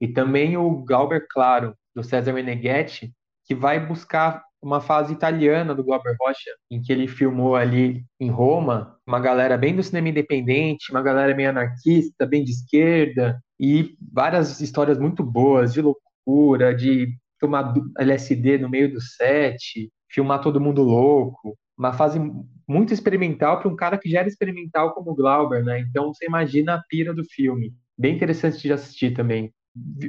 E 0.00 0.08
também 0.08 0.56
o 0.56 0.82
Galber 0.84 1.26
Claro, 1.30 1.74
do 1.94 2.02
César 2.02 2.32
Meneghetti, 2.32 3.12
que 3.44 3.54
vai 3.54 3.84
buscar 3.84 4.42
uma 4.62 4.80
fase 4.80 5.12
italiana 5.12 5.74
do 5.74 5.84
Glauber 5.84 6.14
Rocha, 6.20 6.50
em 6.70 6.80
que 6.80 6.92
ele 6.92 7.08
filmou 7.08 7.56
ali 7.56 8.04
em 8.18 8.30
Roma, 8.30 8.96
uma 9.06 9.20
galera 9.20 9.56
bem 9.56 9.74
do 9.74 9.82
cinema 9.82 10.08
independente, 10.08 10.90
uma 10.90 11.02
galera 11.02 11.34
meio 11.34 11.50
anarquista, 11.50 12.26
bem 12.26 12.44
de 12.44 12.52
esquerda, 12.52 13.40
e 13.58 13.94
várias 14.12 14.60
histórias 14.60 14.98
muito 14.98 15.22
boas, 15.22 15.72
de 15.72 15.80
loucura, 15.80 16.74
de 16.74 17.08
tomar 17.38 17.72
LSD 17.98 18.58
no 18.58 18.68
meio 18.68 18.92
do 18.92 19.00
set, 19.00 19.90
filmar 20.10 20.42
todo 20.42 20.60
mundo 20.60 20.82
louco, 20.82 21.56
uma 21.76 21.92
fase 21.94 22.20
muito 22.68 22.92
experimental 22.92 23.58
para 23.58 23.68
um 23.68 23.74
cara 23.74 23.96
que 23.96 24.10
já 24.10 24.20
era 24.20 24.28
experimental 24.28 24.92
como 24.92 25.12
o 25.12 25.14
Glauber, 25.14 25.64
né? 25.64 25.80
Então 25.80 26.12
você 26.12 26.26
imagina 26.26 26.74
a 26.74 26.82
pira 26.88 27.14
do 27.14 27.24
filme. 27.24 27.72
Bem 27.98 28.14
interessante 28.14 28.60
de 28.60 28.72
assistir 28.72 29.14
também. 29.14 29.52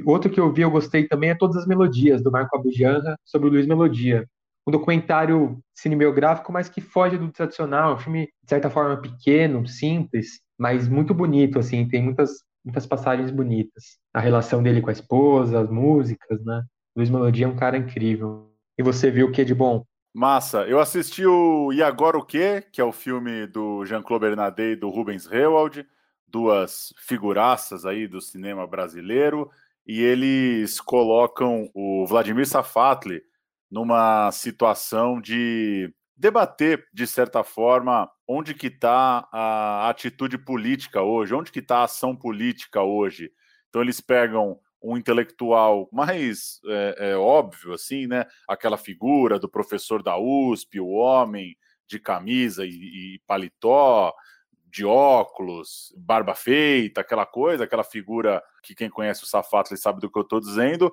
Outro 0.04 0.30
que 0.30 0.38
eu 0.38 0.52
vi, 0.52 0.62
eu 0.62 0.70
gostei 0.70 1.08
também, 1.08 1.30
é 1.30 1.34
Todas 1.34 1.56
as 1.56 1.66
Melodias, 1.66 2.22
do 2.22 2.30
Marco 2.30 2.56
Abujanra, 2.56 3.16
sobre 3.24 3.48
o 3.48 3.52
Luiz 3.52 3.66
Melodia. 3.66 4.26
Um 4.66 4.70
documentário 4.70 5.58
cinebiográfico, 5.74 6.52
mas 6.52 6.68
que 6.68 6.80
foge 6.80 7.18
do 7.18 7.30
tradicional. 7.32 7.92
É 7.92 7.94
um 7.94 7.98
filme, 7.98 8.26
de 8.42 8.48
certa 8.48 8.70
forma, 8.70 9.00
pequeno, 9.00 9.66
simples, 9.66 10.40
mas 10.58 10.88
muito 10.88 11.12
bonito, 11.12 11.58
assim. 11.58 11.88
Tem 11.88 12.02
muitas, 12.02 12.30
muitas 12.64 12.86
passagens 12.86 13.30
bonitas. 13.30 13.98
A 14.14 14.20
relação 14.20 14.62
dele 14.62 14.80
com 14.80 14.90
a 14.90 14.92
esposa, 14.92 15.60
as 15.60 15.70
músicas, 15.70 16.44
né? 16.44 16.62
Luiz 16.96 17.10
Melodia 17.10 17.46
é 17.46 17.48
um 17.48 17.56
cara 17.56 17.76
incrível. 17.76 18.50
E 18.78 18.82
você 18.82 19.10
viu 19.10 19.28
o 19.28 19.32
que 19.32 19.44
de 19.44 19.54
bom? 19.54 19.84
Massa. 20.14 20.66
Eu 20.66 20.78
assisti 20.78 21.26
o 21.26 21.72
E 21.72 21.82
Agora 21.82 22.18
o 22.18 22.24
Quê? 22.24 22.62
Que 22.70 22.80
é 22.80 22.84
o 22.84 22.92
filme 22.92 23.46
do 23.46 23.84
Jean-Claude 23.84 24.26
Bernardet 24.26 24.72
e 24.72 24.76
do 24.76 24.90
Rubens 24.90 25.26
Rewald 25.26 25.86
duas 26.32 26.94
figuraças 26.96 27.84
aí 27.84 28.08
do 28.08 28.20
cinema 28.20 28.66
brasileiro, 28.66 29.50
e 29.86 30.00
eles 30.00 30.80
colocam 30.80 31.70
o 31.74 32.06
Vladimir 32.06 32.46
Safatli 32.46 33.22
numa 33.72 34.30
situação 34.32 35.18
de 35.18 35.90
debater, 36.14 36.86
de 36.92 37.06
certa 37.06 37.42
forma, 37.42 38.06
onde 38.28 38.52
que 38.52 38.66
está 38.66 39.26
a 39.32 39.88
atitude 39.88 40.36
política 40.36 41.00
hoje, 41.00 41.34
onde 41.34 41.50
que 41.50 41.60
está 41.60 41.78
a 41.78 41.84
ação 41.84 42.14
política 42.14 42.82
hoje. 42.82 43.32
Então 43.70 43.80
eles 43.80 43.98
pegam 43.98 44.60
um 44.82 44.94
intelectual 44.94 45.88
mais 45.90 46.60
é, 46.66 46.96
é, 46.98 47.16
óbvio, 47.16 47.72
assim, 47.72 48.06
né? 48.06 48.26
Aquela 48.46 48.76
figura 48.76 49.38
do 49.38 49.48
professor 49.48 50.02
da 50.02 50.18
USP, 50.18 50.78
o 50.78 50.88
homem 50.88 51.56
de 51.88 51.98
camisa 51.98 52.66
e, 52.66 53.14
e 53.14 53.20
paletó, 53.26 54.14
de 54.66 54.84
óculos, 54.84 55.94
barba 55.96 56.34
feita, 56.34 57.00
aquela 57.00 57.24
coisa, 57.24 57.64
aquela 57.64 57.84
figura 57.84 58.42
que 58.62 58.74
quem 58.74 58.90
conhece 58.90 59.24
o 59.24 59.26
Safatli 59.26 59.78
sabe 59.78 60.00
do 60.00 60.10
que 60.10 60.18
eu 60.18 60.22
estou 60.22 60.40
dizendo, 60.40 60.92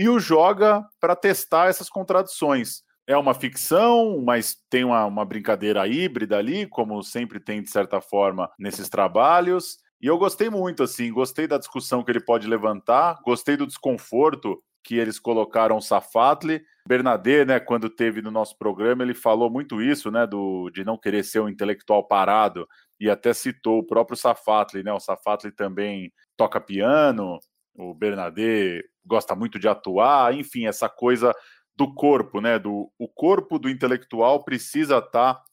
e 0.00 0.08
o 0.08 0.18
joga 0.18 0.82
para 0.98 1.14
testar 1.14 1.68
essas 1.68 1.90
contradições. 1.90 2.82
É 3.06 3.18
uma 3.18 3.34
ficção, 3.34 4.18
mas 4.24 4.56
tem 4.70 4.82
uma, 4.82 5.04
uma 5.04 5.26
brincadeira 5.26 5.86
híbrida 5.86 6.38
ali, 6.38 6.66
como 6.66 7.02
sempre 7.02 7.38
tem, 7.38 7.60
de 7.60 7.70
certa 7.70 8.00
forma, 8.00 8.50
nesses 8.58 8.88
trabalhos. 8.88 9.76
E 10.00 10.06
eu 10.06 10.16
gostei 10.16 10.48
muito, 10.48 10.82
assim, 10.82 11.12
gostei 11.12 11.46
da 11.46 11.58
discussão 11.58 12.02
que 12.02 12.10
ele 12.10 12.24
pode 12.24 12.48
levantar, 12.48 13.20
gostei 13.22 13.58
do 13.58 13.66
desconforto 13.66 14.58
que 14.82 14.96
eles 14.96 15.20
colocaram 15.20 15.76
o 15.76 15.82
Safatli. 15.82 16.62
Bernadette, 16.88 17.44
né, 17.44 17.60
quando 17.60 17.90
teve 17.90 18.22
no 18.22 18.30
nosso 18.30 18.56
programa, 18.56 19.02
ele 19.02 19.12
falou 19.12 19.50
muito 19.50 19.82
isso, 19.82 20.10
né, 20.10 20.26
do, 20.26 20.70
de 20.70 20.82
não 20.82 20.96
querer 20.96 21.24
ser 21.24 21.40
um 21.40 21.48
intelectual 21.48 22.08
parado, 22.08 22.66
e 22.98 23.10
até 23.10 23.34
citou 23.34 23.80
o 23.80 23.86
próprio 23.86 24.16
Safatli, 24.16 24.82
né, 24.82 24.94
o 24.94 24.98
Safatli 24.98 25.52
também 25.52 26.10
toca 26.38 26.58
piano, 26.58 27.38
o 27.74 27.92
Bernadette 27.92 28.89
gosta 29.04 29.34
muito 29.34 29.58
de 29.58 29.68
atuar, 29.68 30.34
enfim, 30.34 30.66
essa 30.66 30.88
coisa 30.88 31.34
do 31.76 31.92
corpo, 31.94 32.40
né, 32.40 32.58
do 32.58 32.92
o 32.98 33.08
corpo 33.08 33.58
do 33.58 33.68
intelectual 33.68 34.44
precisa 34.44 34.98
estar 34.98 35.34
tá 35.34 35.44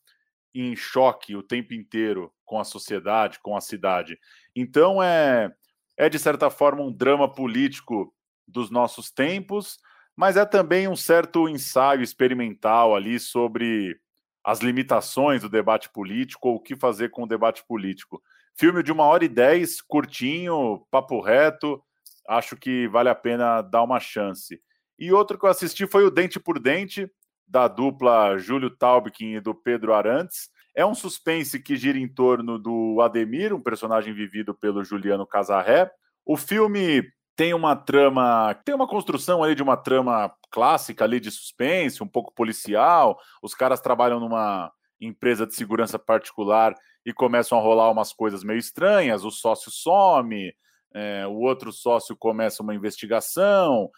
em 0.53 0.75
choque 0.75 1.35
o 1.35 1.43
tempo 1.43 1.73
inteiro 1.73 2.33
com 2.43 2.59
a 2.59 2.63
sociedade, 2.63 3.39
com 3.41 3.55
a 3.55 3.61
cidade. 3.61 4.17
Então 4.55 5.01
é 5.01 5.51
é 5.97 6.07
de 6.07 6.19
certa 6.19 6.49
forma 6.49 6.83
um 6.83 6.91
drama 6.91 7.31
político 7.31 8.13
dos 8.47 8.69
nossos 8.69 9.09
tempos, 9.09 9.79
mas 10.15 10.37
é 10.37 10.45
também 10.45 10.87
um 10.87 10.95
certo 10.95 11.49
ensaio 11.49 12.03
experimental 12.03 12.95
ali 12.95 13.19
sobre 13.19 13.99
as 14.43 14.59
limitações 14.59 15.41
do 15.41 15.49
debate 15.49 15.89
político 15.89 16.49
ou 16.49 16.55
o 16.55 16.59
que 16.59 16.75
fazer 16.75 17.09
com 17.09 17.23
o 17.23 17.27
debate 17.27 17.65
político. 17.67 18.21
Filme 18.55 18.81
de 18.81 18.91
uma 18.91 19.03
hora 19.03 19.25
e 19.25 19.27
dez, 19.27 19.81
curtinho, 19.81 20.85
papo 20.89 21.19
reto, 21.19 21.83
acho 22.27 22.55
que 22.55 22.87
vale 22.87 23.09
a 23.09 23.15
pena 23.15 23.61
dar 23.61 23.83
uma 23.83 23.99
chance. 23.99 24.61
E 24.99 25.11
outro 25.11 25.37
que 25.37 25.45
eu 25.45 25.49
assisti 25.49 25.87
foi 25.87 26.03
o 26.05 26.11
Dente 26.11 26.39
por 26.39 26.59
Dente, 26.59 27.09
da 27.47 27.67
dupla 27.67 28.37
Júlio 28.37 28.69
Taubkin 28.69 29.35
e 29.35 29.39
do 29.39 29.55
Pedro 29.55 29.93
Arantes. 29.93 30.49
É 30.75 30.85
um 30.85 30.93
suspense 30.93 31.59
que 31.59 31.75
gira 31.75 31.97
em 31.97 32.07
torno 32.07 32.59
do 32.59 32.99
Ademir, 33.01 33.53
um 33.53 33.61
personagem 33.61 34.13
vivido 34.13 34.53
pelo 34.53 34.83
Juliano 34.83 35.25
Casarré. 35.25 35.89
O 36.25 36.35
filme 36.35 37.03
tem 37.35 37.53
uma 37.53 37.75
trama, 37.75 38.53
tem 38.65 38.75
uma 38.75 38.87
construção 38.87 39.43
ali 39.43 39.55
de 39.55 39.63
uma 39.63 39.77
trama 39.77 40.31
clássica 40.51 41.05
ali 41.05 41.19
de 41.19 41.31
suspense, 41.31 42.03
um 42.03 42.07
pouco 42.07 42.33
policial. 42.33 43.17
Os 43.41 43.53
caras 43.53 43.79
trabalham 43.79 44.19
numa 44.19 44.71
empresa 44.99 45.45
de 45.45 45.53
segurança 45.53 45.97
particular 45.97 46.75
e 47.05 47.13
começam 47.13 47.57
a 47.57 47.61
rolar 47.61 47.89
umas 47.91 48.11
coisas 48.11 48.43
meio 48.43 48.57
estranhas. 48.57 49.23
O 49.23 49.31
sócio 49.31 49.71
some, 49.71 50.53
é, 50.97 51.27
o 51.27 51.35
outro 51.41 51.71
sócio 51.71 52.15
começa 52.17 52.63
uma 52.63 52.73
investigação, 52.73 53.91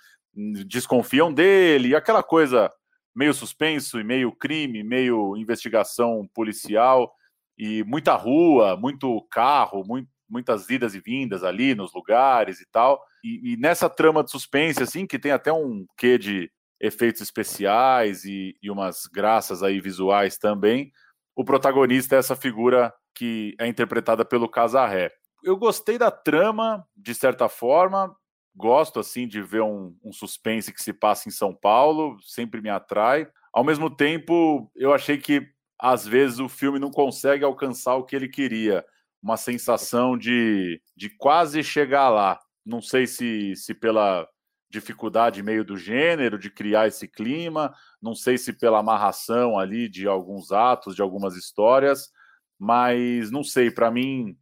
desconfiam 0.67 1.33
dele, 1.33 1.95
aquela 1.95 2.21
coisa 2.21 2.69
meio 3.15 3.33
suspenso 3.33 4.01
e 4.01 4.03
meio 4.03 4.33
crime, 4.33 4.83
meio 4.83 5.37
investigação 5.37 6.29
policial 6.33 7.09
e 7.57 7.85
muita 7.85 8.15
rua, 8.15 8.75
muito 8.75 9.25
carro, 9.31 9.83
muito, 9.87 10.09
muitas 10.29 10.69
idas 10.69 10.93
e 10.93 10.99
vindas 10.99 11.41
ali 11.41 11.73
nos 11.73 11.93
lugares 11.93 12.59
e 12.59 12.65
tal. 12.69 13.01
E, 13.23 13.53
e, 13.53 13.57
nessa 13.57 13.89
trama 13.89 14.21
de 14.21 14.31
suspense, 14.31 14.83
assim, 14.83 15.07
que 15.07 15.17
tem 15.17 15.31
até 15.31 15.53
um 15.53 15.85
quê 15.97 16.17
de 16.17 16.51
efeitos 16.81 17.21
especiais 17.21 18.25
e, 18.25 18.57
e 18.61 18.69
umas 18.69 19.05
graças 19.05 19.63
aí 19.63 19.79
visuais 19.79 20.37
também, 20.37 20.91
o 21.33 21.45
protagonista 21.45 22.15
é 22.15 22.19
essa 22.19 22.35
figura 22.35 22.93
que 23.15 23.55
é 23.57 23.67
interpretada 23.67 24.25
pelo 24.25 24.49
Casarré. 24.49 25.11
Eu 25.43 25.57
gostei 25.57 25.97
da 25.97 26.11
trama, 26.11 26.85
de 26.95 27.13
certa 27.15 27.47
forma, 27.47 28.15
gosto 28.55 28.99
assim 28.99 29.27
de 29.27 29.41
ver 29.41 29.61
um, 29.61 29.95
um, 30.03 30.11
suspense 30.11 30.73
que 30.73 30.83
se 30.83 30.91
passa 30.91 31.29
em 31.29 31.31
São 31.31 31.53
Paulo, 31.53 32.17
sempre 32.21 32.61
me 32.61 32.69
atrai. 32.69 33.27
Ao 33.53 33.63
mesmo 33.63 33.89
tempo, 33.89 34.69
eu 34.75 34.93
achei 34.93 35.17
que 35.17 35.47
às 35.79 36.05
vezes 36.05 36.39
o 36.39 36.49
filme 36.49 36.77
não 36.77 36.91
consegue 36.91 37.43
alcançar 37.45 37.95
o 37.95 38.03
que 38.03 38.15
ele 38.15 38.27
queria 38.27 38.85
uma 39.21 39.37
sensação 39.37 40.17
de, 40.17 40.81
de 40.95 41.09
quase 41.09 41.63
chegar 41.63 42.09
lá. 42.09 42.39
Não 42.65 42.81
sei 42.81 43.07
se, 43.07 43.55
se 43.55 43.73
pela 43.73 44.27
dificuldade 44.69 45.41
meio 45.41 45.63
do 45.65 45.75
gênero, 45.77 46.37
de 46.37 46.49
criar 46.49 46.87
esse 46.87 47.07
clima, 47.07 47.73
não 48.01 48.13
sei 48.13 48.37
se 48.37 48.53
pela 48.53 48.79
amarração 48.79 49.57
ali 49.57 49.89
de 49.89 50.07
alguns 50.07 50.51
atos, 50.51 50.95
de 50.95 51.01
algumas 51.01 51.35
histórias, 51.35 52.11
mas 52.57 53.31
não 53.31 53.43
sei, 53.43 53.71
para 53.71 53.89
mim 53.89 54.37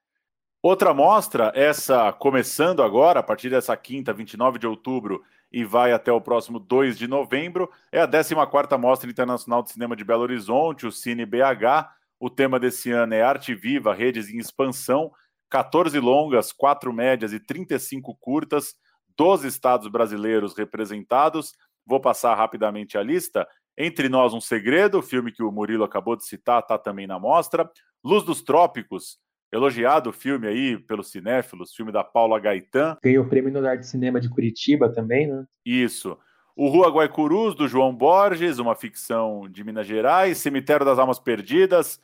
Outra 0.62 0.94
mostra, 0.94 1.52
essa 1.56 2.14
começando 2.14 2.82
agora, 2.82 3.20
a 3.20 3.24
partir 3.24 3.50
dessa 3.50 3.76
quinta, 3.76 4.14
29 4.14 4.58
de 4.58 4.66
outubro, 4.66 5.22
e 5.52 5.64
vai 5.64 5.92
até 5.92 6.12
o 6.12 6.22
próximo 6.22 6.58
2 6.58 6.98
de 6.98 7.08
novembro, 7.08 7.70
é 7.92 8.02
a 8.02 8.08
14ª 8.08 8.78
Mostra 8.78 9.10
Internacional 9.10 9.62
de 9.62 9.72
Cinema 9.72 9.96
de 9.96 10.04
Belo 10.04 10.24
Horizonte, 10.24 10.88
o 10.88 10.92
Cine 10.92 11.26
BH. 11.26 11.92
O 12.20 12.30
tema 12.30 12.60
desse 12.60 12.92
ano 12.92 13.14
é 13.14 13.22
Arte 13.22 13.54
Viva, 13.54 13.94
Redes 13.94 14.30
em 14.30 14.38
Expansão, 14.38 15.12
14 15.50 16.00
longas, 16.00 16.54
4 16.54 16.92
médias 16.94 17.34
e 17.34 17.40
35 17.40 18.16
curtas, 18.16 18.74
12 19.18 19.48
estados 19.48 19.88
brasileiros 19.88 20.56
representados. 20.56 21.54
Vou 21.86 22.00
passar 22.00 22.36
rapidamente 22.36 22.98
a 22.98 23.04
lista. 23.04 23.48
Entre 23.78 24.08
Nós 24.08 24.34
um 24.34 24.42
Segredo, 24.42 25.02
filme 25.02 25.32
que 25.32 25.44
o 25.44 25.52
Murilo 25.52 25.84
acabou 25.84 26.16
de 26.16 26.26
citar, 26.26 26.62
está 26.62 26.78
também 26.78 27.08
na 27.08 27.20
mostra. 27.20 27.70
Luz 28.04 28.24
dos 28.24 28.42
Trópicos, 28.42 29.18
elogiado 29.52 30.10
o 30.10 30.14
filme 30.14 30.48
aí 30.48 30.78
pelos 30.78 31.10
cinéfilos, 31.10 31.74
filme 31.74 31.92
da 31.92 32.04
Paula 32.04 32.40
Gaetan. 32.40 32.98
Ganhou 33.04 33.26
o 33.26 33.30
prêmio 33.30 33.52
no 33.52 33.68
Arte 33.68 33.88
Cinema 33.88 34.20
de 34.20 34.30
Curitiba 34.30 34.90
também, 34.90 35.28
né? 35.28 35.46
Isso. 35.66 36.18
O 36.56 36.68
Rua 36.68 36.90
Guaicurus, 36.90 37.56
do 37.56 37.68
João 37.68 37.96
Borges, 37.96 38.60
uma 38.60 38.76
ficção 38.76 39.50
de 39.50 39.64
Minas 39.64 39.88
Gerais. 39.88 40.38
Cemitério 40.38 40.86
das 40.86 41.00
Almas 41.00 41.18
Perdidas, 41.18 42.00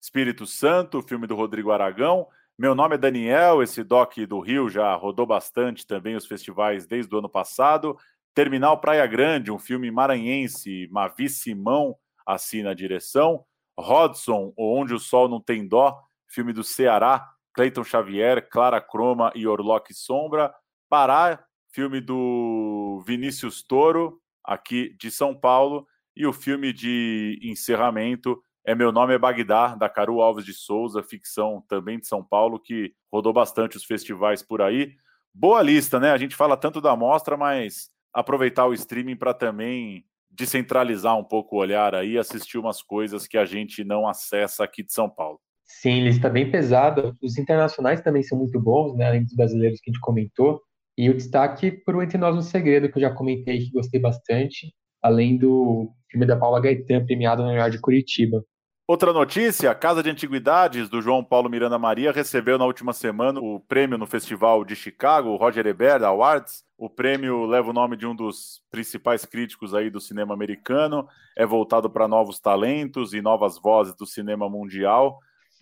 Espírito 0.00 0.44
Santo, 0.44 1.02
filme 1.02 1.26
do 1.26 1.36
Rodrigo 1.36 1.70
Aragão. 1.70 2.26
Meu 2.58 2.74
nome 2.74 2.94
é 2.96 2.98
Daniel, 2.98 3.62
esse 3.62 3.82
doc 3.82 4.18
do 4.28 4.38
Rio 4.38 4.68
já 4.68 4.94
rodou 4.94 5.26
bastante 5.26 5.86
também 5.86 6.14
os 6.14 6.26
festivais 6.26 6.86
desde 6.86 7.12
o 7.14 7.18
ano 7.18 7.28
passado. 7.28 7.98
Terminal 8.34 8.78
Praia 8.78 9.06
Grande, 9.06 9.50
um 9.50 9.58
filme 9.58 9.90
maranhense, 9.90 10.86
Mavi 10.90 11.28
Simão 11.28 11.96
assina 12.26 12.70
a 12.70 12.74
direção. 12.74 13.44
Rodson, 13.78 14.52
Onde 14.56 14.94
o 14.94 14.98
Sol 14.98 15.28
Não 15.28 15.40
Tem 15.40 15.66
Dó, 15.66 15.98
filme 16.28 16.52
do 16.52 16.62
Ceará, 16.62 17.26
Cleiton 17.54 17.84
Xavier, 17.84 18.48
Clara 18.50 18.80
Croma 18.80 19.32
e 19.34 19.46
Orlock 19.46 19.92
Sombra. 19.94 20.54
Pará, 20.90 21.42
filme 21.72 22.00
do 22.00 23.02
Vinícius 23.06 23.62
Toro, 23.62 24.20
aqui 24.44 24.94
de 24.98 25.10
São 25.10 25.34
Paulo. 25.34 25.86
E 26.14 26.26
o 26.26 26.32
filme 26.34 26.72
de 26.72 27.40
encerramento 27.42 28.42
é 28.64 28.74
Meu 28.74 28.92
Nome 28.92 29.14
é 29.14 29.18
Bagdá, 29.18 29.74
da 29.74 29.88
Caru 29.88 30.20
Alves 30.20 30.44
de 30.44 30.52
Souza, 30.52 31.02
ficção 31.02 31.64
também 31.68 31.98
de 31.98 32.06
São 32.06 32.24
Paulo, 32.24 32.60
que 32.60 32.92
rodou 33.12 33.32
bastante 33.32 33.76
os 33.76 33.84
festivais 33.84 34.42
por 34.42 34.62
aí. 34.62 34.92
Boa 35.34 35.62
lista, 35.62 35.98
né? 35.98 36.10
A 36.10 36.18
gente 36.18 36.36
fala 36.36 36.56
tanto 36.56 36.80
da 36.80 36.94
mostra, 36.94 37.36
mas 37.36 37.90
aproveitar 38.12 38.66
o 38.66 38.74
streaming 38.74 39.16
para 39.16 39.34
também 39.34 40.04
descentralizar 40.30 41.18
um 41.18 41.24
pouco 41.24 41.56
o 41.56 41.58
olhar 41.58 41.94
aí, 41.94 42.16
assistir 42.16 42.58
umas 42.58 42.82
coisas 42.82 43.26
que 43.26 43.36
a 43.36 43.44
gente 43.44 43.84
não 43.84 44.06
acessa 44.06 44.64
aqui 44.64 44.82
de 44.82 44.92
São 44.92 45.08
Paulo. 45.08 45.38
Sim, 45.64 46.04
lista 46.04 46.28
bem 46.28 46.50
pesada. 46.50 47.14
Os 47.22 47.38
internacionais 47.38 48.00
também 48.00 48.22
são 48.22 48.38
muito 48.38 48.60
bons, 48.60 48.94
né? 48.96 49.08
Além 49.08 49.24
dos 49.24 49.34
brasileiros 49.34 49.80
que 49.80 49.90
a 49.90 49.92
gente 49.92 50.02
comentou. 50.02 50.60
E 50.96 51.08
o 51.08 51.14
destaque 51.14 51.72
para 51.72 51.96
o 51.96 52.02
Entre 52.02 52.18
Nós 52.18 52.36
um 52.36 52.42
Segredo, 52.42 52.90
que 52.90 52.98
eu 52.98 53.02
já 53.02 53.10
comentei 53.10 53.58
que 53.58 53.72
gostei 53.72 53.98
bastante, 53.98 54.72
além 55.02 55.38
do 55.38 55.90
filme 56.10 56.26
da 56.26 56.36
Paula 56.36 56.60
Gaetan, 56.60 57.04
premiado 57.06 57.42
no 57.42 57.52
Yard 57.52 57.76
de 57.76 57.80
Curitiba. 57.80 58.44
Outra 58.86 59.12
notícia: 59.12 59.70
a 59.70 59.74
Casa 59.74 60.02
de 60.02 60.10
Antiguidades 60.10 60.88
do 60.88 61.00
João 61.00 61.22
Paulo 61.22 61.48
Miranda 61.48 61.78
Maria 61.78 62.10
recebeu 62.10 62.58
na 62.58 62.64
última 62.64 62.92
semana 62.92 63.38
o 63.40 63.60
prêmio 63.60 63.96
no 63.96 64.06
Festival 64.06 64.64
de 64.64 64.74
Chicago, 64.74 65.28
o 65.30 65.36
Roger 65.36 65.66
Ebert 65.66 66.02
Awards. 66.02 66.64
O 66.76 66.90
prêmio 66.90 67.46
leva 67.46 67.70
o 67.70 67.72
nome 67.72 67.96
de 67.96 68.06
um 68.06 68.14
dos 68.14 68.60
principais 68.72 69.24
críticos 69.24 69.72
aí 69.72 69.88
do 69.88 70.00
cinema 70.00 70.34
americano, 70.34 71.06
é 71.36 71.46
voltado 71.46 71.88
para 71.88 72.08
novos 72.08 72.40
talentos 72.40 73.14
e 73.14 73.22
novas 73.22 73.56
vozes 73.56 73.94
do 73.94 74.04
cinema 74.04 74.50
mundial. 74.50 75.20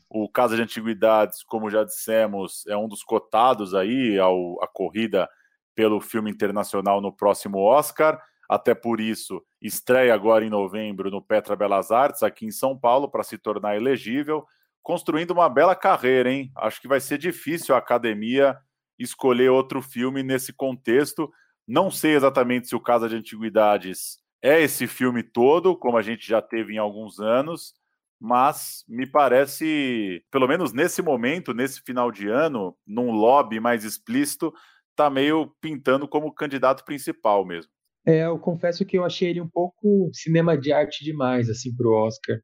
O 0.09 0.27
Casa 0.27 0.57
de 0.57 0.63
Antiguidades, 0.63 1.43
como 1.45 1.71
já 1.71 1.85
dissemos, 1.85 2.67
é 2.67 2.77
um 2.77 2.89
dos 2.89 3.05
cotados 3.05 3.75
aí 3.75 4.19
ao, 4.19 4.61
à 4.63 4.67
corrida 4.67 5.29
pelo 5.75 6.01
filme 6.01 6.31
internacional 6.31 7.03
no 7.03 7.13
próximo 7.13 7.59
Oscar. 7.59 8.19
Até 8.51 8.75
por 8.75 9.01
isso, 9.01 9.41
estreia 9.63 10.13
agora 10.13 10.45
em 10.45 10.51
novembro 10.51 11.09
no 11.09 11.23
Petra 11.23 11.55
Belas 11.55 11.93
Artes, 11.93 12.25
aqui 12.25 12.45
em 12.45 12.51
São 12.51 12.77
Paulo, 12.77 13.09
para 13.09 13.23
se 13.23 13.39
tornar 13.39 13.77
elegível, 13.77 14.45
construindo 14.83 15.31
uma 15.31 15.49
bela 15.49 15.77
carreira, 15.77 16.33
hein? 16.33 16.51
Acho 16.57 16.81
que 16.81 16.89
vai 16.89 16.99
ser 16.99 17.17
difícil 17.17 17.77
a 17.77 17.79
academia 17.79 18.59
escolher 18.99 19.51
outro 19.51 19.81
filme 19.81 20.25
nesse 20.25 20.53
contexto. 20.53 21.31
Não 21.65 21.93
sei 21.93 22.17
exatamente 22.17 22.67
se 22.67 22.75
o 22.75 22.81
Casa 22.81 23.09
de 23.09 23.15
Antiguidades 23.15 24.19
é 24.43 24.61
esse 24.61 24.89
filme 24.89 25.23
todo, 25.23 25.77
como 25.77 25.97
a 25.97 26.03
gente 26.03 26.27
já 26.27 26.43
teve 26.43 26.75
em 26.75 26.79
alguns 26.79 27.21
anos, 27.21 27.73
mas 28.19 28.85
me 28.89 29.07
parece, 29.07 30.25
pelo 30.29 30.49
menos 30.49 30.73
nesse 30.73 31.01
momento, 31.03 31.55
nesse 31.55 31.83
final 31.83 32.11
de 32.11 32.27
ano, 32.27 32.77
num 32.85 33.13
lobby 33.13 33.61
mais 33.61 33.85
explícito, 33.85 34.53
tá 34.97 35.09
meio 35.09 35.55
pintando 35.61 36.09
como 36.09 36.35
candidato 36.35 36.85
principal 36.85 37.45
mesmo. 37.45 37.71
É, 38.07 38.25
eu 38.25 38.39
confesso 38.39 38.85
que 38.85 38.97
eu 38.97 39.05
achei 39.05 39.29
ele 39.31 39.41
um 39.41 39.49
pouco 39.49 40.11
cinema 40.13 40.57
de 40.57 40.73
arte 40.73 41.05
demais, 41.05 41.49
assim, 41.51 41.75
pro 41.75 41.93
Oscar. 41.93 42.41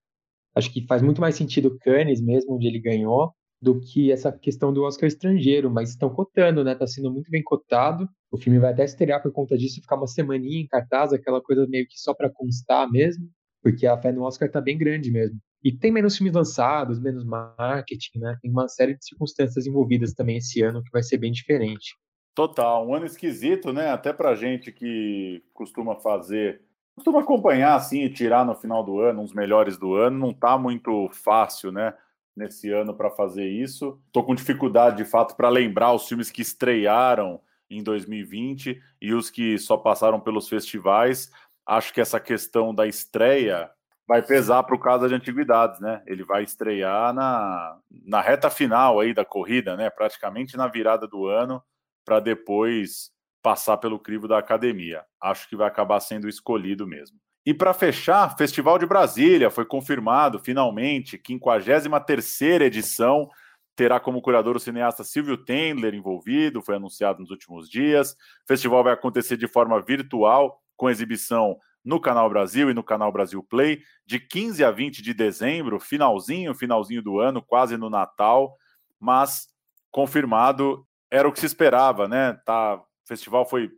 Acho 0.54 0.72
que 0.72 0.86
faz 0.86 1.02
muito 1.02 1.20
mais 1.20 1.34
sentido 1.36 1.78
Cannes 1.80 2.20
mesmo, 2.22 2.54
onde 2.57 2.66
ele 2.66 2.80
ganhou, 2.80 3.32
do 3.61 3.80
que 3.80 4.12
essa 4.12 4.32
questão 4.32 4.72
do 4.72 4.84
Oscar 4.84 5.07
estrangeiro, 5.09 5.70
mas 5.70 5.90
estão 5.90 6.11
cotando, 6.11 6.64
né? 6.64 6.74
Tá 6.74 6.86
sendo 6.86 7.12
muito 7.12 7.30
bem 7.30 7.42
cotado. 7.42 8.09
O 8.30 8.38
filme 8.38 8.59
vai 8.59 8.72
até 8.72 8.84
estrear 8.84 9.22
por 9.22 9.32
conta 9.32 9.57
disso, 9.57 9.80
ficar 9.80 9.96
uma 9.96 10.07
semaninha 10.07 10.61
em 10.61 10.66
cartaz, 10.66 11.12
aquela 11.12 11.42
coisa 11.42 11.66
meio 11.68 11.86
que 11.88 11.98
só 11.98 12.14
para 12.14 12.30
constar 12.30 12.90
mesmo, 12.90 13.28
porque 13.62 13.86
a 13.86 13.98
fé 14.00 14.12
no 14.12 14.22
Oscar 14.22 14.50
tá 14.50 14.61
bem 14.61 14.78
grande 14.78 15.11
mesmo. 15.11 15.38
E 15.64 15.72
tem 15.76 15.90
menos 15.90 16.16
filmes 16.16 16.34
lançados, 16.34 17.00
menos 17.00 17.24
marketing, 17.24 18.18
né? 18.20 18.36
Tem 18.42 18.50
uma 18.50 18.68
série 18.68 18.96
de 18.96 19.04
circunstâncias 19.04 19.66
envolvidas 19.66 20.12
também 20.12 20.36
esse 20.38 20.62
ano 20.62 20.82
que 20.82 20.90
vai 20.92 21.02
ser 21.02 21.18
bem 21.18 21.32
diferente. 21.32 21.94
Total, 22.37 22.87
um 22.87 22.95
ano 22.95 23.07
esquisito, 23.07 23.72
né? 23.72 23.91
Até 23.91 24.12
pra 24.12 24.34
gente 24.34 24.70
que 24.70 25.43
costuma 25.55 25.97
fazer, 25.97 26.61
costuma 26.95 27.20
acompanhar 27.20 27.74
assim 27.74 28.03
e 28.03 28.11
tirar 28.11 28.45
no 28.45 28.55
final 28.55 28.84
do 28.84 29.01
ano 29.01 29.22
uns 29.22 29.32
melhores 29.32 29.78
do 29.78 29.95
ano, 29.95 30.18
não 30.18 30.34
tá 30.34 30.59
muito 30.59 31.09
fácil, 31.14 31.72
né? 31.72 31.95
Nesse 32.37 32.70
ano 32.70 32.93
para 32.93 33.09
fazer 33.09 33.49
isso. 33.49 33.99
Tô 34.12 34.22
com 34.22 34.34
dificuldade 34.34 34.99
de 34.99 35.07
fato 35.07 35.34
para 35.34 35.49
lembrar 35.49 35.95
os 35.95 36.07
filmes 36.07 36.30
que 36.30 36.43
estrearam 36.43 37.41
em 37.70 37.82
2020 37.82 38.82
e 39.01 39.14
os 39.14 39.30
que 39.30 39.57
só 39.57 39.78
passaram 39.78 40.20
pelos 40.20 40.47
festivais. 40.47 41.32
Acho 41.64 41.91
que 41.95 42.03
essa 42.03 42.20
questão 42.20 42.74
da 42.74 42.87
estreia 42.87 43.70
vai 44.07 44.20
pesar 44.20 44.62
para 44.64 44.76
o 44.76 44.78
caso 44.78 45.09
de 45.09 45.14
antiguidades, 45.14 45.80
né? 45.80 46.03
Ele 46.07 46.22
vai 46.22 46.43
estrear 46.43 47.14
na, 47.14 47.78
na 47.91 48.20
reta 48.20 48.51
final 48.51 49.01
aí 49.01 49.14
da 49.14 49.24
corrida, 49.24 49.74
né? 49.74 49.89
Praticamente 49.89 50.55
na 50.55 50.68
virada 50.68 51.09
do 51.09 51.26
ano, 51.26 51.62
para 52.07 52.20
depois 52.20 53.11
passar 53.42 53.76
pelo 53.78 53.98
crivo 53.98 54.28
da 54.28 54.38
academia. 54.38 55.04
Acho 55.20 55.48
que 55.48 55.57
vai 55.57 55.66
acabar 55.66 55.98
sendo 56.00 56.28
escolhido 56.28 56.86
mesmo. 56.86 57.18
E 57.44 57.52
para 57.52 57.74
fechar, 57.74 58.36
Festival 58.36 58.78
de 58.78 58.86
Brasília 58.86 59.50
foi 59.50 59.64
confirmado 59.64 60.38
finalmente, 60.38 61.20
53 61.24 62.40
edição, 62.62 63.28
terá 63.76 64.00
como 64.00 64.22
curador 64.22 64.57
o 64.57 64.61
cineasta 64.61 65.04
Silvio 65.04 65.36
Tendler 65.36 65.94
envolvido, 65.94 66.62
foi 66.62 66.76
anunciado 66.76 67.20
nos 67.20 67.30
últimos 67.30 67.68
dias. 67.68 68.12
O 68.12 68.48
festival 68.48 68.82
vai 68.82 68.94
acontecer 68.94 69.36
de 69.36 69.46
forma 69.46 69.80
virtual, 69.80 70.61
com 70.76 70.90
exibição 70.90 71.57
no 71.84 72.00
Canal 72.00 72.28
Brasil 72.28 72.68
e 72.68 72.74
no 72.74 72.82
Canal 72.82 73.12
Brasil 73.12 73.42
Play, 73.44 73.80
de 74.04 74.18
15 74.18 74.64
a 74.64 74.70
20 74.72 75.00
de 75.02 75.14
dezembro, 75.14 75.78
finalzinho, 75.78 76.54
finalzinho 76.54 77.00
do 77.00 77.20
ano, 77.20 77.40
quase 77.40 77.76
no 77.76 77.88
Natal, 77.88 78.57
mas 78.98 79.46
confirmado, 79.92 80.84
era 81.17 81.29
o 81.29 81.33
que 81.33 81.41
se 81.41 81.47
esperava, 81.47 82.07
né? 82.07 82.35
Tá, 82.45 82.77
o 82.77 82.85
festival 83.09 83.49
foi 83.49 83.71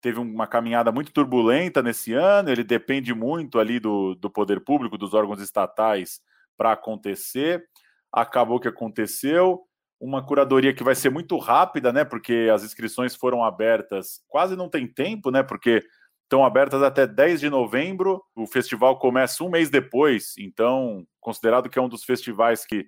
teve 0.00 0.18
uma 0.20 0.46
caminhada 0.46 0.92
muito 0.92 1.12
turbulenta 1.12 1.82
nesse 1.82 2.12
ano, 2.12 2.50
ele 2.50 2.62
depende 2.62 3.12
muito 3.12 3.58
ali 3.58 3.80
do, 3.80 4.14
do 4.14 4.30
poder 4.30 4.60
público, 4.60 4.96
dos 4.96 5.12
órgãos 5.12 5.40
estatais 5.40 6.20
para 6.56 6.72
acontecer. 6.72 7.64
Acabou 8.12 8.60
que 8.60 8.68
aconteceu. 8.68 9.60
Uma 10.00 10.24
curadoria 10.24 10.72
que 10.72 10.84
vai 10.84 10.94
ser 10.94 11.10
muito 11.10 11.36
rápida, 11.36 11.92
né? 11.92 12.04
Porque 12.04 12.48
as 12.52 12.62
inscrições 12.62 13.16
foram 13.16 13.42
abertas, 13.42 14.20
quase 14.28 14.54
não 14.54 14.68
tem 14.68 14.86
tempo, 14.86 15.30
né? 15.30 15.42
Porque 15.42 15.84
estão 16.22 16.44
abertas 16.44 16.82
até 16.82 17.06
10 17.06 17.40
de 17.40 17.50
novembro. 17.50 18.22
O 18.36 18.46
festival 18.46 18.98
começa 18.98 19.42
um 19.42 19.50
mês 19.50 19.68
depois, 19.68 20.34
então, 20.38 21.04
considerado 21.20 21.68
que 21.68 21.78
é 21.78 21.82
um 21.82 21.88
dos 21.88 22.04
festivais 22.04 22.64
que 22.64 22.86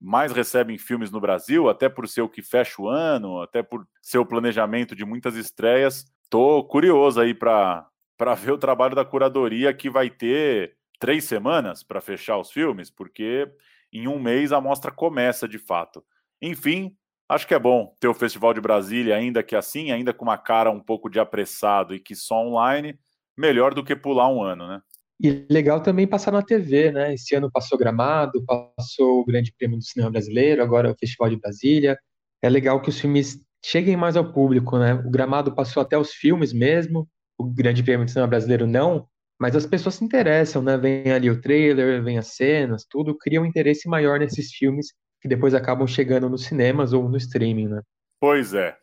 mais 0.00 0.32
recebem 0.32 0.78
filmes 0.78 1.10
no 1.10 1.20
Brasil, 1.20 1.68
até 1.68 1.88
por 1.88 2.08
ser 2.08 2.22
o 2.22 2.28
que 2.28 2.42
fecha 2.42 2.80
o 2.80 2.88
ano, 2.88 3.40
até 3.40 3.62
por 3.62 3.86
ser 4.02 4.18
o 4.18 4.26
planejamento 4.26 4.94
de 4.94 5.04
muitas 5.04 5.36
estreias. 5.36 6.04
Tô 6.28 6.64
curioso 6.64 7.20
aí 7.20 7.34
para 7.34 7.88
ver 8.36 8.52
o 8.52 8.58
trabalho 8.58 8.94
da 8.94 9.04
curadoria 9.04 9.72
que 9.72 9.88
vai 9.88 10.10
ter 10.10 10.76
três 10.98 11.24
semanas 11.24 11.82
para 11.82 12.00
fechar 12.00 12.38
os 12.38 12.50
filmes, 12.50 12.90
porque 12.90 13.50
em 13.92 14.08
um 14.08 14.18
mês 14.18 14.52
a 14.52 14.60
mostra 14.60 14.90
começa 14.90 15.48
de 15.48 15.58
fato. 15.58 16.04
Enfim, 16.40 16.96
Acho 17.28 17.46
que 17.46 17.54
é 17.54 17.58
bom 17.58 17.92
ter 17.98 18.06
o 18.06 18.14
Festival 18.14 18.54
de 18.54 18.60
Brasília, 18.60 19.16
ainda 19.16 19.42
que 19.42 19.56
assim, 19.56 19.90
ainda 19.90 20.14
com 20.14 20.24
uma 20.24 20.38
cara 20.38 20.70
um 20.70 20.78
pouco 20.78 21.10
de 21.10 21.18
apressado 21.18 21.92
e 21.92 21.98
que 21.98 22.14
só 22.14 22.36
online, 22.36 22.96
melhor 23.36 23.74
do 23.74 23.82
que 23.82 23.96
pular 23.96 24.28
um 24.28 24.42
ano, 24.42 24.68
né? 24.68 24.80
E 25.20 25.46
legal 25.50 25.80
também 25.80 26.06
passar 26.06 26.30
na 26.30 26.42
TV, 26.42 26.92
né? 26.92 27.14
Esse 27.14 27.34
ano 27.34 27.50
passou 27.50 27.78
Gramado, 27.78 28.44
passou 28.44 29.20
o 29.20 29.24
Grande 29.24 29.52
Prêmio 29.56 29.78
do 29.78 29.84
Cinema 29.84 30.10
Brasileiro, 30.10 30.62
agora 30.62 30.90
o 30.90 30.96
Festival 30.98 31.30
de 31.30 31.38
Brasília. 31.38 31.98
É 32.42 32.48
legal 32.48 32.80
que 32.82 32.90
os 32.90 33.00
filmes 33.00 33.40
cheguem 33.64 33.96
mais 33.96 34.16
ao 34.16 34.32
público, 34.32 34.78
né? 34.78 34.94
O 34.94 35.10
Gramado 35.10 35.54
passou 35.54 35.82
até 35.82 35.96
os 35.96 36.12
filmes 36.12 36.52
mesmo, 36.52 37.08
o 37.38 37.44
Grande 37.44 37.82
Prêmio 37.82 38.04
do 38.04 38.10
Cinema 38.10 38.28
Brasileiro 38.28 38.66
não, 38.66 39.08
mas 39.38 39.56
as 39.56 39.66
pessoas 39.66 39.96
se 39.96 40.04
interessam, 40.04 40.62
né? 40.62 40.76
Vem 40.76 41.10
ali 41.10 41.30
o 41.30 41.40
trailer, 41.40 42.02
vem 42.02 42.18
as 42.18 42.28
cenas, 42.28 42.86
tudo, 42.88 43.16
cria 43.16 43.40
um 43.40 43.46
interesse 43.46 43.88
maior 43.88 44.18
nesses 44.18 44.52
filmes 44.52 44.92
que 45.20 45.28
depois 45.28 45.54
acabam 45.54 45.86
chegando 45.86 46.28
nos 46.28 46.44
cinemas 46.44 46.92
ou 46.92 47.08
no 47.08 47.16
streaming, 47.16 47.68
né? 47.68 47.82
Pois 48.20 48.54
é. 48.54 48.76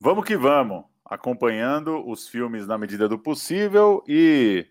Vamos 0.00 0.24
que 0.24 0.36
vamos, 0.36 0.84
acompanhando 1.04 2.06
os 2.06 2.28
filmes 2.28 2.66
na 2.66 2.76
medida 2.76 3.08
do 3.08 3.18
possível 3.18 4.02
e 4.08 4.66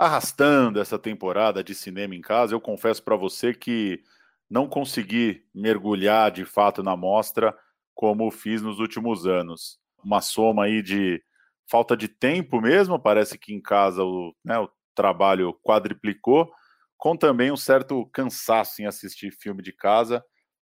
arrastando 0.00 0.80
essa 0.80 0.98
temporada 0.98 1.62
de 1.62 1.74
cinema 1.74 2.14
em 2.14 2.22
casa. 2.22 2.54
Eu 2.54 2.60
confesso 2.60 3.02
para 3.02 3.16
você 3.16 3.52
que 3.52 4.02
não 4.48 4.66
consegui 4.66 5.44
mergulhar 5.54 6.30
de 6.30 6.44
fato 6.46 6.82
na 6.82 6.96
mostra 6.96 7.54
como 7.94 8.30
fiz 8.30 8.62
nos 8.62 8.78
últimos 8.78 9.26
anos. 9.26 9.78
Uma 10.02 10.22
soma 10.22 10.64
aí 10.64 10.82
de 10.82 11.22
falta 11.70 11.94
de 11.94 12.08
tempo 12.08 12.62
mesmo, 12.62 12.98
parece 12.98 13.38
que 13.38 13.52
em 13.52 13.60
casa 13.60 14.02
o, 14.02 14.34
né, 14.42 14.58
o 14.58 14.70
trabalho 14.94 15.52
quadriplicou, 15.62 16.50
com 16.96 17.14
também 17.14 17.52
um 17.52 17.56
certo 17.56 18.06
cansaço 18.06 18.80
em 18.80 18.86
assistir 18.86 19.30
filme 19.30 19.62
de 19.62 19.72
casa, 19.72 20.24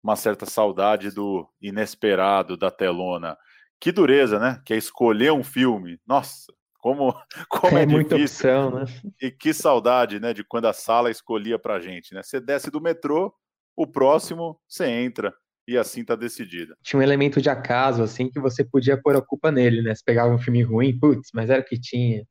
uma 0.02 0.16
certa 0.16 0.46
saudade 0.46 1.10
do 1.10 1.46
inesperado 1.60 2.56
da 2.56 2.70
telona. 2.70 3.36
Que 3.78 3.92
dureza, 3.92 4.38
né? 4.38 4.60
Que 4.64 4.72
é 4.72 4.76
escolher 4.78 5.32
um 5.32 5.44
filme. 5.44 6.00
Nossa, 6.06 6.52
como, 6.88 7.14
como 7.48 7.78
é, 7.78 7.82
é 7.82 7.86
muita 7.86 8.16
opção, 8.16 8.70
né? 8.70 8.84
E 9.20 9.30
que 9.30 9.52
saudade, 9.52 10.18
né, 10.18 10.32
de 10.32 10.42
quando 10.42 10.66
a 10.66 10.72
sala 10.72 11.10
escolhia 11.10 11.58
pra 11.58 11.80
gente, 11.80 12.14
né? 12.14 12.22
Você 12.22 12.40
desce 12.40 12.70
do 12.70 12.80
metrô, 12.80 13.32
o 13.76 13.86
próximo 13.86 14.58
você 14.66 14.86
entra 14.86 15.34
e 15.66 15.76
assim 15.76 16.02
tá 16.04 16.16
decidido. 16.16 16.74
Tinha 16.82 16.98
um 16.98 17.02
elemento 17.02 17.42
de 17.42 17.50
acaso, 17.50 18.02
assim, 18.02 18.30
que 18.30 18.40
você 18.40 18.64
podia 18.64 19.00
pôr 19.00 19.16
a 19.16 19.22
culpa 19.22 19.52
nele, 19.52 19.82
né? 19.82 19.94
Você 19.94 20.02
pegava 20.04 20.32
um 20.32 20.38
filme 20.38 20.62
ruim, 20.62 20.98
putz, 20.98 21.30
mas 21.34 21.50
era 21.50 21.60
o 21.60 21.64
que 21.64 21.78
tinha. 21.78 22.24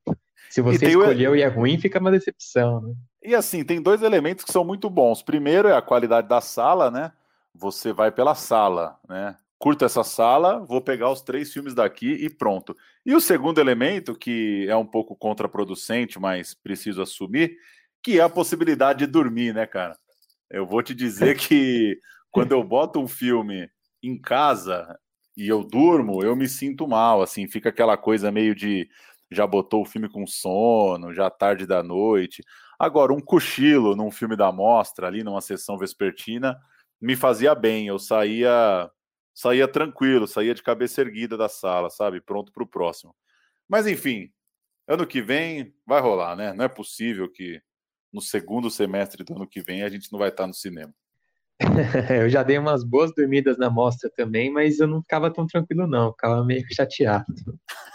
Se 0.50 0.62
você 0.62 0.88
escolheu 0.88 1.32
o... 1.32 1.36
e 1.36 1.42
é 1.42 1.48
ruim, 1.48 1.78
fica 1.78 2.00
uma 2.00 2.12
decepção, 2.12 2.82
né? 2.82 2.94
E 3.24 3.36
assim, 3.36 3.64
tem 3.64 3.82
dois 3.82 4.02
elementos 4.02 4.44
que 4.44 4.52
são 4.52 4.64
muito 4.64 4.90
bons. 4.90 5.22
Primeiro 5.22 5.68
é 5.68 5.76
a 5.76 5.82
qualidade 5.82 6.28
da 6.28 6.42
sala, 6.42 6.90
né? 6.90 7.12
Você 7.54 7.92
vai 7.92 8.12
pela 8.12 8.34
sala, 8.34 8.98
né? 9.08 9.36
Curto 9.58 9.86
essa 9.86 10.04
sala, 10.04 10.60
vou 10.60 10.82
pegar 10.82 11.12
os 11.12 11.22
três 11.22 11.52
filmes 11.52 11.74
daqui 11.74 12.12
e 12.12 12.30
pronto. 12.30 12.76
E 13.06 13.16
o 13.16 13.22
segundo 13.22 13.60
elemento, 13.60 14.16
que 14.16 14.68
é 14.70 14.76
um 14.76 14.86
pouco 14.86 15.16
contraproducente, 15.16 16.20
mas 16.20 16.54
preciso 16.54 17.02
assumir, 17.02 17.58
que 18.04 18.20
é 18.20 18.24
a 18.24 18.30
possibilidade 18.30 19.00
de 19.00 19.12
dormir, 19.12 19.54
né, 19.54 19.66
cara? 19.66 19.98
Eu 20.50 20.66
vou 20.66 20.82
te 20.84 20.94
dizer 20.94 21.38
que 21.38 22.00
quando 22.32 22.52
eu 22.52 22.64
boto 22.64 23.00
um 23.00 23.08
filme 23.08 23.70
em 24.04 24.20
casa 24.20 24.98
e 25.36 25.48
eu 25.48 25.64
durmo, 25.64 26.24
eu 26.24 26.36
me 26.36 26.48
sinto 26.48 26.88
mal, 26.88 27.22
assim, 27.22 27.48
fica 27.48 27.70
aquela 27.70 27.98
coisa 27.98 28.32
meio 28.32 28.56
de 28.56 28.88
já 29.30 29.46
botou 29.46 29.82
o 29.82 29.86
filme 29.86 30.10
com 30.10 30.26
sono, 30.26 31.14
já 31.14 31.30
tarde 31.30 31.66
da 31.66 31.84
noite. 31.84 32.44
Agora, 32.80 33.12
um 33.12 33.20
cochilo 33.20 33.96
num 33.96 34.12
filme 34.12 34.36
da 34.36 34.52
mostra, 34.52 35.08
ali 35.08 35.24
numa 35.24 35.42
sessão 35.42 35.78
vespertina, 35.78 36.58
me 37.02 37.16
fazia 37.16 37.54
bem. 37.54 37.88
Eu 37.88 38.00
saía 38.00 38.90
saía 39.38 39.68
tranquilo, 39.68 40.26
saía 40.26 40.56
de 40.56 40.64
cabeça 40.64 41.00
erguida 41.00 41.38
da 41.38 41.48
sala, 41.48 41.92
sabe? 41.92 42.20
Pronto 42.20 42.52
para 42.52 42.64
o 42.64 42.68
próximo. 42.68 43.16
Mas 43.70 43.86
enfim, 43.86 44.32
ano 44.88 45.06
que 45.06 45.22
vem 45.22 45.76
vai 45.86 46.02
rolar, 46.02 46.36
né? 46.36 46.54
Não 46.54 46.66
é 46.66 46.68
possível 46.68 47.32
que 47.32 47.62
no 48.12 48.20
segundo 48.20 48.72
semestre 48.72 49.24
do 49.24 49.36
ano 49.36 49.48
que 49.48 49.62
vem 49.62 49.84
a 49.84 49.90
gente 49.90 50.12
não 50.12 50.18
vai 50.18 50.30
estar 50.30 50.48
no 50.48 50.56
cinema. 50.56 50.92
eu 52.20 52.28
já 52.28 52.42
dei 52.42 52.58
umas 52.58 52.84
boas 52.84 53.14
dormidas 53.14 53.60
na 53.60 53.70
mostra 53.70 54.10
também, 54.10 54.52
mas 54.52 54.80
eu 54.80 54.88
não 54.88 55.04
ficava 55.04 55.32
tão 55.32 55.46
tranquilo, 55.46 55.86
não, 55.86 56.12
ficava 56.14 56.44
meio 56.44 56.66
chateado. 56.74 57.32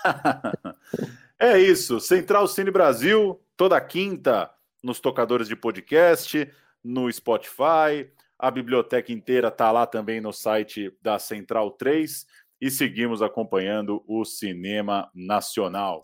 é 1.41 1.59
isso, 1.59 1.99
Central 1.99 2.47
Cine 2.47 2.71
Brasil, 2.71 3.41
toda 3.57 3.81
quinta 3.81 4.49
nos 4.81 5.01
tocadores 5.01 5.49
de 5.49 5.57
podcast, 5.57 6.49
no 6.85 7.11
Spotify, 7.13 8.09
a 8.43 8.51
biblioteca 8.51 9.13
inteira 9.13 9.47
está 9.47 9.71
lá 9.71 9.87
também 9.87 10.21
no 10.21 10.33
site 10.33 10.93
da 11.01 11.17
Central 11.17 11.71
3 11.71 12.27
e 12.61 12.73
seguimos 12.73 13.23
acompanhando 13.23 14.03
o 14.05 14.25
cinema 14.25 15.09
nacional. 15.15 16.03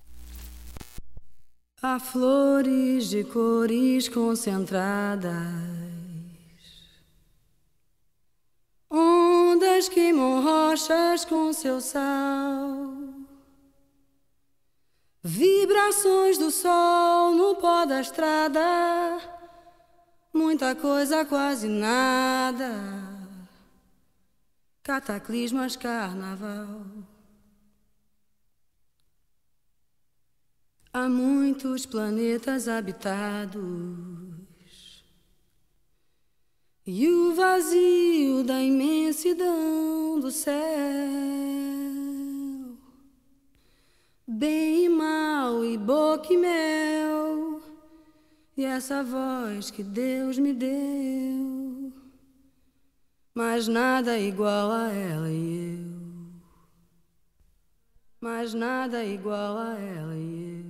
Há 1.83 1.99
flores 1.99 3.11
de 3.11 3.25
cores 3.25 4.09
concentradas, 4.09 5.33
ondas 8.89 9.89
queimam 9.89 10.41
rochas 10.41 11.25
com 11.25 11.53
seu 11.53 11.81
sal, 11.81 12.95
vibrações 15.25 16.39
do 16.39 16.53
sol 16.53 17.35
no 17.35 17.57
pó 17.57 17.85
da 17.85 18.01
estrada 18.01 19.38
muita 20.33 20.75
coisa, 20.75 21.25
quase 21.25 21.69
nada. 21.69 22.71
Cataclismas, 24.83 25.77
carnaval. 25.77 26.87
Há 30.93 31.09
muitos 31.09 31.85
planetas 31.85 32.67
habitados 32.67 34.39
e 36.87 37.07
o 37.07 37.35
vazio 37.35 38.43
da 38.43 38.63
imensidão 38.63 40.19
do 40.19 40.31
céu. 40.31 40.55
Bem 44.27 44.87
e 44.87 44.89
mal 44.89 45.63
e 45.63 45.77
boca 45.77 46.33
e 46.33 46.37
mel 46.39 47.58
e 48.59 48.65
essa 48.65 49.05
voz 49.05 49.71
que 49.71 49.85
Deus 49.85 50.37
me 50.37 50.53
deu, 50.53 51.93
mas 53.33 53.69
nada 53.69 54.19
igual 54.19 54.73
a 54.73 54.93
ela 54.93 55.31
e 55.31 55.79
eu, 55.79 56.41
mas 58.21 58.53
nada 58.55 59.05
igual 59.05 59.59
a 59.59 59.79
ela 59.79 60.17
e 60.17 60.65
eu. 60.65 60.68